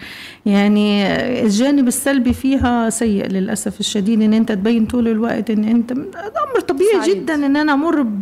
يعني 0.47 1.07
الجانب 1.43 1.88
السلبي 1.88 2.33
فيها 2.33 2.91
سيء 2.91 3.27
للأسف 3.27 3.81
الشديد 3.81 4.23
إن 4.23 4.33
أنت 4.33 4.53
تبين 4.53 4.87
طول 4.87 5.09
الوقت 5.09 5.51
إن 5.51 5.64
أنت 5.64 5.93
أمر 5.93 6.61
طبيعي 6.69 7.01
سعيد. 7.05 7.17
جدا 7.17 7.35
إن 7.35 7.57
أنا 7.57 7.73
أمر. 7.73 8.18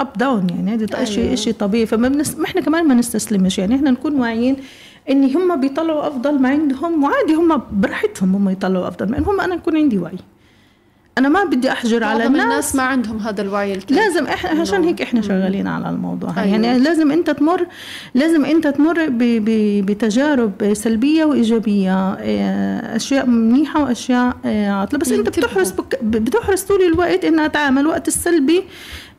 up 0.00 0.12
down 0.16 0.46
يعني 0.50 0.74
هذا 0.74 0.86
أيوة. 0.94 1.04
شيء 1.04 1.34
شيء 1.34 1.52
طبيعي. 1.52 1.86
فما 1.86 2.08
بنس... 2.08 2.36
ما 2.36 2.44
إحنا 2.44 2.60
كمان 2.60 2.88
ما 2.88 2.94
نستسلمش 2.94 3.58
يعني 3.58 3.74
إحنا 3.74 3.90
نكون 3.90 4.20
واعيين 4.20 4.56
ان 5.10 5.36
هم 5.36 5.60
بيطلعوا 5.60 6.06
أفضل 6.06 6.38
ما 6.38 6.48
عندهم 6.48 7.04
وعادي 7.04 7.34
هم 7.34 7.62
براحتهم 7.72 8.34
هم 8.34 8.48
يطلعوا 8.48 8.88
أفضل 8.88 9.10
ما 9.10 9.16
عندهم. 9.16 9.40
أنا 9.40 9.54
يكون 9.54 9.76
عندي 9.76 9.98
وعي. 9.98 10.18
أنا 11.18 11.28
ما 11.28 11.44
بدي 11.44 11.72
أحجر 11.72 12.04
على 12.04 12.26
الناس. 12.26 12.42
الناس 12.44 12.74
ما 12.76 12.82
عندهم 12.82 13.18
هذا 13.18 13.42
الوعي 13.42 13.74
الكافي 13.74 13.94
لازم 14.00 14.26
إحنا 14.26 14.60
عشان 14.60 14.84
هيك 14.84 15.02
إحنا 15.02 15.22
شغالين 15.22 15.66
على 15.66 15.90
الموضوع. 15.90 16.30
أيوة. 16.30 16.46
يعني 16.46 16.78
لازم 16.78 17.12
أنت 17.12 17.30
تمر 17.30 17.66
لازم 18.14 18.44
أنت 18.44 18.66
تمر 18.66 19.08
ب 19.08 19.18
ب 19.18 19.86
بتجارب 19.86 20.74
سلبية 20.74 21.24
وإيجابية 21.24 22.14
إيه، 22.14 22.46
أشياء 22.96 23.26
منيحة 23.26 23.82
وأشياء 23.82 24.36
إيه، 24.44 24.68
عاطلة. 24.70 24.98
بس 24.98 25.12
أنت. 25.12 25.28
بتحرص 25.28 25.70
بك 25.70 25.98
بتحرص 26.04 26.62
طول 26.64 26.82
الوقت 26.82 27.24
إنها 27.24 27.46
اتعامل 27.46 27.86
وقت 27.86 28.08
السلبي 28.08 28.62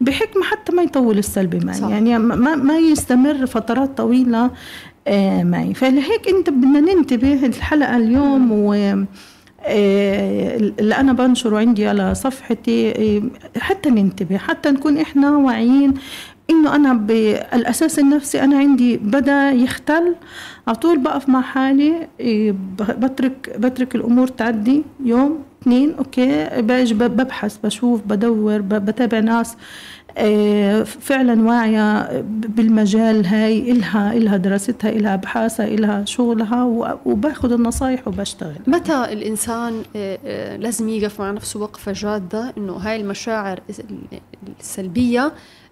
بحكمة 0.01 0.43
حتى 0.43 0.71
ما 0.75 0.81
يطول 0.83 1.17
السلبي 1.17 1.59
معي. 1.65 1.75
صح. 1.77 1.87
يعني 1.89 2.17
ما 2.19 2.55
ما 2.55 2.77
يستمر 2.77 3.45
فترات 3.45 3.97
طويلة 3.97 4.51
آه، 5.07 5.43
معي. 5.43 5.73
فلهيك 5.73 6.27
أنت 6.29 6.49
بدنا 6.49 6.79
ننتبه 6.79 7.45
الحلقة 7.45 7.97
اليوم 7.97 8.51
و 8.51 8.73
آه، 8.73 9.05
اللي 9.65 10.95
أنا 10.95 11.13
بنشره 11.13 11.57
عندي 11.57 11.87
على 11.87 12.15
صفحتي 12.15 12.91
آه، 12.91 13.21
حتى 13.59 13.89
ننتبه 13.89 14.37
حتى 14.37 14.69
نكون 14.71 14.97
إحنا 14.97 15.31
واعيين 15.37 15.93
إنه 16.49 16.75
أنا 16.75 16.93
بالاساس 16.93 17.99
النفسي 17.99 18.41
أنا 18.43 18.57
عندي 18.57 18.97
بدأ 18.97 19.51
يختل. 19.51 20.15
على 20.67 20.75
طول 20.75 20.97
بقف 20.97 21.29
مع 21.29 21.41
حالي 21.41 22.07
ب- 22.51 23.05
بترك 23.05 23.55
بترك 23.59 23.95
الأمور 23.95 24.27
تعدي. 24.27 24.83
يوم 25.05 25.39
اثنين 25.61 25.93
أوكي 25.97 26.49
باجي 26.61 26.93
ببحث 26.93 27.57
بشوف 27.63 28.01
بدور 28.05 28.61
بتابع 28.61 29.19
ناس 29.19 29.57
فعلا 30.83 31.47
واعية 31.47 32.21
بالمجال 32.29 33.25
هاي 33.25 33.71
إلها 33.71 34.13
إلها 34.13 34.37
دراستها 34.37 34.89
إلها 34.89 35.13
أبحاثها 35.13 35.67
إلها 35.67 36.05
شغلها 36.05 36.63
وباخذ 37.05 37.51
النصايح 37.51 38.07
وبشتغل. 38.07 38.55
متى 38.67 39.05
الإنسان 39.05 39.83
آه، 39.95 40.19
آه، 40.25 40.57
لازم 40.57 40.89
يقف 40.89 41.21
مع 41.21 41.31
نفسه 41.31 41.59
وقفة 41.59 41.91
جادة 41.91 42.53
إنه 42.57 42.73
هاي 42.73 43.01
المشاعر 43.01 43.59
السلبية 44.59 45.31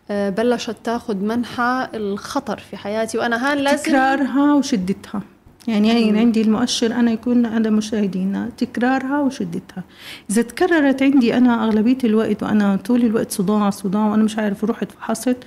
آه، 0.10 0.30
بلشت 0.30 0.76
تاخذ 0.84 1.16
منحى 1.16 1.88
الخطر 1.94 2.60
في 2.60 2.78
حياتي 2.78 3.18
وأنا 3.18 3.52
هان 3.52 3.58
لازم 3.58 3.84
تكرارها 3.84 4.54
وشدتها. 4.54 5.22
يعني 5.68 5.92
هي 5.92 6.20
عندي 6.20 6.42
المؤشر 6.42 6.94
أنا 6.94 7.12
يكون 7.12 7.46
عند 7.46 7.68
مشاهدينا 7.68 8.50
تكرارها 8.58 9.20
وشدتها. 9.20 9.84
إذا 10.30 10.42
تكررت 10.42 11.04
عندي 11.04 11.38
أنا 11.38 11.64
أغلبية 11.66 11.98
الوقت 12.04 12.44
وأنا 12.44 12.76
طول 12.76 13.02
الوقت 13.02 13.32
صداع 13.32 13.70
صداع 13.70 14.06
وأنا 14.06 14.24
مش 14.24 14.38
عارف 14.38 14.66
رحت 14.66 14.92
فحصت 14.92 15.38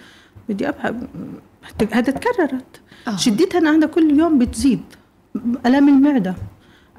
بدي 0.48 0.68
أبحث 0.68 0.94
هذا 1.92 2.12
تكررت. 2.12 2.80
آه. 3.08 3.16
شدتها 3.16 3.58
أنا 3.58 3.70
عندها 3.70 3.88
كل 3.88 4.18
يوم 4.18 4.38
بتزيد. 4.38 4.80
الام 5.66 5.88
المعدة. 5.88 6.34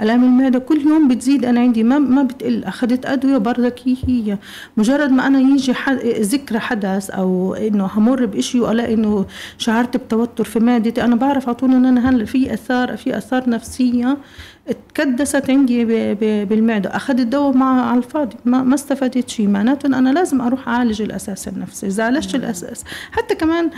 الام 0.02 0.24
المعده 0.24 0.60
كل 0.60 0.82
يوم 0.82 1.08
بتزيد 1.08 1.46
أنا 1.46 1.60
عندي 1.60 1.84
ما 1.84 2.00
ما 2.00 2.24
بتقل. 2.24 2.64
أخذت 2.64 3.06
أدوية 3.06 3.38
برضك 3.38 3.80
هي 3.86 3.96
هي 4.08 4.38
مجرد 4.78 5.12
ما 5.12 5.28
أنا 5.28 5.40
يجي 5.40 5.74
حد 5.74 5.98
ذكرى 6.06 6.60
حدث 6.60 7.10
أو 7.10 7.54
إنه 7.54 7.86
همر 7.86 8.26
بشيء 8.26 8.62
وألاقي 8.62 8.94
إنه 8.94 9.26
شعرت 9.58 9.98
بتوتر 9.98 10.44
في 10.44 10.60
معدتي 10.60 11.04
أنا 11.04 11.16
بعرف 11.16 11.48
على 11.48 11.56
طول 11.56 11.72
ان 11.74 11.86
أنا 11.86 12.10
هلأ 12.10 12.26
في 12.26 12.54
اثار 12.54 12.98
في 12.98 13.18
آثار 13.18 13.50
نفسية 13.50 14.18
تكدست 14.94 15.50
عندي 15.50 15.86
ب- 15.86 16.18
ب- 16.22 16.48
بالمعده 16.50 16.96
أخذت 16.96 17.22
دواء 17.22 17.58
مع 17.58 17.90
على 17.90 17.98
الفاضي. 17.98 18.36
ما, 18.46 18.64
ما 18.64 18.76
استفدت 18.76 19.30
شيء 19.30 19.48
معناته 19.48 19.88
أنا 19.88 20.10
لازم 20.10 20.42
أروح 20.42 20.68
أعالج 20.68 21.02
الأساس 21.02 21.48
النفسي. 21.48 21.88
إذا 21.88 22.04
عالجت 22.04 22.36
الأساس. 22.36 22.84
حتى 23.12 23.36
كمان 23.36 23.70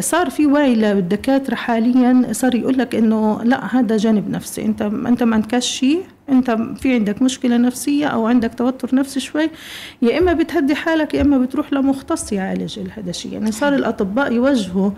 صار 0.00 0.30
في 0.30 0.46
وعي 0.46 0.74
للدكاترة 0.74 1.54
حاليا 1.54 2.26
صار 2.32 2.54
يقول 2.54 2.78
لك 2.78 2.94
إنه 2.94 3.42
لا 3.44 3.76
هذا 3.76 3.96
جانب 3.96 4.30
نفسي. 4.30 4.64
أنت 4.64 4.82
أنت 4.82 5.22
ما 5.22 5.34
عندكش 5.34 5.66
شيء 5.66 6.02
أنت 6.28 6.50
في 6.50 6.94
عندك 6.94 7.22
مشكلة 7.22 7.56
نفسية 7.56 8.06
أو 8.06 8.26
عندك 8.26 8.54
توتر 8.54 8.94
نفسي 8.94 9.20
شوي 9.20 9.50
يا 10.02 10.18
إما 10.18 10.32
بتهدي 10.32 10.74
حالك 10.74 11.14
يا 11.14 11.22
إما 11.22 11.38
بتروح 11.38 11.72
لمختص 11.72 12.32
يعالج 12.32 12.78
هذا 12.96 13.10
الشيء. 13.10 13.32
يعني 13.32 13.52
صار 13.52 13.74
الأطباء 13.74 14.32
يوجهوا 14.32 14.90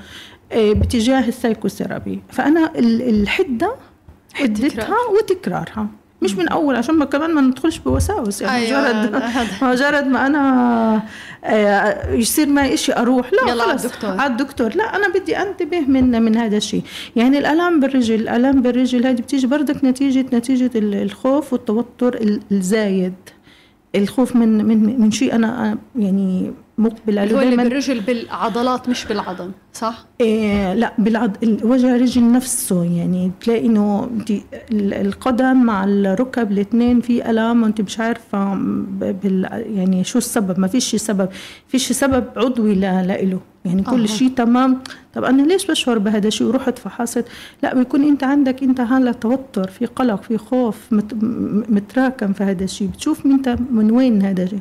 إيه، 0.53 0.75
باتجاه 0.75 1.29
السايكوثيرابي. 1.29 2.23
فأنا 2.29 2.73
ال- 2.79 3.09
الحدة 3.09 3.75
حدتها 4.35 4.97
وتكرارها. 5.19 5.87
مش 6.23 6.35
من 6.37 6.49
أول 6.49 6.77
عشان 6.77 6.95
ما 6.95 7.05
كمان 7.05 7.35
ما 7.35 7.41
ندخلش 7.41 7.79
بوساوس 7.79 8.43
يعني 8.43 8.67
أيوة، 8.67 8.81
مجرد. 9.03 9.23
مجرد 9.63 10.07
ما 10.07 10.27
أنا 10.27 11.03
آه، 11.45 12.13
يصير 12.13 12.49
معي 12.49 12.77
شيء 12.77 12.99
أروح 12.99 13.33
لا 13.33 13.53
يلا 13.53 13.63
على 13.63 13.73
خلص. 13.73 13.85
الدكتور. 13.85 14.11
على 14.11 14.33
الدكتور. 14.33 14.77
لا 14.77 14.97
أنا 14.97 15.09
بدي 15.09 15.37
أنتبه 15.37 15.81
من 15.81 16.23
من 16.23 16.37
هذا 16.37 16.57
الشيء. 16.57 16.83
يعني 17.17 17.39
الألام 17.39 17.81
بالرجل 17.81 18.15
الألام 18.15 18.63
بالرجل 18.63 19.07
هذه 19.07 19.21
بتيجي 19.21 19.47
بردك 19.47 19.85
نتيجة 19.85 20.27
نتيجة 20.33 20.71
ال- 20.79 20.95
الخوف 20.95 21.53
والتوتر 21.53 22.15
ال- 22.15 22.41
الزايد. 22.53 23.15
الخوف 23.95 24.37
من 24.37 24.65
من 24.65 25.01
من 25.01 25.11
شيء 25.11 25.35
أنا 25.35 25.73
آه، 25.73 25.79
يعني 26.01 26.53
مقبل 26.79 27.19
عليه 27.19 27.31
اللي 27.31 27.35
هو 27.35 27.41
اللي 27.53 27.57
بالرجل 27.65 28.01
بالعضلات 28.01 28.89
مش 28.89 29.05
بالعظم. 29.05 29.51
صح؟ 29.73 30.07
إيه 30.21 30.75
لا 30.75 30.93
بالعض 30.99 31.37
ال- 31.43 31.65
وجه 31.67 31.97
الرجل 31.97 32.33
نفسه 32.33 32.85
يعني 32.85 33.31
تلاقي 33.41 33.67
إنه 33.67 34.11
القدم 34.73 35.57
مع 35.63 35.85
الركب 35.85 36.53
الاثنين 36.53 37.01
في 37.01 37.31
ألام 37.31 37.63
وأنت 37.63 37.81
مش 37.81 38.01
عارفة 38.01 38.55
بال 39.01 39.49
يعني 39.77 40.05
شو 40.05 40.19
السبب؟ 40.19 40.61
ما 40.61 40.67
فيش 40.67 40.97
سبب. 40.97 41.29
فيش 41.69 41.93
سبب 41.93 42.25
عضوي 42.37 42.75
لا 42.75 43.03
له 43.03 43.41
يعني 43.65 43.83
كل. 43.83 44.09
شيء 44.09 44.29
تمام. 44.29 44.79
طب 45.15 45.25
أنا 45.25 45.43
ليش 45.43 45.67
بشعر 45.71 45.99
بهذا 45.99 46.29
الشيء؟ 46.29 46.47
ورحت 46.47 46.79
فحصت. 46.79 47.25
لا 47.63 47.75
بيكون 47.75 48.05
أنت 48.05 48.25
عندك 48.25 48.63
أنت 48.63 48.81
هلا 48.81 49.13
توتر 49.13 49.71
في 49.71 49.87
قلق 49.87 50.23
في 50.23 50.39
خوف 50.39 50.77
مت 50.91 51.15
متراكم 51.71 52.33
في 52.33 52.45
هذا 52.45 52.65
الشيء. 52.65 52.89
بتشوف 52.89 53.27
أنت 53.27 53.57
من 53.71 53.91
وين 53.91 54.23
هذا 54.23 54.43
الشيء. 54.43 54.61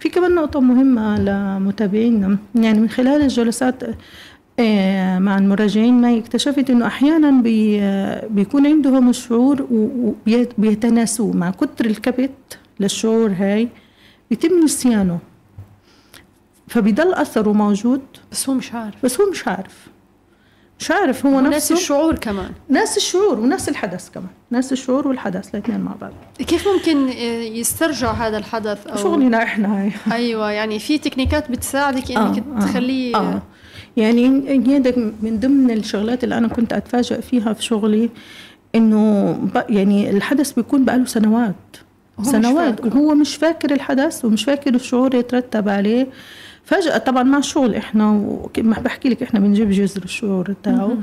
في 0.00 0.08
كمان 0.08 0.34
نقطة 0.34 0.60
مهمة 0.60 1.18
لمتابعينا. 1.18 2.36
يعني 2.54 2.80
من 2.80 2.88
خلال 2.88 3.22
الجلسات 3.22 3.82
مع 5.18 5.38
المراجعين 5.38 6.00
معي 6.00 6.18
اكتشفت 6.18 6.70
إنه 6.70 6.86
أحيانا 6.86 7.42
بي 7.42 7.80
آه، 7.82 8.26
بيكون 8.26 8.66
عندهم 8.66 9.08
الشعور 9.08 9.66
وبيتناسوه 9.70 11.36
مع 11.36 11.50
كتر 11.50 11.84
الكبت 11.84 12.58
للشعور 12.80 13.30
هاي 13.38 13.68
بيتم 14.30 14.64
نسيانه. 14.64 15.18
فبيضل 16.68 17.14
أثره 17.14 17.52
موجود. 17.52 18.02
بس 18.32 18.48
هو 18.48 18.54
مش 18.54 18.72
عارف. 18.72 18.94
بس 19.04 19.20
هو 19.20 19.30
مش 19.30 19.48
عارف. 19.48 19.86
مش 20.80 20.90
عارف 20.90 21.26
هو 21.26 21.40
نفس 21.40 21.54
نفسه. 21.56 21.74
الشعور 21.74 22.14
كمان. 22.14 22.50
نفس 22.70 22.96
الشعور 22.96 23.40
ونفس 23.40 23.68
الحدث 23.68 24.10
كمان. 24.10 24.28
نفس 24.52 24.72
الشعور 24.72 25.08
والحدث 25.08 25.54
الاثنين 25.54 25.80
مع 25.80 25.92
بعض. 26.00 26.12
كيف 26.38 26.68
ممكن 26.68 27.08
آه، 27.08 27.42
يسترجع 27.42 28.12
هذا 28.12 28.38
الحدث 28.38 28.86
أو 28.86 28.96
شغلنا 28.96 29.42
إحنا. 29.42 29.82
هاي 29.82 29.92
أيوه 30.12 30.50
يعني 30.50 30.78
في 30.78 30.98
تكنيكات 30.98 31.50
بتساعدك 31.50 32.10
إنك 32.10 32.38
آه، 32.38 32.56
آه، 32.56 32.60
تخليه 32.60 33.16
آه. 33.16 33.42
يعني 33.96 34.76
هذا 34.76 34.96
من 35.22 35.38
ضمن 35.40 35.70
الشغلات 35.70 36.24
اللي 36.24 36.38
أنا 36.38 36.48
كنت 36.48 36.72
اتفاجئ 36.72 37.20
فيها 37.20 37.52
في 37.52 37.62
شغلي 37.62 38.10
إنه 38.74 39.38
يعني 39.68 40.10
الحدث 40.10 40.52
بيكون 40.52 40.84
بقاله 40.84 41.04
سنوات. 41.04 41.54
هو 42.18 42.22
مش 42.22 42.26
سنوات. 42.28 42.80
فاكره. 42.80 42.96
وهو 42.98 43.14
مش 43.14 43.36
فاكر 43.36 43.72
الحدث 43.72 44.24
ومش 44.24 44.44
فاكر 44.44 44.74
الشعور 44.74 45.14
يترتب 45.14 45.68
عليه. 45.68 46.06
فجأة 46.64 46.98
طبعا 46.98 47.22
مع 47.22 47.38
الشغل 47.38 47.74
إحنا 47.74 48.10
وك- 48.12 48.58
ما 48.58 48.80
بحكي 48.80 49.08
لك 49.08 49.22
إحنا 49.22 49.40
بنجيب 49.40 49.70
جذر 49.70 50.02
الشعور 50.04 50.54
تاعه 50.62 50.96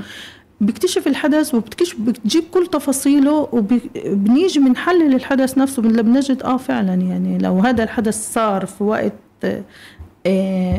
بيكتشف 0.60 1.06
الحدث 1.06 1.54
وبتكشف 1.54 2.00
بتجيب 2.00 2.44
كل 2.50 2.66
تفاصيله 2.66 3.48
وبنيجي 3.52 4.60
بنحلل 4.60 5.14
الحدث 5.14 5.58
نفسه 5.58 5.82
بن- 5.82 6.02
بنجد 6.02 6.42
آه 6.42 6.56
فعلا 6.56 6.94
يعني 6.94 7.38
لو 7.38 7.58
هذا 7.60 7.84
الحدث 7.84 8.32
صار 8.32 8.66
في 8.66 8.84
وقت 8.84 9.12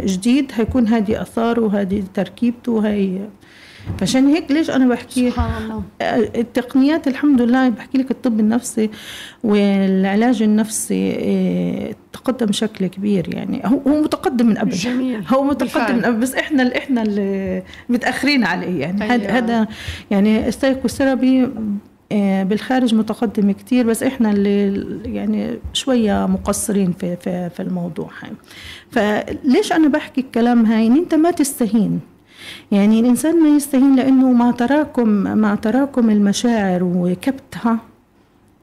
جديد 0.06 0.52
هيكون 0.56 0.88
هذه 0.88 1.22
آثاره 1.22 1.62
وهذه 1.62 2.04
تركيبته 2.14 2.72
وهي. 2.72 3.20
فعشان 4.00 4.28
هيك 4.28 4.52
ليش 4.52 4.70
أنا 4.70 4.88
بحكي؟ 4.88 5.32
سبحان 5.32 5.64
الله. 5.64 5.84
التقنيات 6.36 7.08
الحمد 7.08 7.42
لله 7.42 7.70
بحكي 7.70 7.98
لك 7.98 8.12
الطب 8.12 8.40
النفسي 8.40 8.90
والعلاج 9.44 10.42
النفسي 10.42 11.16
آه، 11.20 11.96
تقدم 12.14 12.46
بشكل 12.46 12.88
كبير 12.88 13.34
يعني. 13.34 13.62
هو 13.66 13.80
هو 13.88 14.02
متقدم 14.02 14.46
من 14.46 14.58
قبل. 14.58 14.72
جميل. 14.72 15.24
هو 15.28 15.44
متقدم 15.44 15.58
بالفعل. 15.66 15.96
من 15.96 16.06
قبل 16.06 16.18
بس 16.18 16.36
إحنا 16.36 16.64
اللي 16.64 16.78
إحنا 16.78 17.02
اللي 17.02 17.64
متأخرين 17.90 18.44
عليه 18.44 18.82
يعني. 18.82 19.04
أيوة. 19.04 19.16
هذا 19.16 19.32
هذا 19.32 19.68
يعني 20.12 20.48
السايكوثيرابي 20.48 21.48
آه، 22.12 22.44
بالخارج 22.44 22.96
متقدم 22.96 23.52
كتير 23.52 23.86
بس 23.88 24.04
إحنا 24.04 24.32
اللي 24.32 24.84
يعني 25.16 25.60
شوية 25.74 26.26
مقصرين 26.26 26.92
في 26.92 27.16
في 27.16 27.50
في 27.50 27.62
الموضوع. 27.62 28.10
هاي 28.22 28.32
فليش 28.92 29.72
أنا 29.72 29.88
بحكي 29.88 30.22
الكلام 30.22 30.66
هاي؟ 30.66 30.88
إن 30.88 30.98
أنت 30.98 31.16
ما 31.16 31.32
تستهين. 31.32 32.00
يعني 32.72 33.00
الإنسان 33.00 33.44
ما 33.44 33.50
يستهين 33.56 33.96
لأنه 33.96 34.32
مع 34.32 34.52
تراكم 34.52 35.10
مع 35.38 35.56
تراكم 35.56 36.10
المشاعر 36.10 36.84
وكبتها 36.84 37.80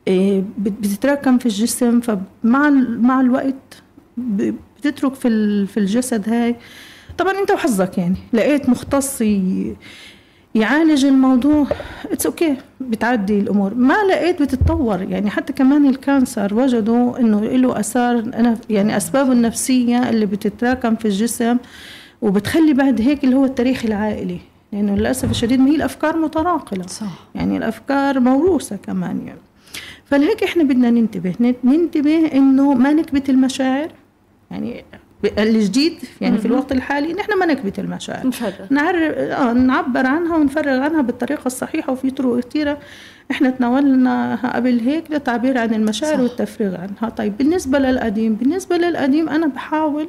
إيه، 0.08 0.44
بت- 0.58 0.72
بتتراكم 0.80 1.38
في 1.38 1.46
الجسم 1.46 2.00
فمع 2.00 2.70
مع 3.00 3.20
الوقت 3.20 3.82
بتترك 4.16 5.14
في 5.14 5.66
في 5.66 5.76
الجسد 5.80 6.28
هاي. 6.28 6.56
طبعا 7.18 7.32
أنت 7.40 7.50
وحظك 7.50 7.98
يعني. 7.98 8.16
لقيت 8.32 8.68
مختص 8.68 9.22
يعالج 10.54 11.04
الموضوع. 11.04 11.66
it's 12.12 12.26
okay 12.26 12.54
okay. 12.54 12.58
بتعدي 12.80 13.38
الأمور. 13.38 13.74
ما 13.74 13.94
لقيت 14.08 14.42
بتتطور. 14.42 15.02
يعني 15.02 15.30
حتى 15.30 15.52
كمان 15.52 15.86
ال 15.86 15.96
cancer 15.96 16.54
وجدوا 16.54 17.18
إنه 17.18 17.40
له 17.40 17.80
آثار 17.80 18.18
أنا 18.18 18.58
يعني 18.70 18.96
أسبابه 18.96 19.32
النفسية 19.32 20.10
اللي 20.10 20.26
بتتراكم 20.26 20.96
في 20.96 21.04
الجسم 21.04 21.56
وبتخلي 22.22 22.72
بعد 22.74 23.00
هيك 23.00 23.24
اللي 23.24 23.36
هو 23.36 23.44
التاريخ 23.44 23.84
العائلي. 23.84 24.38
لأنه 24.72 24.94
للأسف 24.96 25.30
الشديد 25.30 25.60
ما 25.60 25.70
هي 25.70 25.76
الأفكار 25.76 26.16
متناقلة. 26.16 26.86
صح. 26.86 27.26
يعني 27.34 27.56
الأفكار 27.56 28.20
موروثة 28.20 28.76
كمان 28.76 29.20
يعني. 29.26 29.40
فلهيك 30.04 30.44
إحنا 30.44 30.62
بدنا 30.62 30.90
ننتبه. 30.90 31.34
نت- 31.40 31.64
ننتبه 31.64 32.30
إنه 32.34 32.74
ما 32.74 32.92
نكبت 32.92 33.30
المشاعر. 33.30 33.88
يعني 34.50 34.84
الجديد 35.38 35.98
يعني 36.20 36.38
في 36.38 36.46
الوقت 36.46 36.72
الحالي 36.72 37.12
نحن 37.12 37.38
ما 37.38 37.46
نكبت 37.46 37.78
المشاعر. 37.78 38.26
نعرف 38.70 39.02
آه 39.18 39.52
نعبر 39.52 40.06
عنها 40.06 40.36
ونفرغ 40.36 40.80
عنها 40.80 41.02
بالطريقة 41.02 41.46
الصحيحة 41.46 41.92
وفي 41.92 42.10
طرق 42.10 42.40
كثيرة. 42.40 42.78
إحنا 43.30 43.50
تناولناها 43.50 44.56
قبل 44.56 44.80
هيك 44.80 45.10
للتعبير 45.10 45.58
عن 45.58 45.74
المشاعر 45.74 46.14
صح. 46.14 46.20
والتفريغ 46.20 46.76
عنها. 46.76 47.08
طيب 47.08 47.36
بالنسبة 47.36 47.78
للقديم 47.78 48.34
بالنسبة 48.34 48.76
للقديم 48.76 49.28
أنا 49.28 49.46
بحاول 49.46 50.08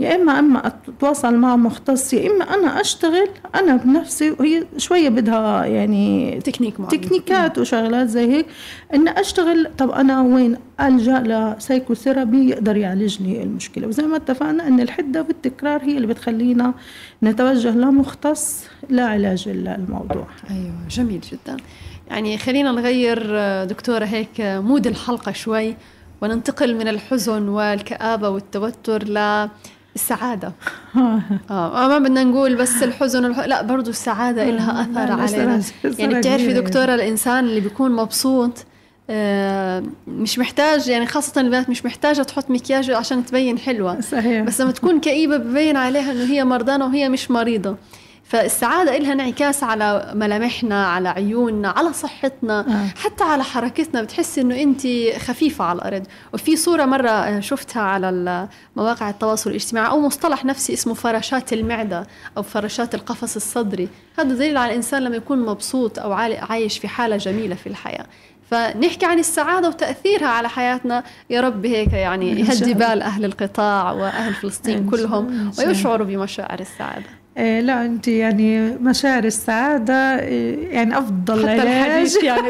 يا 0.00 0.14
إما 0.14 0.38
أما 0.38 0.66
أتواصل 0.66 1.34
مع 1.34 1.56
مختص 1.56 2.14
يا 2.14 2.30
إما 2.30 2.44
أنا 2.54 2.80
أشتغل 2.80 3.28
أنا 3.54 3.76
بنفسي 3.76 4.30
وهي 4.30 4.64
شوية 4.76 5.08
بدها 5.08 5.64
يعني 5.64 6.38
تكنيك 6.44 6.80
معين. 6.80 7.00
تكنيكات 7.00 7.58
وشغلات 7.58 8.08
زي 8.08 8.26
هيك. 8.32 8.46
إن 8.94 9.08
أشتغل 9.08 9.70
طب 9.78 9.90
أنا 9.90 10.22
وين؟ 10.22 10.56
ألجأ 10.80 11.54
ل 11.58 11.64
psychotherapy 11.64 12.48
يقدر 12.50 12.76
يعالج 12.76 13.22
لي 13.22 13.42
المشكلة؟ 13.42 13.86
وزي 13.86 14.02
ما 14.02 14.16
اتفقنا 14.16 14.68
إن 14.68 14.80
الحدة 14.80 15.22
والتكرار 15.22 15.82
هي 15.82 15.96
اللي 15.96 16.06
بتخلينا 16.06 16.74
نتوجه 17.22 17.70
لمختص 17.70 18.64
لعلاج 18.90 19.44
الموضوع. 19.48 20.26
أيوه 20.50 20.74
جميل 20.90 21.20
جدا. 21.20 21.56
يعني 22.08 22.38
خلينا 22.38 22.72
نغير 22.72 23.26
آه، 23.30 23.64
دكتورة 23.64 24.04
هيك 24.04 24.40
آه، 24.40 24.60
mood 24.60 24.86
الحلقة 24.86 25.32
شوي 25.32 25.76
وننتقل 26.22 26.74
من 26.74 26.88
الحزن 26.88 27.48
والكآبة 27.48 28.28
والتوتر 28.28 29.04
السعادة. 29.94 30.52
آه 31.50 31.88
ما 31.88 31.98
بدنا 31.98 32.24
نقول 32.24 32.56
بس 32.56 32.82
الحزن 32.82 33.24
والح... 33.24 33.40
لا 33.40 33.62
برضو 33.62 33.90
السعادة 33.90 34.50
لها 34.50 34.82
أثر 34.82 35.12
علينا. 35.12 35.62
يعني 35.98 36.14
بتعرفي 36.14 36.52
دكتورة 36.52 36.94
الإنسان 36.94 37.44
اللي 37.44 37.60
بيكون 37.60 37.92
مبسوط 37.92 38.66
آه، 39.10 39.82
مش 40.06 40.38
محتاج 40.38 40.88
يعني 40.88 41.06
خاصة 41.06 41.40
البنات 41.40 41.70
مش 41.70 41.84
محتاجة 41.84 42.22
تحط 42.22 42.50
مكياج 42.50 42.90
عشان 42.90 43.26
تبين 43.26 43.58
حلوة. 43.58 44.00
صحيح. 44.00 44.42
بس 44.42 44.60
لما 44.60 44.72
تكون 44.72 45.00
كئيبة 45.00 45.36
ببين 45.36 45.76
عليها 45.76 46.12
إنه 46.12 46.24
هي 46.24 46.44
مرضانة 46.44 46.86
وهي 46.86 47.08
مش 47.08 47.30
مريضة. 47.30 47.76
فالسعادة 48.36 48.96
إلها 48.96 49.12
انعكاس 49.12 49.62
على 49.62 50.12
ملامحنا 50.14 50.86
على 50.86 51.08
عيوننا 51.08 51.68
على 51.68 51.92
صحتنا 51.92 52.60
آه. 52.60 52.98
حتى 52.98 53.24
على 53.24 53.44
حركتنا. 53.44 54.02
بتحسي 54.02 54.40
إنه 54.40 54.62
أنت 54.62 54.82
خفيفة 55.18 55.64
على 55.64 55.78
الأرض. 55.78 56.06
وفي 56.32 56.56
صورة 56.56 56.84
مرة 56.84 57.40
شفتها 57.40 57.82
على 57.82 58.48
مواقع 58.76 59.10
التواصل 59.10 59.50
الاجتماعي 59.50 59.88
أو 59.88 60.00
مصطلح 60.00 60.44
نفسي 60.44 60.72
اسمه 60.72 60.94
فراشات 60.94 61.52
المعدة 61.52 62.06
أو 62.36 62.42
فراشات 62.42 62.94
القفص 62.94 63.36
الصدري. 63.36 63.88
هذا 64.18 64.34
دليل 64.34 64.56
على 64.56 64.70
الإنسان 64.70 65.02
لما 65.02 65.16
يكون 65.16 65.38
مبسوط 65.38 65.98
أو 65.98 66.12
عايش 66.12 66.78
في 66.78 66.88
حالة 66.88 67.16
جميلة 67.16 67.54
في 67.54 67.66
الحياة. 67.66 68.06
فنحكي 68.50 69.06
عن 69.06 69.18
السعادة 69.18 69.68
وتأثيرها 69.68 70.28
على 70.28 70.48
حياتنا. 70.48 71.02
يا 71.30 71.40
رب 71.40 71.66
هيك 71.66 71.92
يعني 71.92 72.40
يهدي. 72.40 72.74
بال 72.74 73.02
أهل 73.02 73.24
القطاع 73.24 73.92
وأهل 73.92 74.34
فلسطين 74.34 74.90
كلهم. 74.90 75.52
ويشعروا 75.58 76.06
بمشاعر 76.06 76.60
السعادة. 76.60 77.06
لا 77.36 77.86
أنت 77.86 78.08
يعني 78.08 78.70
مشاعر 78.70 79.24
السعادة 79.24 80.20
إيه، 80.20 80.68
يعني 80.68 80.98
أفضل 80.98 81.48
حتى 81.48 81.68
علاج. 81.68 82.16
يعني. 82.22 82.48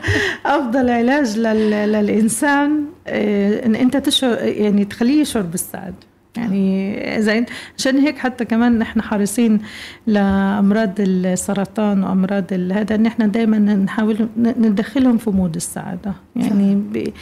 أفضل 0.46 0.90
علاج 0.90 1.38
لل... 1.38 1.70
للإنسان 1.92 2.84
إيه، 3.06 3.66
إن 3.66 3.74
أنت 3.74 3.96
تشعر 3.96 4.38
يعني 4.42 4.84
تخليه 4.84 5.20
يشعر 5.20 5.42
بالسعادة. 5.42 5.94
يعني 6.36 7.00
زين 7.18 7.46
عشان 7.78 7.98
هيك 7.98 8.18
حتى 8.18 8.44
كمان 8.44 8.78
نحن 8.78 9.02
حريصين 9.02 9.60
لأمراض 10.06 10.92
السرطان 10.98 12.04
وأمراض 12.04 12.52
هذا 12.52 12.94
ان 12.94 13.06
إحنا 13.06 13.26
دائما 13.26 13.58
نحاول 13.58 14.28
ندخلهم 14.36 15.18
في 15.18 15.30
مود 15.30 15.54
السعادة. 15.54 16.12
يعني. 16.36 16.82
إيه، 16.94 17.12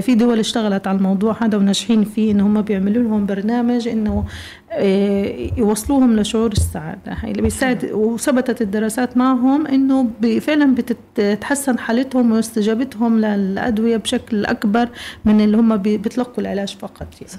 في 0.00 0.14
دول 0.14 0.38
اشتغلت 0.38 0.86
على 0.86 0.98
الموضوع 0.98 1.36
هذا 1.42 1.58
وناجحين 1.58 2.04
فيه 2.04 2.32
إن 2.32 2.40
هم 2.40 2.62
بيعملوا 2.62 3.02
لهم 3.02 3.26
برنامج 3.26 3.88
إنه 3.88 4.24
إيه، 4.72 5.50
يوصلوهم 5.58 6.16
لشعور 6.16 6.52
السعادة. 6.52 7.00
هاي 7.12 7.30
اللي 7.30 7.42
بيساعد 7.42 7.90
وثبتت 7.92 8.62
الدراسات 8.62 9.16
معهم 9.16 9.66
إنه 9.66 10.10
فعلا 10.40 10.74
بتتحسن 10.74 11.78
حالتهم 11.78 12.32
واستجابتهم 12.32 13.18
للأدوية 13.20 13.96
بشكل 13.96 14.44
أكبر 14.46 14.88
من 15.24 15.40
اللي 15.40 15.56
هم 15.56 15.76
بي- 15.76 15.96
بيتلقوا 15.96 16.38
العلاج 16.38 16.76
فقط 16.80 17.06
يعني. 17.20 17.32
صح. 17.32 17.38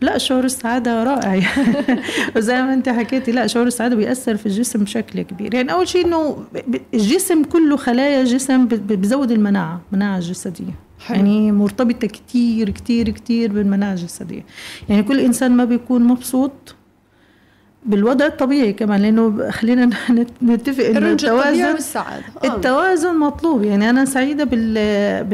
لا 0.00 0.18
شعور 0.18 0.44
السعادة 0.44 1.04
رائع 1.04 1.42
وزي 2.36 2.62
ما 2.62 2.74
أنت 2.74 2.88
حكيتي 2.88 3.32
لا 3.32 3.46
شعور 3.46 3.66
السعادة 3.66 3.96
بيأثر 3.96 4.36
في 4.36 4.46
الجسم 4.46 4.84
بشكل 4.84 5.22
كبير. 5.22 5.54
يعني 5.54 5.72
أول 5.72 5.88
شيء 5.88 6.06
إنه 6.06 6.36
الجسم 6.94 7.42
كله 7.44 7.76
خلايا 7.76 8.20
الجسم 8.20 8.66
ب- 8.66 8.92
بزود 9.00 9.30
المناعة 9.30 9.80
المناعه 9.92 10.16
الجسديه 10.18 10.89
حلو. 11.06 11.16
يعني 11.16 11.52
مرتبطة 11.52 12.06
كتير 12.06 12.70
كتير 12.70 13.10
كتير 13.10 13.52
بالمناعه 13.52 13.92
الجسديه 13.92 14.44
يعني 14.88 15.02
كل 15.02 15.20
إنسان 15.20 15.52
ما 15.56 15.64
بيكون 15.64 16.02
مبسوط 16.04 16.74
بالوضع 17.86 18.26
الطبيعي 18.26 18.72
كمان 18.72 19.00
لأنه 19.02 19.50
خلينا 19.50 19.86
نت- 20.10 20.42
نتفق 20.42 20.84
إنه 20.84 21.10
التوازن 21.10 21.72
والسعادة. 21.72 22.24
آه. 22.44 22.46
التوازن 22.46 23.16
مطلوب. 23.18 23.62
يعني 23.62 23.90
أنا 23.90 24.04
سعيدة 24.04 24.44
بال 24.44 24.74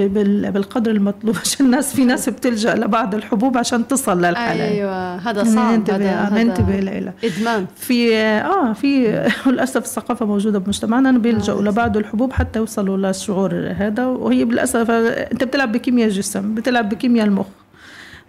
بال 0.08 0.52
بالقدر 0.52 0.90
المطلوب 0.90 1.36
عشان 1.44 1.66
الناس 1.66 1.94
في 1.94 2.04
ناس 2.04 2.28
بتلجأ 2.28 2.74
لبعض 2.74 3.14
الحبوب 3.14 3.58
عشان 3.58 3.88
تصل 3.88 4.18
للحلال. 4.24 4.60
أيوه 4.60 5.16
هذا 5.16 5.44
صعب 5.44 5.72
ننتبه 5.78 5.96
هذا 5.96 6.40
آه، 6.40 6.44
ننتبه 6.44 6.76
لها 6.80 7.12
إدمان. 7.24 7.66
في 7.76 8.16
آه 8.16 8.72
في 8.72 9.06
للأسف 9.46 9.76
الثقافة 9.84 10.26
موجودة 10.26 10.58
بمجتمعنا. 10.58 11.10
بيلجأوا 11.18 11.58
آه. 11.60 11.62
لبعض 11.64 11.96
الحبوب 11.96 12.32
حتى 12.32 12.58
يوصلوا 12.58 12.96
للشعور 12.96 13.72
هذا. 13.76 14.06
وهي 14.06 14.44
بالأسف 14.44 14.90
أنت 14.90 15.44
بتلعب 15.44 15.72
بكيمياء 15.72 16.08
الجسم 16.08 16.54
بتلعب 16.54 16.88
بكيمياء 16.88 17.26
المخ. 17.26 17.46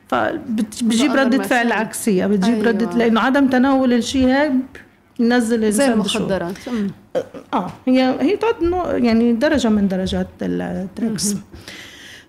فبتجيب 0.08 1.12
ردة 1.12 1.43
فعل. 1.43 1.72
عكسية 1.72 2.26
بتجيب 2.26 2.53
أيوة. 2.55 2.68
ردة 2.68 2.97
لأنه 2.97 3.20
عدم 3.22 3.47
تناول 3.47 3.93
الشيء 3.93 4.28
هذا 4.28 4.53
ينزل 5.20 5.49
زي 5.49 5.55
الإنسان. 5.55 5.91
المخدرات 5.91 6.68
أمم. 6.68 6.91
آه 7.53 7.72
هي 7.88 8.16
هي 8.22 8.38
تعد 8.38 8.55
يعني 9.03 9.34
درجة 9.34 9.68
من 9.70 9.88
درجات 9.88 10.28
ال 10.41 10.57
drugs 10.57 11.36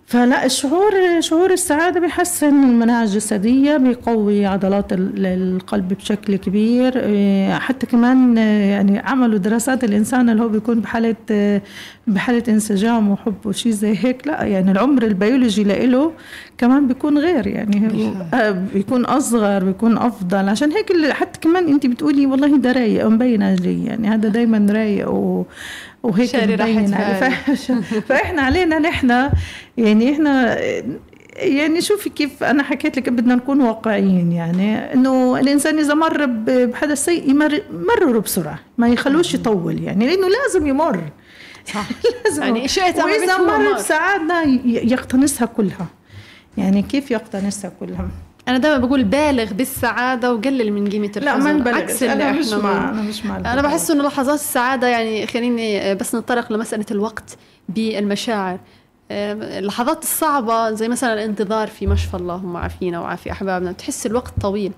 فلا 0.07 0.45
الشعور 0.47 0.93
شعور 1.21 1.51
السعادة 1.53 2.01
بيحسن 2.01 2.49
المناعة 2.65 3.03
الجسدية 3.03 3.77
بيقوي 3.77 4.47
عضلات 4.47 4.93
ال- 4.93 5.27
القلب 5.27 5.93
بشكل 5.93 6.37
كبير 6.37 6.97
إيه، 7.01 7.55
حتى 7.59 7.87
كمان 7.87 8.39
آه، 8.39 8.71
يعني 8.71 8.99
عملوا 8.99 9.39
دراسات 9.39 9.85
الإنسان 9.85 10.29
اللي 10.31 10.43
هو 10.43 10.49
بيكون 10.49 10.81
بحالة 10.81 11.17
آه، 11.31 11.63
بحالة 12.09 12.43
انسجام 12.49 13.11
وحب 13.11 13.35
وشي 13.45 13.73
زي 13.73 13.97
هيك 14.05 14.27
لا 14.27 14.45
يعني 14.45 14.71
العمر 14.71 15.03
البيولوجي 15.03 15.65
لإله 15.65 16.13
كمان 16.59 16.87
بيكون 16.87 17.19
غير 17.19 17.47
يعني. 17.47 18.13
آه، 18.35 18.51
بيكون 18.75 19.05
أصغر 19.05 19.65
بيكون 19.65 19.99
أفضل 19.99 20.49
عشان 20.49 20.73
هيك 20.73 21.11
حتى 21.13 21.41
كمان 21.41 21.69
أنت 21.69 21.87
بتقولي 21.87 22.27
والله 22.27 22.57
ده 22.57 22.73
رايق 22.73 23.07
مبين 23.07 23.43
عليه 23.43 23.87
يعني 23.87 24.09
هذا 24.09 24.29
دايما 24.29 24.67
رايق 24.73 25.09
و 25.11 25.45
وهيك 26.03 26.37
مبين 26.37 26.61
عليه. 26.95 27.21
بال. 27.21 27.33
ف- 27.57 27.95
فإحنا 28.09 28.43
علينا 28.43 28.79
نحن 28.79 29.31
يعني 29.79 30.13
إحنا 30.13 30.59
يعني 31.37 31.81
شوفي 31.81 32.11
كيف 32.11 32.43
أنا 32.43 32.63
حكيت 32.63 32.97
لك 32.97 33.09
بدنا 33.09 33.35
نكون 33.35 33.61
واقعيين 33.61 34.33
يعني 34.33 34.95
إنه 34.95 35.39
الإنسان 35.41 35.79
إذا 35.79 35.95
مر 35.95 36.27
بحدث 36.27 37.05
سيء 37.05 37.31
يمر 37.31 37.63
مرره 37.73 38.19
بسرعة 38.19 38.59
ما 38.79 38.89
يخلوش 38.89 39.35
يطول 39.35 39.83
يعني 39.83 40.07
لأنه 40.07 40.27
لازم 40.29 40.67
يمر 40.67 41.01
صح 41.75 41.89
لازم 42.25 42.43
يعني 42.43 42.69
شئت 42.69 42.97
وإذا 42.99 43.39
مر 43.39 43.79
ي- 44.45 44.61
يقتنصها 44.93 45.47
كلها. 45.47 45.87
يعني 46.57 46.83
كيف 46.83 47.11
يقتنصها 47.11 47.73
كلها؟ 47.81 48.09
أنا 48.49 48.59
دائما 48.59 48.87
بقول 48.87 49.05
بالغ 49.05 49.53
بالسعادة 49.53 50.35
وقلل 50.35 50.73
من 50.73 50.89
قيمة 50.91 51.07
الحزن 51.17 51.25
لا 51.25 51.37
ما 51.37 51.53
نبالغ 51.53 51.77
عكس 51.79 52.03
اللي 52.03 52.13
أنا 52.13 52.33
مش 52.33 52.53
مع 52.53 52.91
أنا 52.91 53.03
مش 53.03 53.25
مع 53.27 53.37
أنا 53.37 53.63
بحس 53.63 53.91
إنه 53.91 54.05
لحظات 54.05 54.35
السعادة 54.41 54.87
يعني 54.89 55.27
خليني 55.27 55.95
بس 55.95 56.15
نتطرق 56.15 56.53
لمسألة 56.53 56.87
الوقت 56.91 57.37
بالمشاعر. 57.69 58.59
اللحظات 59.11 60.03
الصعبة 60.03 60.71
زي 60.71 60.89
مثلا 60.89 61.13
الانتظار 61.15 61.69
في 61.69 61.87
مشفى 61.87 62.15
اللهم 62.17 62.57
عافينا 62.57 63.01
وعافي 63.01 63.33
أحبابنا 63.33 63.73
بتحس 63.73 64.07
الوقت 64.07 64.33
طويل. 64.41 64.73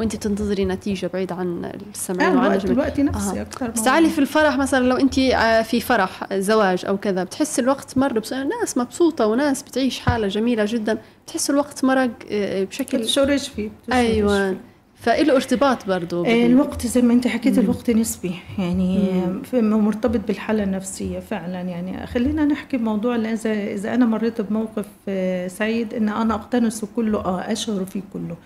وانت 0.00 0.16
بتنتظري 0.16 0.64
نتيجة 0.64 1.10
بعيد 1.14 1.32
عن 1.32 1.72
السمعين 1.94 2.30
آه 2.30 2.36
وعن 2.36 2.46
الوقت. 2.46 2.64
الوقت 2.70 3.00
نفسي 3.00 3.38
آه. 3.38 3.42
أكثر 3.42 3.70
بس 3.70 3.82
تعالي 3.82 4.08
في 4.10 4.18
الفرح 4.18 4.56
مثلا 4.56 4.84
لو 4.88 4.96
انت 4.96 5.18
آه، 5.18 5.62
في 5.62 5.80
فرح 5.80 6.34
زواج 6.34 6.86
أو 6.86 6.96
كذا 6.98 7.24
بتحس 7.24 7.58
الوقت 7.58 7.98
مر 7.98 8.18
بس 8.18 8.32
ناس 8.32 8.78
مبسوطة 8.78 9.26
وناس 9.26 9.62
بتعيش 9.62 10.00
حالة 10.00 10.28
جميلة 10.28 10.64
جدا 10.68 10.98
بتحس 11.26 11.50
الوقت 11.50 11.84
مرق 11.84 12.10
آه، 12.30 12.64
بشكل 12.64 12.98
بتشورج 12.98 13.38
فيه 13.38 13.70
أيوه. 13.92 14.56
فإله 14.94 15.34
ارتباط 15.36 15.86
برضه 15.86 16.20
آه، 16.20 16.22
بال- 16.22 16.46
الوقت 16.46 16.86
زي 16.86 17.02
ما 17.02 17.12
انت 17.12 17.26
حكيت 17.28 17.58
الوقت 17.58 17.90
نسبي. 17.90 18.34
يعني 18.58 19.10
مرتبط 19.52 20.20
بالحالة 20.28 20.62
النفسية 20.62 21.18
فعلا. 21.18 21.60
يعني 21.60 22.06
خلينا 22.06 22.44
نحكي 22.44 22.76
بموضوع 22.76 23.14
اللي 23.16 23.32
اذا 23.32 23.52
إذا 23.52 23.94
أنا 23.94 24.06
مريت 24.06 24.40
بموقف 24.40 24.86
آه، 25.08 25.48
سعيد 25.48 25.94
إن 25.94 26.08
أنا 26.08 26.34
اقتنصه 26.34 26.88
كله 26.96 27.18
آه 27.18 27.52
أشعر 27.52 27.84
فيه 27.84 28.00
كله. 28.12 28.36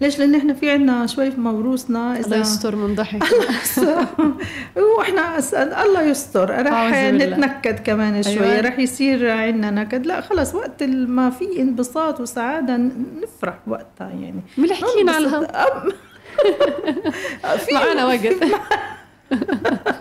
ليش؟ 0.00 0.18
لأن 0.18 0.34
إحنا 0.34 0.54
في 0.54 0.70
عنا 0.70 1.06
شوي 1.06 1.30
في 1.30 1.40
موروثنا 1.40 1.98
الله 2.16 2.26
اذا 2.26 2.36
يستر 2.36 2.76
من 2.76 2.94
ضحك. 2.94 3.22
وإحنا 4.98 5.38
الله 5.84 6.02
يستر. 6.02 6.62
بالله. 7.18 7.36
نتنكد 7.36 7.78
كمان 7.78 8.22
شوي. 8.22 8.32
أيوة. 8.32 8.60
رح 8.60 8.78
يصير 8.78 9.30
عندنا 9.30 9.70
نكد. 9.70 10.06
لا 10.06 10.20
خلص 10.20 10.54
وقت 10.54 10.82
ما 10.82 11.30
في 11.30 11.60
انبساط 11.60 12.20
وسعادة 12.20 12.76
نفرح 13.22 13.58
وقتها 13.66 14.08
يعني. 14.08 14.42
في 14.96 15.04
معانا 15.04 15.38
وقت. 15.38 15.56
في 17.58 17.74
وقت 18.04 18.36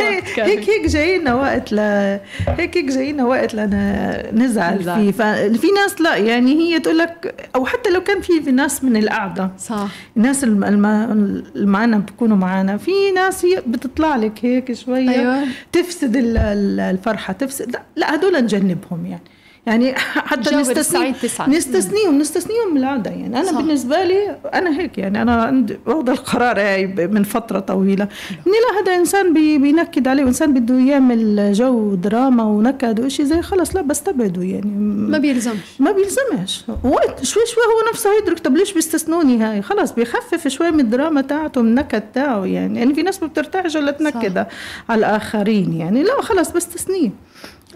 هيك. 0.00 0.40
هيك 0.40 0.86
جاينا 0.86 1.34
وقت 1.34 1.72
ل 1.72 1.78
هيك 1.78 2.76
هيك 2.76 2.84
جاينا 2.84 3.24
وقت 3.24 3.54
لنا 3.54 4.32
نزعل 4.32 4.78
نزعل. 4.78 5.00
فيه 5.00 5.12
ففي 5.12 5.66
ناس 5.76 6.00
لا 6.00 6.16
يعني 6.16 6.52
هي 6.54 6.80
تقول 6.80 6.98
لك 6.98 7.48
أو 7.54 7.66
حتى 7.66 7.90
لو 7.90 8.00
كان 8.02 8.20
في 8.20 8.42
في 8.42 8.50
ناس 8.50 8.84
من 8.84 8.96
القعدة 8.96 9.50
صح 9.58 9.88
الناس 10.16 10.44
اللي 10.44 11.36
معنا 11.66 11.98
بيكونوا 11.98 12.36
معنا 12.36 12.76
في 12.76 12.90
ناس 13.14 13.44
هي 13.44 13.62
بتطلع 13.66 14.16
لك 14.16 14.32
هيك 14.44 14.72
شوية 14.72 15.10
أيوة. 15.10 15.44
تفسد 15.72 16.16
ال- 16.16 16.36
ال- 16.36 16.80
الفرحة 16.80 17.32
تفسد 17.32 17.70
لا 17.72 17.82
لا 17.96 18.14
هدول 18.14 18.42
نجنبهم 18.44 19.06
يعني 19.06 19.22
يعني 19.66 19.94
حتى 20.30 20.56
نستثني. 20.56 21.14
نستثنيهم 21.48 22.18
نستثنيهم 22.18 22.70
من 22.70 22.76
العادة 22.76 23.10
يعني. 23.10 23.40
أنا 23.40 23.52
صح. 23.52 23.56
بالنسبة 23.56 24.04
لي 24.04 24.36
أنا 24.54 24.80
هيك 24.80 24.98
يعني. 24.98 25.22
أنا 25.22 25.42
عندي 25.42 25.78
القرار 25.86 26.60
هاي 26.60 26.86
من 26.86 27.22
فترة 27.22 27.60
طويلة. 27.60 28.08
إني 28.30 28.54
لا 28.54 28.82
هذا 28.82 28.96
إنسان 28.96 29.34
بي 29.34 29.58
بينكد 29.58 30.08
عليه 30.08 30.24
وإنسان 30.24 30.54
بده 30.54 30.74
يعمل 30.74 31.52
جو 31.52 31.94
دراما 31.94 32.44
ونكد 32.44 33.00
وشيء 33.00 33.26
زي 33.26 33.42
خلص 33.42 33.76
لا 33.76 33.82
بستبعده 33.82 34.42
يعني. 34.42 34.70
ما 35.10 35.18
بيلزمش. 35.18 35.80
ما 35.80 35.92
بيلزمش. 35.92 36.64
وقت 36.84 37.24
شوي 37.24 37.42
شوي 37.46 37.64
هو 37.64 37.90
نفسه 37.92 38.10
يدرك 38.22 38.38
طب 38.38 38.56
ليش 38.56 38.72
بيستثنوني 38.72 39.42
هاي؟ 39.42 39.62
خلاص 39.62 39.92
بيخفف 39.92 40.48
شوي 40.48 40.70
من 40.70 40.80
الدراما 40.80 41.20
تاعته 41.20 41.62
من 41.62 41.68
النكد 41.68 42.02
تاعه 42.14 42.44
يعني. 42.46 42.78
يعني 42.78 42.94
في 42.94 43.02
ناس 43.02 43.22
ما 43.22 43.28
بترتاحش 43.28 43.76
إلا 43.76 43.90
تنكد 43.90 44.46
على 44.88 44.98
الآخرين 44.98 45.72
يعني. 45.72 46.02
لا 46.02 46.22
خلاص 46.22 46.52
بستثنيه. 46.52 47.10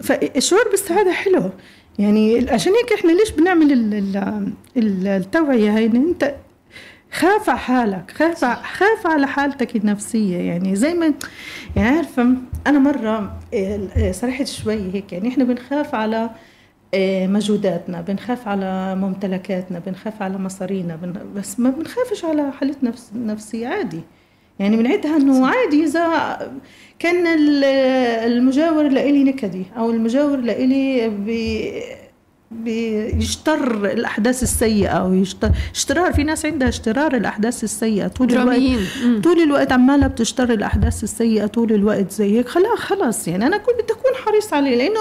فالشعور 0.03 0.69
بالسعادة 0.71 1.11
حلو. 1.11 1.49
يعني 1.99 2.49
عشان 2.49 2.73
هيك 2.73 2.93
إحنا 2.93 3.11
ليش 3.11 3.31
بنعمل 3.31 3.71
ال- 3.71 3.93
ال- 3.93 4.53
ال- 4.77 5.07
التوعية 5.07 5.77
هاي؟ 5.77 5.85
أنت 5.85 6.35
خاف 7.11 7.49
على 7.49 7.59
حالك 7.59 8.11
خاف 8.11 8.45
خاف 8.45 9.07
على 9.07 9.27
حالتك 9.27 9.75
النفسية. 9.75 10.37
يعني 10.37 10.75
زي 10.75 10.93
ما 10.93 11.13
يعني 11.75 11.97
عارفة 11.97 12.27
أنا 12.67 12.79
مرة 12.79 13.39
آه، 13.53 14.11
سرحت 14.11 14.47
شوي 14.47 14.93
هيك. 14.93 15.13
يعني 15.13 15.29
إحنا 15.29 15.43
بنخاف 15.43 15.95
على 15.95 16.29
آه، 16.93 17.27
مجهوداتنا 17.27 18.01
بنخاف 18.01 18.47
على 18.47 18.95
ممتلكاتنا 18.95 19.79
بنخاف 19.79 20.21
على 20.21 20.37
مصارينا. 20.37 20.95
بس 21.35 21.59
ما 21.59 21.69
بنخافش 21.69 22.25
على 22.25 22.51
حالتنا 22.59 22.89
نفس... 22.89 23.11
نفسية 23.15 23.67
عادي. 23.67 24.01
يعني 24.59 24.77
بنعدها 24.77 25.17
إنه 25.17 25.47
عادي 25.47 25.83
إذا 25.83 26.37
كان 26.99 27.27
ال- 27.27 27.63
المجاور 28.31 28.87
لإلي 28.87 29.23
نكدي 29.23 29.63
أو 29.77 29.89
المجاور 29.89 30.37
لإلي 30.37 31.09
بي 31.09 31.71
بيشتر 32.51 33.85
الأحداث 33.91 34.43
السيئة 34.43 35.05
ويشتر 35.07 35.51
اشترار 35.75 36.13
في 36.13 36.23
ناس 36.23 36.45
عندها 36.45 36.69
اشترار 36.69 37.15
الأحداث 37.15 37.63
السيئة 37.63 38.07
طول 38.07 38.29
الوقت. 38.31 38.45
دراميين. 38.47 38.79
مم. 39.05 39.21
طول 39.21 39.39
الوقت 39.39 39.71
عمالة 39.71 40.07
بتشتري 40.07 40.53
الأحداث 40.53 41.03
السيئة 41.03 41.45
طول 41.45 41.71
الوقت 41.73 42.11
زي 42.11 42.37
هيك. 42.37 42.47
خلاص 42.49 42.77
خلاص 42.79 43.27
يعني 43.27 43.47
أنا 43.47 43.57
كنت 43.57 43.75
بدي 43.83 43.93
أكون 43.93 44.11
حريص 44.25 44.53
عليه 44.53 44.75
لأنه 44.77 44.99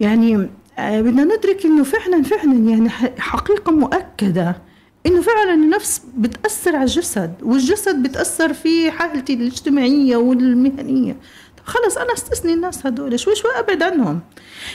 يعني 0.00 0.48
آه، 0.78 1.00
بدنا 1.00 1.24
ندرك 1.24 1.64
إنه 1.64 1.84
فعلا 1.84 2.22
فعلا 2.22 2.54
يعني 2.70 2.88
حقيقة 3.18 3.72
مؤكدة. 3.72 4.56
إنه 5.06 5.20
فعلا 5.20 5.54
النفس 5.54 6.02
بتأثر 6.16 6.76
على 6.76 6.84
الجسد 6.84 7.34
والجسد 7.42 8.02
بتأثر 8.02 8.52
في 8.52 8.90
حالتي 8.90 9.34
الاجتماعية 9.34 10.16
والمهنية. 10.16 11.16
خلص 11.64 11.96
أنا 11.96 12.12
استثني 12.14 12.52
الناس 12.52 12.86
هدول 12.86 13.20
شوي 13.20 13.34
شوي 13.34 13.50
أبعد 13.58 13.82
عنهم. 13.82 14.20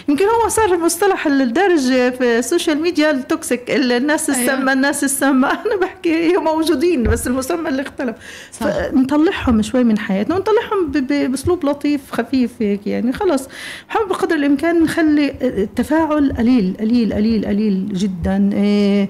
يمكن 0.10 0.26
هو 0.26 0.48
صار 0.48 0.74
المصطلح 0.74 1.28
الدارج 1.28 1.80
في 1.90 2.38
ال 2.40 2.46
social 2.46 2.82
media 2.82 3.12
ال 3.12 3.22
toxic 3.22 3.72
الناس 3.72 4.30
أيوة. 4.30 4.42
السامة 4.42 4.74
الناس 4.74 5.04
السامة. 5.04 5.48
أنا 5.66 5.76
بحكي 5.82 6.36
هم 6.36 6.44
موجودين 6.44 7.04
بس 7.04 7.28
المسمى 7.28 7.70
اللي 7.70 7.82
اختلف. 7.82 8.16
صح. 8.52 8.66
فنطلعهم 8.66 9.62
شوي 9.62 9.84
من 9.84 9.98
حياتنا 9.98 10.36
ونطلعهم 10.36 10.92
بأسلوب 10.92 11.66
لطيف 11.66 12.12
خفيف 12.12 12.52
هيك 12.60 12.88
يعني. 12.88 13.14
خلص 13.14 13.48
نحاول 13.90 14.10
بقدر 14.10 14.36
الإمكان 14.36 14.84
نخلي 14.84 15.34
التفاعل 15.42 16.34
قليل 16.38 16.78
قليل 16.80 17.14
قليل 17.14 17.46
قليل 17.46 17.94
جدا. 17.94 18.50
إيه 18.54 19.10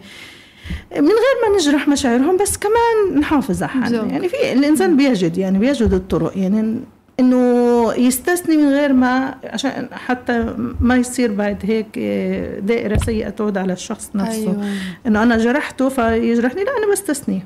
من 0.92 1.08
غير 1.08 1.50
ما 1.50 1.58
نجرح 1.58 1.88
مشاعرهم 1.88 2.38
بس 2.38 2.58
كمان 2.58 3.20
نحافظ 3.20 3.64
على 3.64 3.72
حالنا. 3.72 4.12
يعني 4.12 4.30
في 4.30 4.54
الإنسان 4.54 4.98
بيجد 4.98 5.38
يعني 5.38 5.60
بيجد 5.60 5.94
الطرق 5.94 6.38
يعني 6.38 6.80
إنه 7.20 7.94
يستثني 7.94 8.58
من 8.58 8.70
غير 8.70 8.94
ما 8.94 9.36
عشان 9.44 9.88
حتى 9.92 10.56
ما 10.80 10.96
يصير 10.96 11.32
بعد 11.32 11.58
هيك 11.64 11.98
إيه، 11.98 12.60
دائرة 12.60 12.98
سيئة 13.06 13.30
تعود 13.30 13.58
على 13.58 13.74
الشخص 13.74 14.12
نفسه 14.16 14.42
أيوة. 14.42 14.66
إنه 15.08 15.24
أنا 15.24 15.38
جرحته 15.38 15.90
فيجرحني 15.90 16.64
لا 16.64 16.78
أنا 16.78 16.92
بستثنيه 16.92 17.46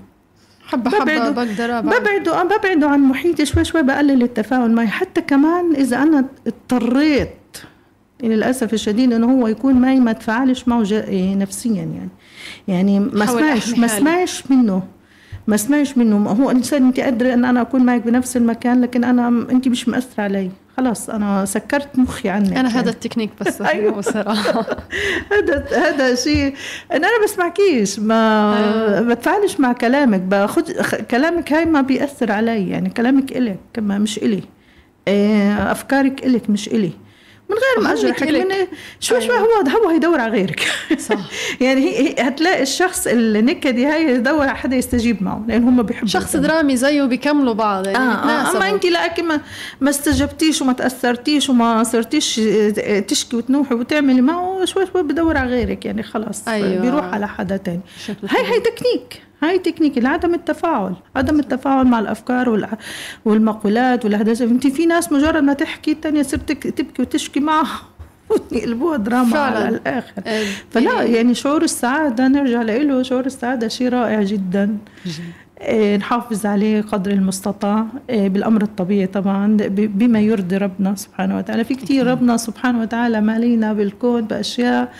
حبة 0.65 0.91
حبة 0.91 1.29
بقدر 1.29 1.77
أبعد. 1.77 2.01
ببعده 2.01 2.41
أنا 2.41 2.57
ببعده 2.57 2.87
عن 2.87 2.99
محيطي 2.99 3.45
شوي 3.45 3.63
شوي 3.63 3.83
بقلل 3.83 4.23
التفاعل 4.23 4.71
معي 4.71 4.87
حتى 4.87 5.21
كمان 5.21 5.75
إذا 5.75 6.03
أنا 6.03 6.25
اضطريت 6.47 7.29
للأسف 8.23 8.73
الشديد 8.73 9.13
إنه 9.13 9.31
هو 9.41 9.47
يكون 9.47 9.73
معي 9.73 9.99
ما 9.99 10.13
تفاعلش 10.13 10.67
معه 10.67 10.85
إيه، 10.91 11.35
نفسيا 11.35 11.73
يعني. 11.73 12.09
يعني 12.67 12.99
ما 12.99 13.23
أحمي 13.23 13.41
ما. 13.77 13.85
اسمعش 13.85 14.51
منه. 14.51 14.83
ما 15.47 15.55
اسمعش 15.55 15.97
منه. 15.97 16.17
ما 16.17 16.31
هو 16.31 16.51
إنسان 16.51 16.85
انت 16.85 16.99
قادرة 16.99 17.33
إن 17.33 17.45
أنا 17.45 17.61
أكون 17.61 17.83
معك 17.85 18.01
بنفس 18.01 18.37
المكان 18.37 18.81
لكن 18.81 19.03
أنا 19.03 19.27
انت 19.27 19.67
مش 19.67 19.87
مأثرة 19.89 20.23
علي. 20.23 20.51
خلاص 20.77 21.09
أنا 21.09 21.45
سكرت 21.45 21.99
مخي 21.99 22.29
عنك 22.29 22.47
أنا 22.47 22.55
يعني. 22.55 22.67
هذا 22.69 22.89
التكنيك 22.89 23.29
بس 23.41 23.61
أيوة. 23.73 23.91
بصراحة 23.91 24.65
هذا 25.33 25.65
هذا 25.77 26.15
شيء. 26.15 26.53
أنا 26.91 27.07
أنا 27.07 27.23
بسمعكيش 27.23 27.99
ما 27.99 28.53
أيوة. 28.57 29.01
بتفاعلش 29.01 29.59
مع 29.59 29.73
كلامك. 29.73 30.19
باخذ 30.19 30.71
كلامك 31.11 31.53
هاي 31.53 31.65
ما 31.65 31.81
بيأثر 31.81 32.31
علي 32.31 32.69
يعني. 32.69 32.89
كلامك 32.89 33.37
إلك 33.37 33.59
مش 33.77 34.17
إلي. 34.17 34.43
إيه، 35.07 35.71
أفكارك 35.71 36.25
إلك 36.25 36.49
مش 36.49 36.67
إلي. 36.67 36.91
من 37.51 37.57
غير 37.57 37.87
ما 37.87 37.93
اجرحك. 37.93 38.23
من 38.23 38.67
شوي 38.99 39.21
شوي 39.21 39.39
هو 39.39 39.79
هو 39.83 39.89
هيدور 39.89 40.19
على 40.19 40.31
غيرك 40.31 40.67
صح 40.99 41.17
يعني 41.61 41.81
هي 41.81 42.15
هتلاقي 42.19 42.61
الشخص 42.61 43.07
النكدي 43.07 43.85
هاي 43.85 44.05
يدور 44.05 44.41
على 44.41 44.57
حدا 44.57 44.75
يستجيب 44.75 45.23
معه 45.23 45.45
لأن 45.47 45.63
هم 45.63 45.83
بيحبوا 45.83 46.07
شخص 46.07 46.35
الكلام. 46.35 46.43
درامي 46.43 46.77
زيه 46.77 47.03
بيكملوا 47.03 47.53
بعض 47.53 47.87
يعني 47.87 47.97
آه 47.97 48.15
بيتناسبوا. 48.15 48.57
أما 48.57 48.69
انت 48.69 48.85
لاكي 48.85 49.21
ما 49.21 49.41
ما 49.81 49.89
استجبتيش 49.89 50.61
وما 50.61 50.73
تأثرتيش 50.73 51.49
وما 51.49 51.83
صرتيش 51.83 52.39
آه، 52.39 52.99
تشكي 52.99 53.35
وتنوحي 53.35 53.75
وتعملي 53.75 54.21
معه 54.21 54.65
شوي 54.65 54.85
شوي 54.93 55.03
بدور 55.03 55.37
على 55.37 55.49
غيرك 55.49 55.85
يعني 55.85 56.03
خلاص 56.03 56.47
أيوة. 56.47 56.81
بيروح 56.81 57.05
على 57.05 57.27
حدا 57.27 57.57
تاني 57.57 57.81
هاي 58.29 58.45
هاي 58.45 58.59
تكنيك 58.59 59.30
هاي 59.43 59.59
تكنيك 59.59 60.05
عدم 60.05 60.33
التفاعل 60.33 60.93
عدم 61.15 61.39
التفاعل 61.39 61.85
مع 61.87 61.99
الأفكار 61.99 62.49
والع- 62.49 62.75
والمقولات 63.25 64.05
والأحداث. 64.05 64.41
انت 64.41 64.67
في 64.67 64.85
ناس 64.85 65.11
مجرد 65.11 65.43
ما 65.43 65.53
تحكي 65.53 65.91
الثانية 65.91 66.21
صرت 66.21 66.51
تك- 66.51 66.67
تبكي 66.77 67.01
وتشكي 67.01 67.39
معها 67.39 67.81
ويقلبوها 68.51 68.97
دراما 68.97 69.29
فعلاً. 69.31 69.55
على 69.65 69.69
الآخر. 69.75 70.13
آه، 70.27 70.43
فلا 70.71 71.03
يعني 71.03 71.33
شعور 71.33 71.61
السعادة 71.63 72.27
نرجع 72.27 72.61
له 72.61 73.03
شعور 73.03 73.25
السعادة 73.25 73.67
شيء 73.67 73.89
رائع 73.89 74.21
جدا. 74.23 74.77
آه، 75.59 75.97
نحافظ 75.97 76.45
عليه 76.45 76.81
قدر 76.81 77.11
المستطاع. 77.11 77.85
آه، 78.09 78.27
بالأمر 78.27 78.61
الطبيعي 78.61 79.07
طبعا 79.07 79.57
بما 79.69 80.19
يرضي 80.19 80.57
ربنا 80.57 80.95
سبحانه 80.95 81.37
وتعالى. 81.37 81.63
في 81.63 81.75
كتير 81.75 82.07
ربنا 82.07 82.37
سبحانه 82.37 82.81
وتعالى 82.81 83.21
مالينا 83.21 83.73
بالكون 83.73 84.21
بأشياء 84.21 84.93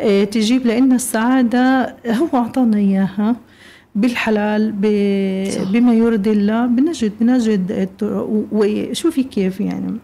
آه، 0.00 0.24
تجيب 0.24 0.66
لنا 0.66 0.94
السعادة 0.94 1.94
هو 2.06 2.28
أعطانا 2.38 2.76
إياها. 2.76 3.36
بالحلال. 3.94 4.72
بما 5.72 5.94
يرضي 5.94 6.30
الله. 6.30 6.66
بنجد 6.66 7.12
بنجد 7.20 7.88
وشوفي 8.52 9.22
كيف 9.22 9.60
يعني. 9.60 9.98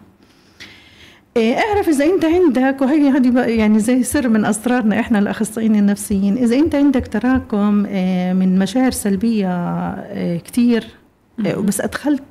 إيه، 1.37 1.55
اعرف 1.55 1.89
إذا 1.89 2.05
أنت 2.05 2.25
عندك 2.25 2.81
وهي 2.81 3.09
هذه 3.09 3.39
يعني 3.39 3.79
زي 3.79 4.03
سر 4.03 4.29
من 4.29 4.45
أسرارنا 4.45 4.99
إحنا 4.99 5.19
الأخصائيين 5.19 5.75
النفسيين. 5.75 6.37
إذا 6.37 6.55
أنت 6.55 6.75
عندك 6.75 7.07
تراكم 7.07 7.85
إيه، 7.85 8.33
من 8.33 8.59
مشاعر 8.59 8.91
سلبية 8.91 9.89
إيه، 9.93 10.37
كتير 10.37 10.87
إيه، 11.45 11.55
بس 11.55 11.81
أدخلت 11.81 12.23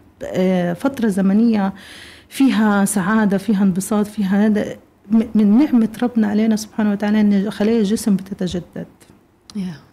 فترة 0.76 1.08
زمنية 1.08 1.72
فيها 2.28 2.84
سعادة 2.84 3.38
فيها 3.38 3.62
انبساط 3.62 4.06
فيها 4.06 4.46
هذا 4.46 4.76
من 5.34 5.58
نعمة 5.58 5.88
ربنا 6.02 6.26
علينا 6.26 6.56
سبحانه 6.56 6.92
وتعالى 6.92 7.20
إن 7.20 7.50
خلايا 7.50 7.78
الجسم 7.78 8.16
بتتجدد. 8.16 8.86
يا. 9.56 9.87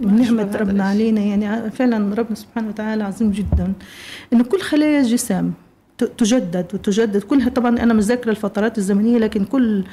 من 0.00 0.06
ما 0.18 0.24
شاء 0.24 0.32
نعمة 0.34 0.42
الله، 0.42 0.56
ربنا 0.60 0.84
علينا. 0.84 1.20
يعني 1.20 1.70
فعلا 1.70 2.14
ربنا 2.14 2.34
سبحانه 2.34 2.68
وتعالى 2.68 3.04
عظيم 3.04 3.30
جدا. 3.30 3.72
إنه 4.32 4.44
كل 4.44 4.60
خلايا 4.60 5.00
الجسم 5.00 5.50
تجدد 6.18 6.66
وتجدد. 6.74 7.22
كلها 7.22 7.48
طبعا 7.48 7.78
أنا 7.82 7.94
مش 7.94 8.04
ذاكرة 8.04 8.30
الفترات 8.30 8.78
الزمنية 8.78 9.18
لكن 9.18 9.44
كل 9.44 9.84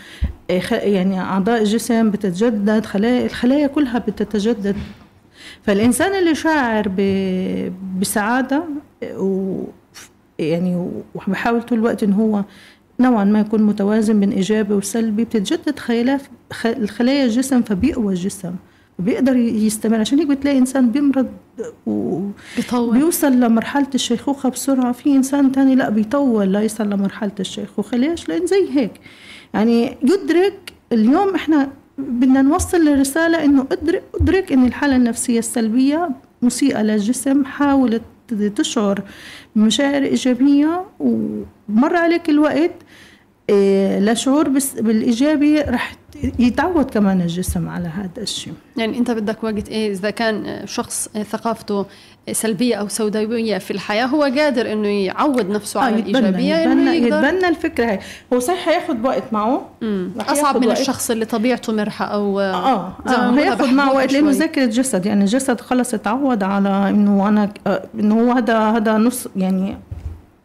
خ- 0.60 0.72
يعني 0.72 1.20
أعضاء 1.22 1.60
الجسم 1.62 2.12
بتتجدد 2.12 2.86
خلايا 2.86 3.26
الخلايا 3.26 3.68
كلها 3.68 4.00
بتتجدد. 4.00 4.76
فالإنسان 5.64 6.20
اللي 6.20 6.36
شاعر 6.36 6.88
ب- 6.98 7.74
بسعادة 8.00 8.64
آه، 9.04 9.20
و 9.20 9.64
يعني 10.40 10.90
وبحاول 11.16 11.62
طول 11.64 11.78
الوقت 11.78 12.04
إن 12.04 12.14
هو 12.14 12.44
نوعا 13.00 13.24
ما 13.24 13.40
يكون 13.40 13.64
متوازن 13.64 14.20
بين 14.20 14.32
إيجابي 14.32 14.74
وسلبي 14.74 15.24
بتتجدد 15.26 15.80
خلايا 15.80 16.20
الخلايا 16.66 17.26
الجسم 17.26 17.62
فبيقوى 17.62 18.14
الجسم. 18.14 18.56
وبيقدر 19.00 19.36
يستمر. 19.36 20.00
عشان 20.00 20.20
هيك 20.20 20.28
بتلاقي 20.28 20.58
إنسان 20.58 20.92
بيمرض 20.92 21.28
بيطول. 22.58 22.90
وبيوصل 22.90 23.32
لمرحلة 23.32 23.88
الشيخوخة 23.96 24.50
بسرعة. 24.50 24.92
في 24.92 25.16
إنسان 25.16 25.52
تاني 25.52 25.76
لا 25.76 25.90
بيطول 25.90 26.54
لا 26.54 26.62
يصل 26.62 26.90
لمرحلة 26.90 27.32
الشيخوخة. 27.40 27.98
ليش؟ 27.98 28.30
لأن 28.30 28.46
زي 28.46 28.70
هيك. 28.72 28.92
يعني 29.54 29.98
يدرك 30.04 30.74
اليوم 30.92 31.36
إحنا 31.36 31.70
بدنا 31.98 32.42
نوصل 32.42 32.86
لرسالة 32.86 33.44
إنه 33.46 33.66
أدرك 33.72 34.04
أدرك 34.16 34.52
إن 34.52 34.66
الحالة 34.66 34.96
النفسية 34.96 35.40
السلبية 35.40 36.10
مسيئة 36.42 36.82
للجسم 36.82 37.46
حاول 37.46 38.02
تشعر 38.56 39.02
بمشاعر 39.56 40.04
إيجابية. 40.04 40.86
ومر 41.00 41.96
عليك 41.96 42.30
الوقت 42.30 42.72
إيه، 43.50 44.00
لشعور 44.00 44.50
بالإيجابي 44.80 45.62
رح 45.62 45.96
يتعود 46.40 46.86
كمان 46.90 47.22
الجسم 47.22 47.70
على 47.70 47.88
هذا 47.88 48.22
الشيء. 48.22 48.54
يعني 48.78 48.98
انت 48.98 49.12
بدك 49.12 49.44
وقت 49.44 49.70
إيه؟ 49.70 49.92
إذا 49.92 50.10
كان 50.10 50.62
شخص 50.66 51.10
ثقافته 51.32 51.86
سلبية 52.32 52.76
أو 52.76 52.88
سوداوية 52.88 53.58
في 53.58 53.72
الحياة 53.72 54.06
هو 54.06 54.24
قادر 54.24 54.72
إنه 54.72 54.88
يعود 54.88 55.50
نفسه 55.50 55.80
على 55.80 55.96
آه 55.96 56.00
الإيجابية 56.00 56.56
يتبنى, 56.56 56.74
إنه 56.74 56.94
يتبنى, 56.94 57.08
يقدر 57.08 57.28
يتبنى 57.28 57.48
الفكرة 57.48 57.86
هي 57.86 58.00
هو 58.34 58.40
صحيح 58.40 58.66
حياخد 58.66 59.06
وقت 59.06 59.24
معه. 59.32 59.70
أصعب 60.20 60.58
من 60.58 60.68
وقت. 60.68 60.80
الشخص 60.80 61.12
اللي 61.12 61.26
طبيعته 61.26 61.74
مرحة 61.74 62.06
أو 62.06 62.40
آه 62.40 62.54
آه 62.56 62.98
بنقولها 63.06 63.44
هياخد 63.44 63.74
معه 63.74 63.94
وقت 63.94 64.14
لأنه. 64.14 64.32
ذاكرة 64.32 64.66
جسد. 64.66 65.06
يعني 65.06 65.22
الجسد 65.22 65.62
خلص 65.62 65.94
اتعود 65.94 66.44
على 66.44 66.90
إنه 66.90 67.28
أنا 67.28 67.54
آه، 67.68 67.86
إنه 68.00 68.22
هو 68.22 68.32
هذا 68.32 68.60
هذا 68.60 68.98
نص 68.98 69.28
يعني 69.36 69.78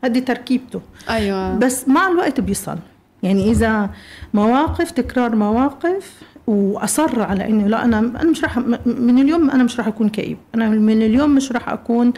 هذه 0.05 0.19
تركيبته. 0.19 0.81
أيوه. 1.11 1.55
بس 1.59 1.89
مع 1.89 2.09
الوقت 2.09 2.41
بيصل. 2.41 2.79
يعني 3.23 3.51
إذا 3.51 3.91
مواقف 4.35 4.91
تكرار 4.91 5.37
مواقف 5.37 6.23
وأصر 6.47 7.23
على 7.23 7.49
إنه 7.49 7.67
لا 7.67 7.85
أنا 7.85 7.99
أنا 7.99 8.31
مش 8.31 8.43
راح 8.45 8.59
من 8.87 9.19
اليوم 9.19 9.51
أنا 9.51 9.65
مش 9.65 9.79
راح 9.79 9.87
أكون 9.87 10.09
كئيب. 10.09 10.39
أنا 10.55 10.69
من 10.69 11.03
اليوم 11.03 11.35
مش 11.35 11.53
راح 11.53 11.69
أكون 11.69 12.13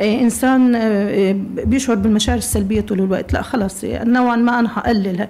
آه، 0.00 0.20
إنسان 0.20 0.74
آه، 0.74 1.32
بيشعر 1.64 1.96
بالمشاعر 1.96 2.38
السلبية 2.38 2.80
طول 2.80 3.00
الوقت. 3.00 3.32
لا 3.32 3.42
خلص 3.42 3.84
نوعا 3.84 4.36
ما 4.36 4.58
أنا 4.58 4.68
حقلل 4.68 5.28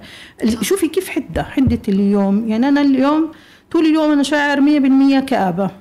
شوفي 0.61 0.87
كيف 0.87 1.09
حدة 1.09 1.43
حدة 1.43 1.79
اليوم. 1.87 2.47
يعني 2.47 2.67
أنا 2.67 2.81
اليوم 2.81 3.31
طول 3.71 3.85
اليوم 3.85 4.11
أنا 4.11 4.23
شاعر 4.23 4.61
100% 4.61 5.19
كآبة. 5.19 5.71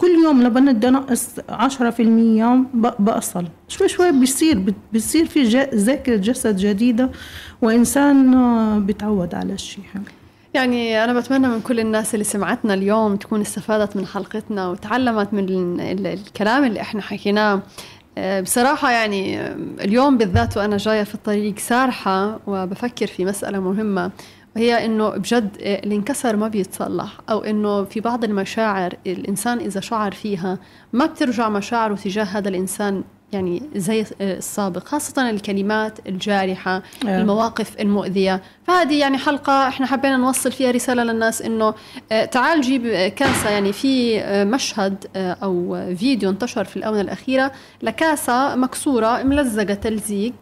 كل 0.00 0.10
يوم 0.24 0.42
لما 0.42 0.72
بدي 0.72 0.88
انقص 0.88 1.28
10% 1.48 2.64
ب- 2.74 2.92
بأصل. 2.98 3.44
شوي 3.68 3.88
شوي 3.88 4.12
بيصير 4.12 4.74
بيصير 4.92 5.26
في 5.26 5.42
ذاكرة 5.74 6.16
جسد 6.16 6.56
جديدة 6.56 7.10
وإنسان 7.62 8.34
آه، 8.34 8.78
بيتعود 8.78 9.34
على 9.34 9.52
الشيء 9.52 9.84
يعني 10.54 11.04
أنا 11.04 11.20
بتمنى 11.20 11.48
من 11.48 11.60
كل 11.60 11.80
الناس 11.80 12.14
اللي 12.14 12.24
سمعتنا 12.24 12.74
اليوم 12.74 13.16
تكون 13.16 13.40
استفادت 13.40 13.96
من 13.96 14.06
حلقتنا 14.06 14.68
وتعلمت 14.68 15.32
من 15.34 15.44
ال- 15.44 15.80
ال- 15.80 16.06
الكلام 16.06 16.64
اللي 16.64 16.80
إحنا 16.80 17.02
حكيناه. 17.02 17.62
آه، 18.18 18.40
بصراحة 18.40 18.90
يعني 18.90 19.40
آه، 19.40 19.56
اليوم 19.80 20.18
بالذات 20.18 20.56
وأنا 20.56 20.76
جاية 20.76 21.02
في 21.02 21.14
الطريق 21.14 21.58
سارحة 21.58 22.40
وبفكر 22.46 23.06
في 23.06 23.24
مسألة 23.24 23.60
مهمة. 23.60 24.10
وهي 24.56 24.84
إنه 24.84 25.08
بجد 25.08 25.56
اللي 25.60 25.94
انكسر 25.94 26.36
ما 26.36 26.48
بيتصلح 26.48 27.20
أو 27.30 27.38
إنه 27.38 27.84
في 27.84 28.00
بعض 28.00 28.24
المشاعر 28.24 28.94
الإنسان 29.06 29.58
إذا 29.58 29.80
شعر 29.80 30.12
فيها 30.12 30.58
ما 30.92 31.06
بترجع 31.06 31.48
مشاعره 31.48 31.94
تجاه 31.94 32.24
هذا 32.24 32.48
الإنسان 32.48 33.02
يعني 33.32 33.62
زي 33.76 34.06
السابق 34.20 34.84
خاصة 34.84 35.30
الكلمات 35.30 35.98
الجارحة 36.08 36.82
آه. 37.06 37.20
المواقف 37.20 37.80
المؤذية 37.80 38.42
فهذه 38.66 39.00
يعني 39.00 39.18
حلقة 39.18 39.68
إحنا 39.68 39.86
حبينا 39.86 40.16
نوصل 40.16 40.52
فيها 40.52 40.70
رسالة 40.70 41.04
للناس 41.04 41.42
إنه 41.42 41.74
آه، 42.12 42.24
تعال 42.24 42.60
جيب 42.60 42.88
كاسة 43.08 43.50
يعني 43.50 43.72
في 43.72 44.20
آه، 44.20 44.44
مشهد 44.44 45.06
أو 45.16 45.84
فيديو 45.96 46.30
انتشر 46.30 46.64
في 46.64 46.76
الآونة 46.76 47.00
الأخيرة 47.00 47.52
لكاسة 47.82 48.56
مكسورة 48.56 49.22
ملزقة 49.22 49.74
تلزيق 49.74 50.34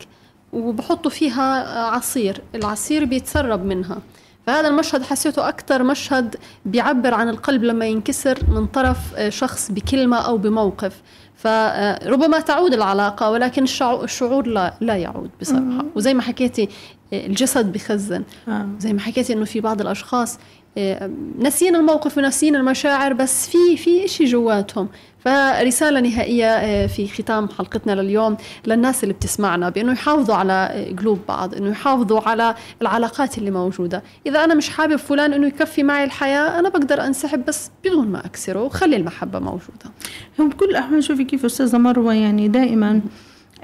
وبحطوا 0.53 1.11
فيها 1.11 1.77
آه، 1.77 1.91
عصير 1.91 2.41
العصير 2.55 3.05
بيتسرب 3.05 3.65
منها. 3.65 3.99
فهذا 4.47 4.69
المشهد 4.69 5.03
حسيته 5.03 5.49
أكثر 5.49 5.83
مشهد 5.83 6.37
بيعبر 6.65 7.15
عن 7.15 7.29
القلب 7.29 7.65
لما 7.65 7.87
ينكسر 7.87 8.39
من 8.49 8.67
طرف 8.67 8.99
آه، 9.17 9.29
شخص 9.29 9.71
بكلمة 9.73 10.17
أو 10.17 10.39
بموقف. 10.39 11.03
فربما 11.37 12.41
تعود 12.41 12.75
العلاقة 12.75 13.31
ولكن 13.31 13.65
الشعو- 13.67 14.03
الشعور 14.05 14.47
لا, 14.47 14.75
لا 14.81 14.97
يعود 14.97 15.31
بصراحة. 15.41 15.85
وزي 15.97 16.15
ما 16.15 16.23
حكيتي 16.23 16.69
آه، 17.13 17.27
الجسد 17.27 17.73
بخزن. 17.73 18.23
آه. 18.49 18.69
زي 18.79 18.93
ما 18.93 19.01
حكيتي 19.01 19.33
إنه 19.33 19.45
في 19.45 19.61
بعض 19.61 19.81
الأشخاص 19.81 20.39
آه، 20.79 21.11
ناسيين 21.39 21.77
الموقف 21.77 22.19
وناسيين 22.19 22.57
المشاعر 22.57 23.13
بس 23.13 23.49
في 23.49 23.77
في 23.77 24.09
شيء 24.09 24.27
جواتهم. 24.27 24.89
فرسالة 25.25 26.01
نهائية 26.01 26.47
آه، 26.47 26.87
في 26.87 27.09
ختام 27.09 27.49
حلقتنا 27.49 27.93
لليوم 27.93 28.37
للناس 28.67 29.03
اللي 29.03 29.15
بتسمعنا 29.15 29.69
بأنه 29.69 29.93
يحافظوا 29.93 30.35
على 30.35 30.53
آه، 30.53 30.95
قلوب 30.97 31.19
بعض 31.29 31.55
أنه 31.55 31.71
يحافظوا 31.71 32.21
على 32.21 32.55
العلاقات 32.83 33.39
اللي 33.39 33.51
موجودة. 33.51 34.03
إذا 34.27 34.45
أنا 34.45 34.55
مش 34.55 34.69
حابب 34.71 34.97
فلان 34.97 35.33
أنه 35.33 35.47
يكفي 35.47 35.83
معي 35.83 36.05
الحياة 36.05 36.59
أنا 36.59 36.69
بقدر 36.69 37.05
أنسحب 37.07 37.45
بس 37.45 37.71
بدون 37.85 38.09
ما 38.09 38.27
أكسره 38.27 38.63
وخلي 38.63 38.97
المحبة 38.97 39.39
موجودة. 39.39 39.91
بكل 40.39 40.71
الأحوال 40.71 41.05
شوفي 41.05 41.25
كيف 41.25 41.45
أستاذة 41.45 41.79
مروة 41.79 42.15
يعني 42.15 42.49
دائما 42.49 43.01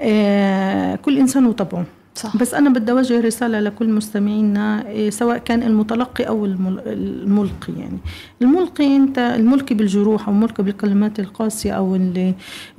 آه 0.01 0.95
كل 0.95 1.17
إنسان 1.17 1.45
وطبعه. 1.45 1.85
صح. 2.15 2.37
بس 2.37 2.53
أنا 2.53 2.69
بدي 2.69 2.91
أوجه 2.91 3.19
رسالة 3.21 3.59
لكل 3.59 3.89
مستمعينا 3.89 4.87
إيه، 4.87 5.09
سواء 5.09 5.37
كان 5.37 5.63
المتلقي 5.63 6.23
أو 6.23 6.45
المل- 6.45 6.81
الملقي 6.85 7.73
يعني. 7.79 7.97
الملقي 8.41 8.95
أنت 8.95 9.19
الملقي 9.19 9.75
بالجروح 9.75 10.27
أو 10.27 10.33
الملقي 10.33 10.63
بالكلمات 10.63 11.19
القاسية 11.19 11.71
أو 11.71 11.95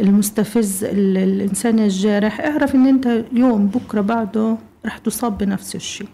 المستفز 0.01 0.84
ال- 0.84 1.16
الإنسان 1.16 1.78
الجارح 1.78 2.41
اعرف 2.41 2.74
أن 2.74 2.87
أنت 2.87 3.07
اليوم 3.07 3.66
بكرة 3.66 4.01
بعده 4.01 4.57
رح 4.87 4.99
تصاب 4.99 5.39
بنفس 5.39 5.74
الشيء. 5.76 6.09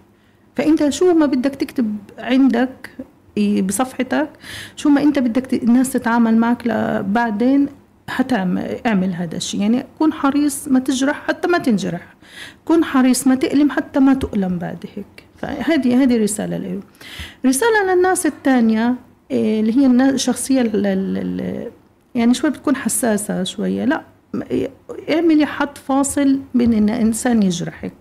فأنت 0.56 0.88
شو 0.88 1.14
ما 1.14 1.26
بدك 1.26 1.54
تكتب 1.54 1.96
عندك 2.18 2.90
إيه، 3.36 3.62
بصفحتك 3.62 4.28
شو 4.76 4.88
ما 4.88 5.02
أنت 5.02 5.18
بدك 5.18 5.54
الناس 5.54 5.92
تتعامل 5.92 6.36
معك 6.36 6.68
بعدين 7.08 7.68
حتعمل 8.08 9.14
هذا 9.14 9.36
الشيء. 9.36 9.60
يعني 9.60 9.84
كن 9.98 10.12
حريص 10.12 10.68
ما 10.68 10.78
تجرح 10.78 11.22
حتى 11.28 11.48
ما 11.48 11.58
تنجرح. 11.58 12.14
كن 12.64 12.84
حريص 12.84 13.26
ما 13.26 13.34
تألم 13.34 13.70
حتى 13.70 14.00
ما 14.00 14.14
تؤلم 14.14 14.58
بعد 14.58 14.84
هيك 14.96 15.24
فهذه 15.38 16.02
هذه 16.02 16.22
رسالة 16.22 16.56
له 16.56 16.80
رسالة 17.46 17.94
للناس 17.94 18.26
الثانية 18.26 18.94
إيه، 19.30 19.60
اللي 19.60 19.76
هي 19.76 20.10
الشخصية 20.10 20.60
ال- 20.60 20.86
ال- 20.86 21.18
ال- 21.18 21.70
يعني 22.14 22.34
شوي 22.34 22.50
بتكون 22.50 22.76
حساسة 22.76 23.44
شوية. 23.44 23.84
لا 23.84 24.02
م- 24.34 24.42
اعملي 25.10 25.46
حد 25.46 25.78
فاصل 25.78 26.40
بين 26.54 26.72
إن 26.72 26.88
إنسان 26.88 27.42
يجرحك. 27.42 27.92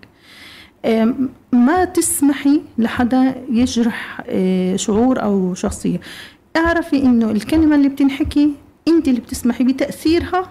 إيه، 0.84 1.14
ما 1.52 1.84
تسمحي 1.84 2.60
لحدا 2.78 3.34
يجرح 3.50 4.20
إيه، 4.28 4.76
شعور 4.76 5.22
أو 5.22 5.54
شخصية. 5.54 6.00
اعرفي 6.56 7.02
إنه 7.02 7.30
الكلمة 7.30 7.74
اللي 7.76 7.88
بتنحكي 7.88 8.50
انت 8.88 9.08
اللي 9.08 9.20
بتسمحي 9.20 9.64
بتأثيرها 9.64 10.48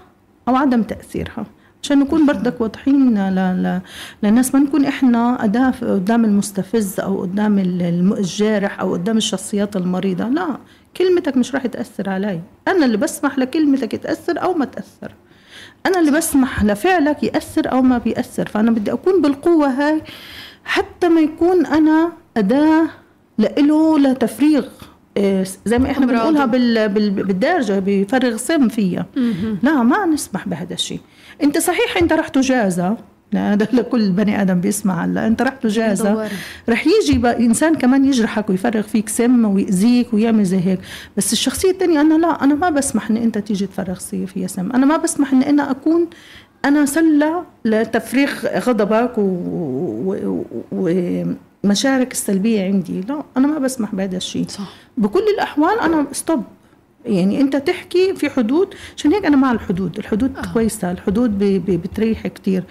أو 0.47 0.55
عدم 0.55 0.83
تأثيرها. 0.83 1.45
عشان 1.83 1.99
نكون 1.99 2.25
بردك 2.25 2.61
واضحين 2.61 3.17
ل... 3.29 3.35
ل... 3.63 3.81
للناس 4.23 4.55
ما 4.55 4.61
نكون 4.61 4.85
إحنا 4.85 5.43
أداة 5.43 5.71
في- 5.71 5.85
قدام 5.85 6.25
المستفز 6.25 6.99
أو 6.99 7.21
قدام 7.21 7.59
الجارح 7.59 8.79
أو 8.79 8.93
قدام 8.93 9.17
الشخصيات 9.17 9.75
المريضة. 9.75 10.27
لا 10.27 10.57
كلمتك 10.97 11.37
مش 11.37 11.55
راح 11.55 11.67
تأثر 11.67 12.09
علي. 12.09 12.41
أنا 12.67 12.85
اللي 12.85 12.97
بسمح 12.97 13.37
لكلمتك 13.39 13.95
تأثر 13.95 14.41
أو 14.43 14.53
ما 14.53 14.65
تأثر. 14.65 15.11
أنا 15.85 15.99
اللي 15.99 16.11
بسمح 16.11 16.63
لفعلك 16.63 17.23
يأثر 17.23 17.71
أو 17.71 17.81
ما 17.81 17.97
بيأثر. 17.97 18.47
فأنا 18.47 18.71
بدي 18.71 18.93
أكون 18.93 19.21
بالقوة 19.21 19.67
هاي 19.67 20.01
حتى 20.63 21.09
ما 21.09 21.21
يكون 21.21 21.65
أنا 21.65 22.11
أداة 22.37 22.87
لإله 23.37 23.99
لتفريغ. 23.99 24.65
زي 25.65 25.79
ما 25.79 25.91
إحنا. 25.91 26.05
بنقولها 26.05 26.45
بال... 26.45 26.89
بال... 26.89 27.09
بالدارجة 27.09 27.83
بفرغ 27.85 28.37
سم 28.37 28.67
فيها. 28.67 29.05
لا 29.63 29.83
ما 29.83 30.05
نسمح 30.05 30.47
بهذا 30.47 30.73
الشيء. 30.73 30.99
أنت 31.43 31.57
صحيح 31.57 31.97
أنت 32.01 32.13
رح 32.13 32.27
تجازى 32.27 32.93
هذا 33.35 33.67
لكل 33.73 34.11
بني 34.11 34.41
آدم 34.41 34.61
بيسمع 34.61 35.05
هلا. 35.05 35.27
أنت 35.27 35.41
رح 35.41 35.53
تجازى. 35.53 36.27
رح 36.69 36.85
يجي 36.87 37.17
بقى 37.17 37.45
إنسان 37.45 37.75
كمان 37.75 38.05
يجرحك 38.05 38.49
ويفرغ 38.49 38.81
فيك 38.81 39.09
سم 39.09 39.45
ويأذيك 39.45 40.13
ويعمل 40.13 40.43
زي 40.43 40.59
هيك. 40.59 40.79
بس 41.17 41.33
الشخصية 41.33 41.71
الثانية 41.71 42.01
أنا 42.01 42.13
لا 42.13 42.43
أنا 42.43 42.55
ما 42.55 42.69
بسمح 42.69 43.09
ان 43.09 43.17
أنت 43.17 43.37
تيجي 43.37 43.67
تفرغ 43.67 43.99
فيها 43.99 44.47
سم 44.47 44.71
أنا 44.71 44.85
ما 44.85 44.97
بسمح 44.97 45.33
ان 45.33 45.41
أنا 45.43 45.71
أكون 45.71 46.07
أنا 46.65 46.85
سلة 46.85 47.43
لتفريغ 47.65 48.29
غضبك 48.59 49.17
و- 49.17 50.15
و- 50.71 51.23
ومشاعرك 51.63 52.11
السلبية 52.11 52.63
عندي. 52.63 53.01
لا 53.01 53.23
أنا 53.37 53.47
ما 53.47 53.59
بسمح 53.59 53.95
بهذا 53.95 54.17
الشيء. 54.17 54.47
صح. 54.47 54.73
بكل 54.97 55.23
الأحوال 55.33 55.79
أنا 55.79 56.05
ستوب 56.11 56.43
يعني 57.05 57.41
أنت 57.41 57.55
تحكي 57.55 58.15
في 58.15 58.29
حدود 58.29 58.73
عشان 58.97 59.13
هيك 59.13 59.25
أنا 59.25 59.37
مع 59.37 59.51
الحدود. 59.51 59.97
الحدود 59.97 60.37
آه. 60.37 60.53
كويسة 60.53 60.91
الحدود 60.91 61.39
بتريح 61.67 62.27
كتير. 62.27 62.63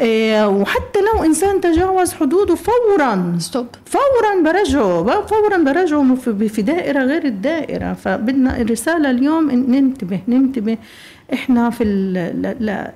إيه 0.00 0.48
وحتى 0.48 0.98
لو 1.00 1.24
إنسان 1.24 1.60
تجاوز 1.60 2.12
حدوده 2.12 2.54
فورا. 2.54 3.36
ستوب 3.38 3.66
فورا 3.84 4.42
برجعه 4.44 5.26
فورا 5.26 5.56
برجعه 5.56 6.14
في 6.14 6.48
في 6.48 6.62
دائرة 6.62 7.00
غير 7.00 7.24
الدائرة. 7.24 7.92
فبدنا 7.92 8.60
الرسالة 8.60 9.10
اليوم 9.10 9.50
إن 9.50 9.70
ننتبه 9.70 10.20
ننتبه. 10.28 10.78
إحنا 11.32 11.70
في 11.70 11.84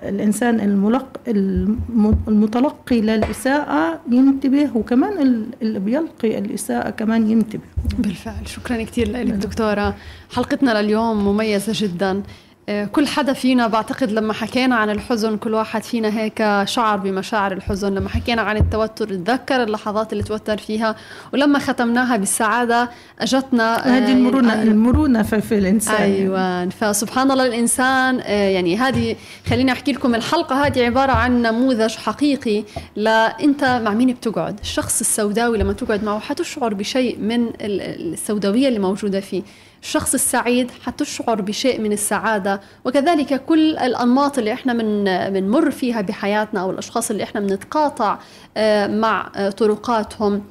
الإنسان 0.09 0.61
الملق 0.61 1.21
الم- 1.29 2.19
المتلقي 2.29 3.01
للاساءه 3.01 4.01
ينتبه 4.11 4.71
وكمان 4.77 5.23
ال- 5.23 5.47
اللي 5.63 5.79
بيلقي 5.79 6.39
الإساءة 6.39 6.91
كمان 6.91 7.31
ينتبه. 7.31 7.63
بالفعل. 7.99 8.49
شكرا 8.49 8.83
كثير 8.83 9.11
لك 9.13 9.27
دكتورة. 9.27 9.95
حلقتنا 10.35 10.83
لليوم 10.83 11.25
مميزة 11.25 11.73
جدا. 11.77 12.23
كل 12.93 13.07
حدا 13.07 13.33
فينا 13.33 13.67
بعتقد 13.67 14.13
لما 14.13 14.33
حكينا 14.33 14.77
عن 14.77 14.91
الحزن 14.91 15.37
كل 15.37 15.55
واحد 15.55 15.83
فينا 15.83 16.21
هيك 16.21 16.65
شعر 16.65 16.97
بمشاعر 16.97 17.53
الحزن. 17.53 17.95
لما 17.95 18.09
حكينا 18.09 18.43
عن 18.43 18.57
التوتر 18.57 19.09
تذكر 19.09 19.63
اللحظات 19.63 20.13
اللي 20.13 20.25
توتر 20.25 20.59
فيها 20.59 20.97
ولما 21.33 21.59
ختمناها 21.59 22.17
بالسعادة 22.17 22.91
أجتنا 23.21 23.77
هذه 23.77 24.13
المرونة 24.13 24.53
أيوة. 24.53 24.63
المرونة 24.63 25.23
في, 25.23 25.41
في 25.41 25.59
الإنسان. 25.59 26.03
أيوة. 26.03 26.69
فسبحان 26.69 27.31
الله 27.31 27.47
الإنسان 27.47 28.19
يعني 28.29 28.77
هذه 28.77 29.17
خليني 29.47 29.73
أحكي 29.73 29.93
لكم 29.93 30.15
الحلقة 30.15 30.67
هذه 30.67 30.85
عبارة 30.85 31.13
عن 31.13 31.43
نموذج 31.43 31.97
حقيقي 31.97 32.65
لأنت 32.97 33.65
مع 33.65 33.91
مين 33.91 34.13
بتقعد. 34.13 34.61
الشخص 34.61 35.01
السوداوي 35.01 35.59
لما 35.59 35.73
تقعد 35.73 36.05
معه 36.05 36.19
حتشعر 36.19 36.75
بشيء 36.75 37.19
من 37.19 37.51
السوداوية 37.61 38.69
اللي 38.69 38.79
موجودة 38.79 39.21
فيه. 39.21 39.43
الشخص 39.85 40.15
السعيد 40.15 40.71
حتشعر 40.71 41.41
بشيء 41.41 41.81
من 41.81 41.93
السعادة 41.93 42.61
وكذلك 42.85 43.45
كل 43.45 43.77
الأنماط 43.79 44.39
اللي 44.39 44.53
إحنا 44.53 44.73
من 44.73 45.05
بنمر 45.33 45.71
فيها 45.71 46.01
بحياتنا 46.01 46.61
أو 46.61 46.71
الأشخاص 46.71 47.11
اللي 47.11 47.23
إحنا 47.23 47.41
بنتقاطع 47.41 48.19
آه، 48.57 48.87
مع 48.87 49.31
آه، 49.37 49.51
طرقاتهم. 49.51 50.43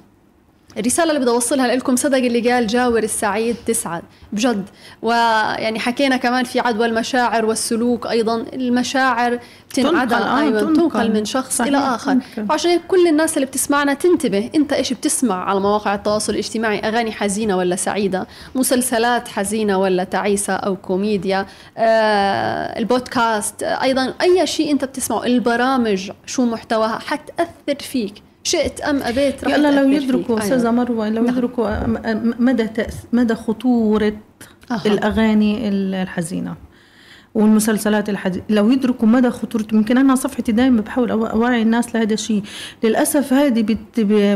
الرسالة 0.78 1.10
اللي 1.10 1.20
بدي 1.20 1.30
أوصلها 1.30 1.76
لكم 1.76 1.96
صدق 1.96 2.18
اللي 2.18 2.52
قال 2.52 2.68
جاور 2.68 3.04
السعيد 3.04 3.56
تسعد 3.66 4.02
بجد. 4.32 4.70
ويعني 5.02 5.80
حكينا 5.80 6.18
كمان 6.18 6.44
في 6.44 6.60
عدوى 6.60 6.86
المشاعر 6.86 7.46
والسلوك 7.46 8.08
أيضا. 8.08 8.46
المشاعر 8.54 9.40
بتنعدل 9.70 10.14
آه 10.16 10.40
أيوة 10.40 10.60
تنقل, 10.62 10.76
تنقل 10.76 11.14
من 11.14 11.26
شخص 11.26 11.62
إلى 11.62 11.78
آخر. 11.78 12.18
وعشان 12.50 12.72
هيك 12.72 12.82
كل 12.88 13.08
الناس 13.08 13.38
اللي 13.38 13.46
بتسمعنا 13.46 13.94
تنتبه 13.94 14.50
أنت 14.56 14.74
إيش 14.74 14.94
بتسمع؟ 14.94 15.50
على 15.50 15.60
مواقع 15.60 15.96
التواصل 15.96 16.34
الاجتماعي 16.34 16.80
أغاني 16.80 17.12
حزينة 17.12 17.58
ولا 17.58 17.76
سعيدة؟ 17.76 18.28
مسلسلات 18.56 19.28
حزينة 19.28 19.78
ولا 19.78 20.04
تعيسة 20.04 20.54
أو 20.54 20.76
كوميديا؟ 20.76 21.46
آه 21.78 22.80
البودكاست 22.80 23.64
أيضا 23.64 24.14
أي 24.22 24.48
شيء 24.48 24.72
أنت 24.72 24.86
بتسمعه. 24.86 25.24
البرامج 25.26 26.12
شو 26.26 26.46
محتواها؟ 26.46 27.00
حتأثر 27.00 27.80
فيك. 27.80 28.14
شئت 28.44 28.82
أم 28.82 29.04
أبيت 29.04 29.44
رح 29.44 29.56
لو 29.56 29.90
يدركوا 29.90 30.40
استاذه 30.40 30.62
أيوة. 30.62 30.72
مروه 30.72 31.10
لو 31.10 31.24
نعم. 31.24 31.38
يدركوا 31.38 31.88
مدى 32.40 32.70
مدى 33.14 33.36
خطورة 33.36 34.14
أه. 34.72 34.82
الأغاني 34.86 35.70
الحزينة 35.70 36.56
والمسلسلات 37.36 38.10
الحديثة. 38.10 38.44
لو 38.50 38.72
يدركوا 38.72 39.08
مدى 39.08 39.30
خطورة 39.30 39.66
يمكن 39.74 39.98
أنا 39.98 40.16
صفحتي 40.16 40.52
دائما 40.52 40.82
بحاول 40.82 41.12
أوعي 41.12 41.62
الناس 41.62 41.96
لهذا 41.96 42.14
الشيء. 42.14 42.44
للأسف 42.84 43.34
هذه 43.34 43.62
بت 43.62 43.78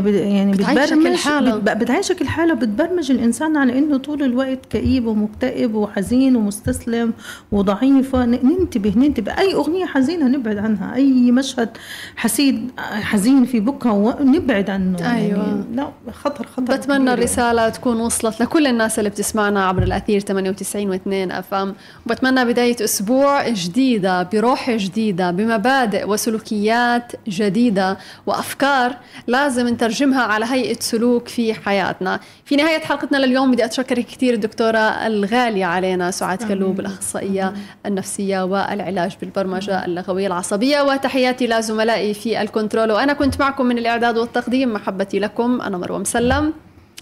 يعني 0.04 0.52
بتبرمج 0.52 1.06
الحالة 1.06 1.56
بتعيشك 1.56 2.22
الحالة 2.22 2.54
بتبرمج 2.54 3.10
الإنسان 3.10 3.56
على 3.56 3.78
إنه 3.78 3.96
طول 3.96 4.22
الوقت 4.22 4.66
كئيب 4.70 5.06
ومكتئب 5.06 5.74
وحزين 5.74 6.36
ومستسلم 6.36 7.12
وضعيف. 7.52 8.16
ننتبه 8.16 8.92
ننتبه. 8.96 9.32
أي 9.38 9.54
أغنية 9.54 9.86
حزينة 9.86 10.28
نبعد 10.28 10.58
عنها. 10.58 10.94
أي 10.94 11.32
مشهد 11.32 11.68
حسيد 12.16 12.70
حزين 12.78 13.44
في 13.44 13.60
بكى 13.60 14.14
نبعد 14.20 14.70
عنه. 14.70 15.14
أيوة. 15.16 15.46
يعني 15.46 15.64
لا 15.74 15.88
خطر 16.12 16.46
خطر 16.46 16.76
بتمنى 16.76 17.12
الرسالة 17.14 17.68
تكون 17.68 18.00
وصلت 18.00 18.42
لكل 18.42 18.66
الناس 18.66 18.98
اللي 18.98 19.10
بتسمعنا 19.10 19.64
عبر 19.66 19.82
الأثير 19.82 20.20
98 20.20 20.98
و2 20.98 21.32
أف 21.32 21.54
إم. 21.54 21.74
وبتمنى 22.06 22.44
بداية 22.44 22.76
أسبوع 22.88 23.48
جديدة 23.48 24.22
بروح 24.22 24.70
جديدة 24.70 25.30
بمبادئ 25.30 26.08
وسلوكيات 26.08 27.12
جديدة 27.28 27.98
وأفكار 28.26 28.96
لازم 29.26 29.68
نترجمها 29.68 30.22
على 30.22 30.46
هيئة 30.48 30.80
سلوك 30.80 31.28
في 31.28 31.54
حياتنا. 31.54 32.20
في 32.44 32.56
نهاية 32.56 32.78
حلقتنا 32.78 33.16
لليوم 33.16 33.50
بدي 33.50 33.64
أتشكر 33.64 34.00
كثير 34.00 34.34
الدكتورة 34.34 34.78
الغالية 34.78 35.64
علينا 35.64 36.10
سعاد 36.10 36.42
كلوب 36.42 36.80
الأخصائية 36.80 37.52
النفسية 37.86 38.44
والعلاج 38.44 39.16
بالبرمجة 39.20 39.84
اللغوية 39.84 40.26
العصبية. 40.26 40.82
وتحياتي 40.82 41.46
لزملائي 41.46 42.14
في 42.14 42.42
الكنترول. 42.42 42.92
وأنا 42.92 43.12
كنت 43.12 43.40
معكم 43.40 43.66
من 43.66 43.78
الإعداد 43.78 44.18
والتقديم 44.18 44.72
محبتي 44.72 45.18
لكم. 45.18 45.60
أنا 45.60 45.78
مروة 45.78 45.98
مسلم. 45.98 46.52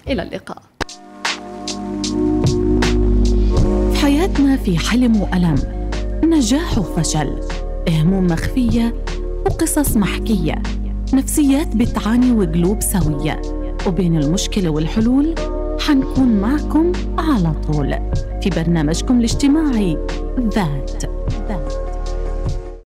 إلى 0.09 0.23
اللقاء. 0.23 0.63
حياتنا 4.03 4.57
في 4.57 4.79
حلم 4.79 5.21
وألم. 5.21 5.76
نجاح 6.31 6.79
وفشل 6.79 7.41
هموم 7.89 8.27
مخفية 8.27 8.95
وقصص 9.47 9.97
محكية 9.97 10.63
نفسيات 11.15 11.77
بتعاني 11.77 12.33
وقلوب 12.33 12.81
سوية. 12.81 13.43
وبين 13.87 14.17
المشكلة 14.17 14.71
والحلول 14.71 15.35
حنكون 15.81 16.29
معكم 16.29 16.93
على 17.19 17.53
طول 17.67 17.91
في 18.43 18.51
برنامجكم 18.51 19.19
الاجتماعي 19.19 19.99
ذات. 20.55 21.05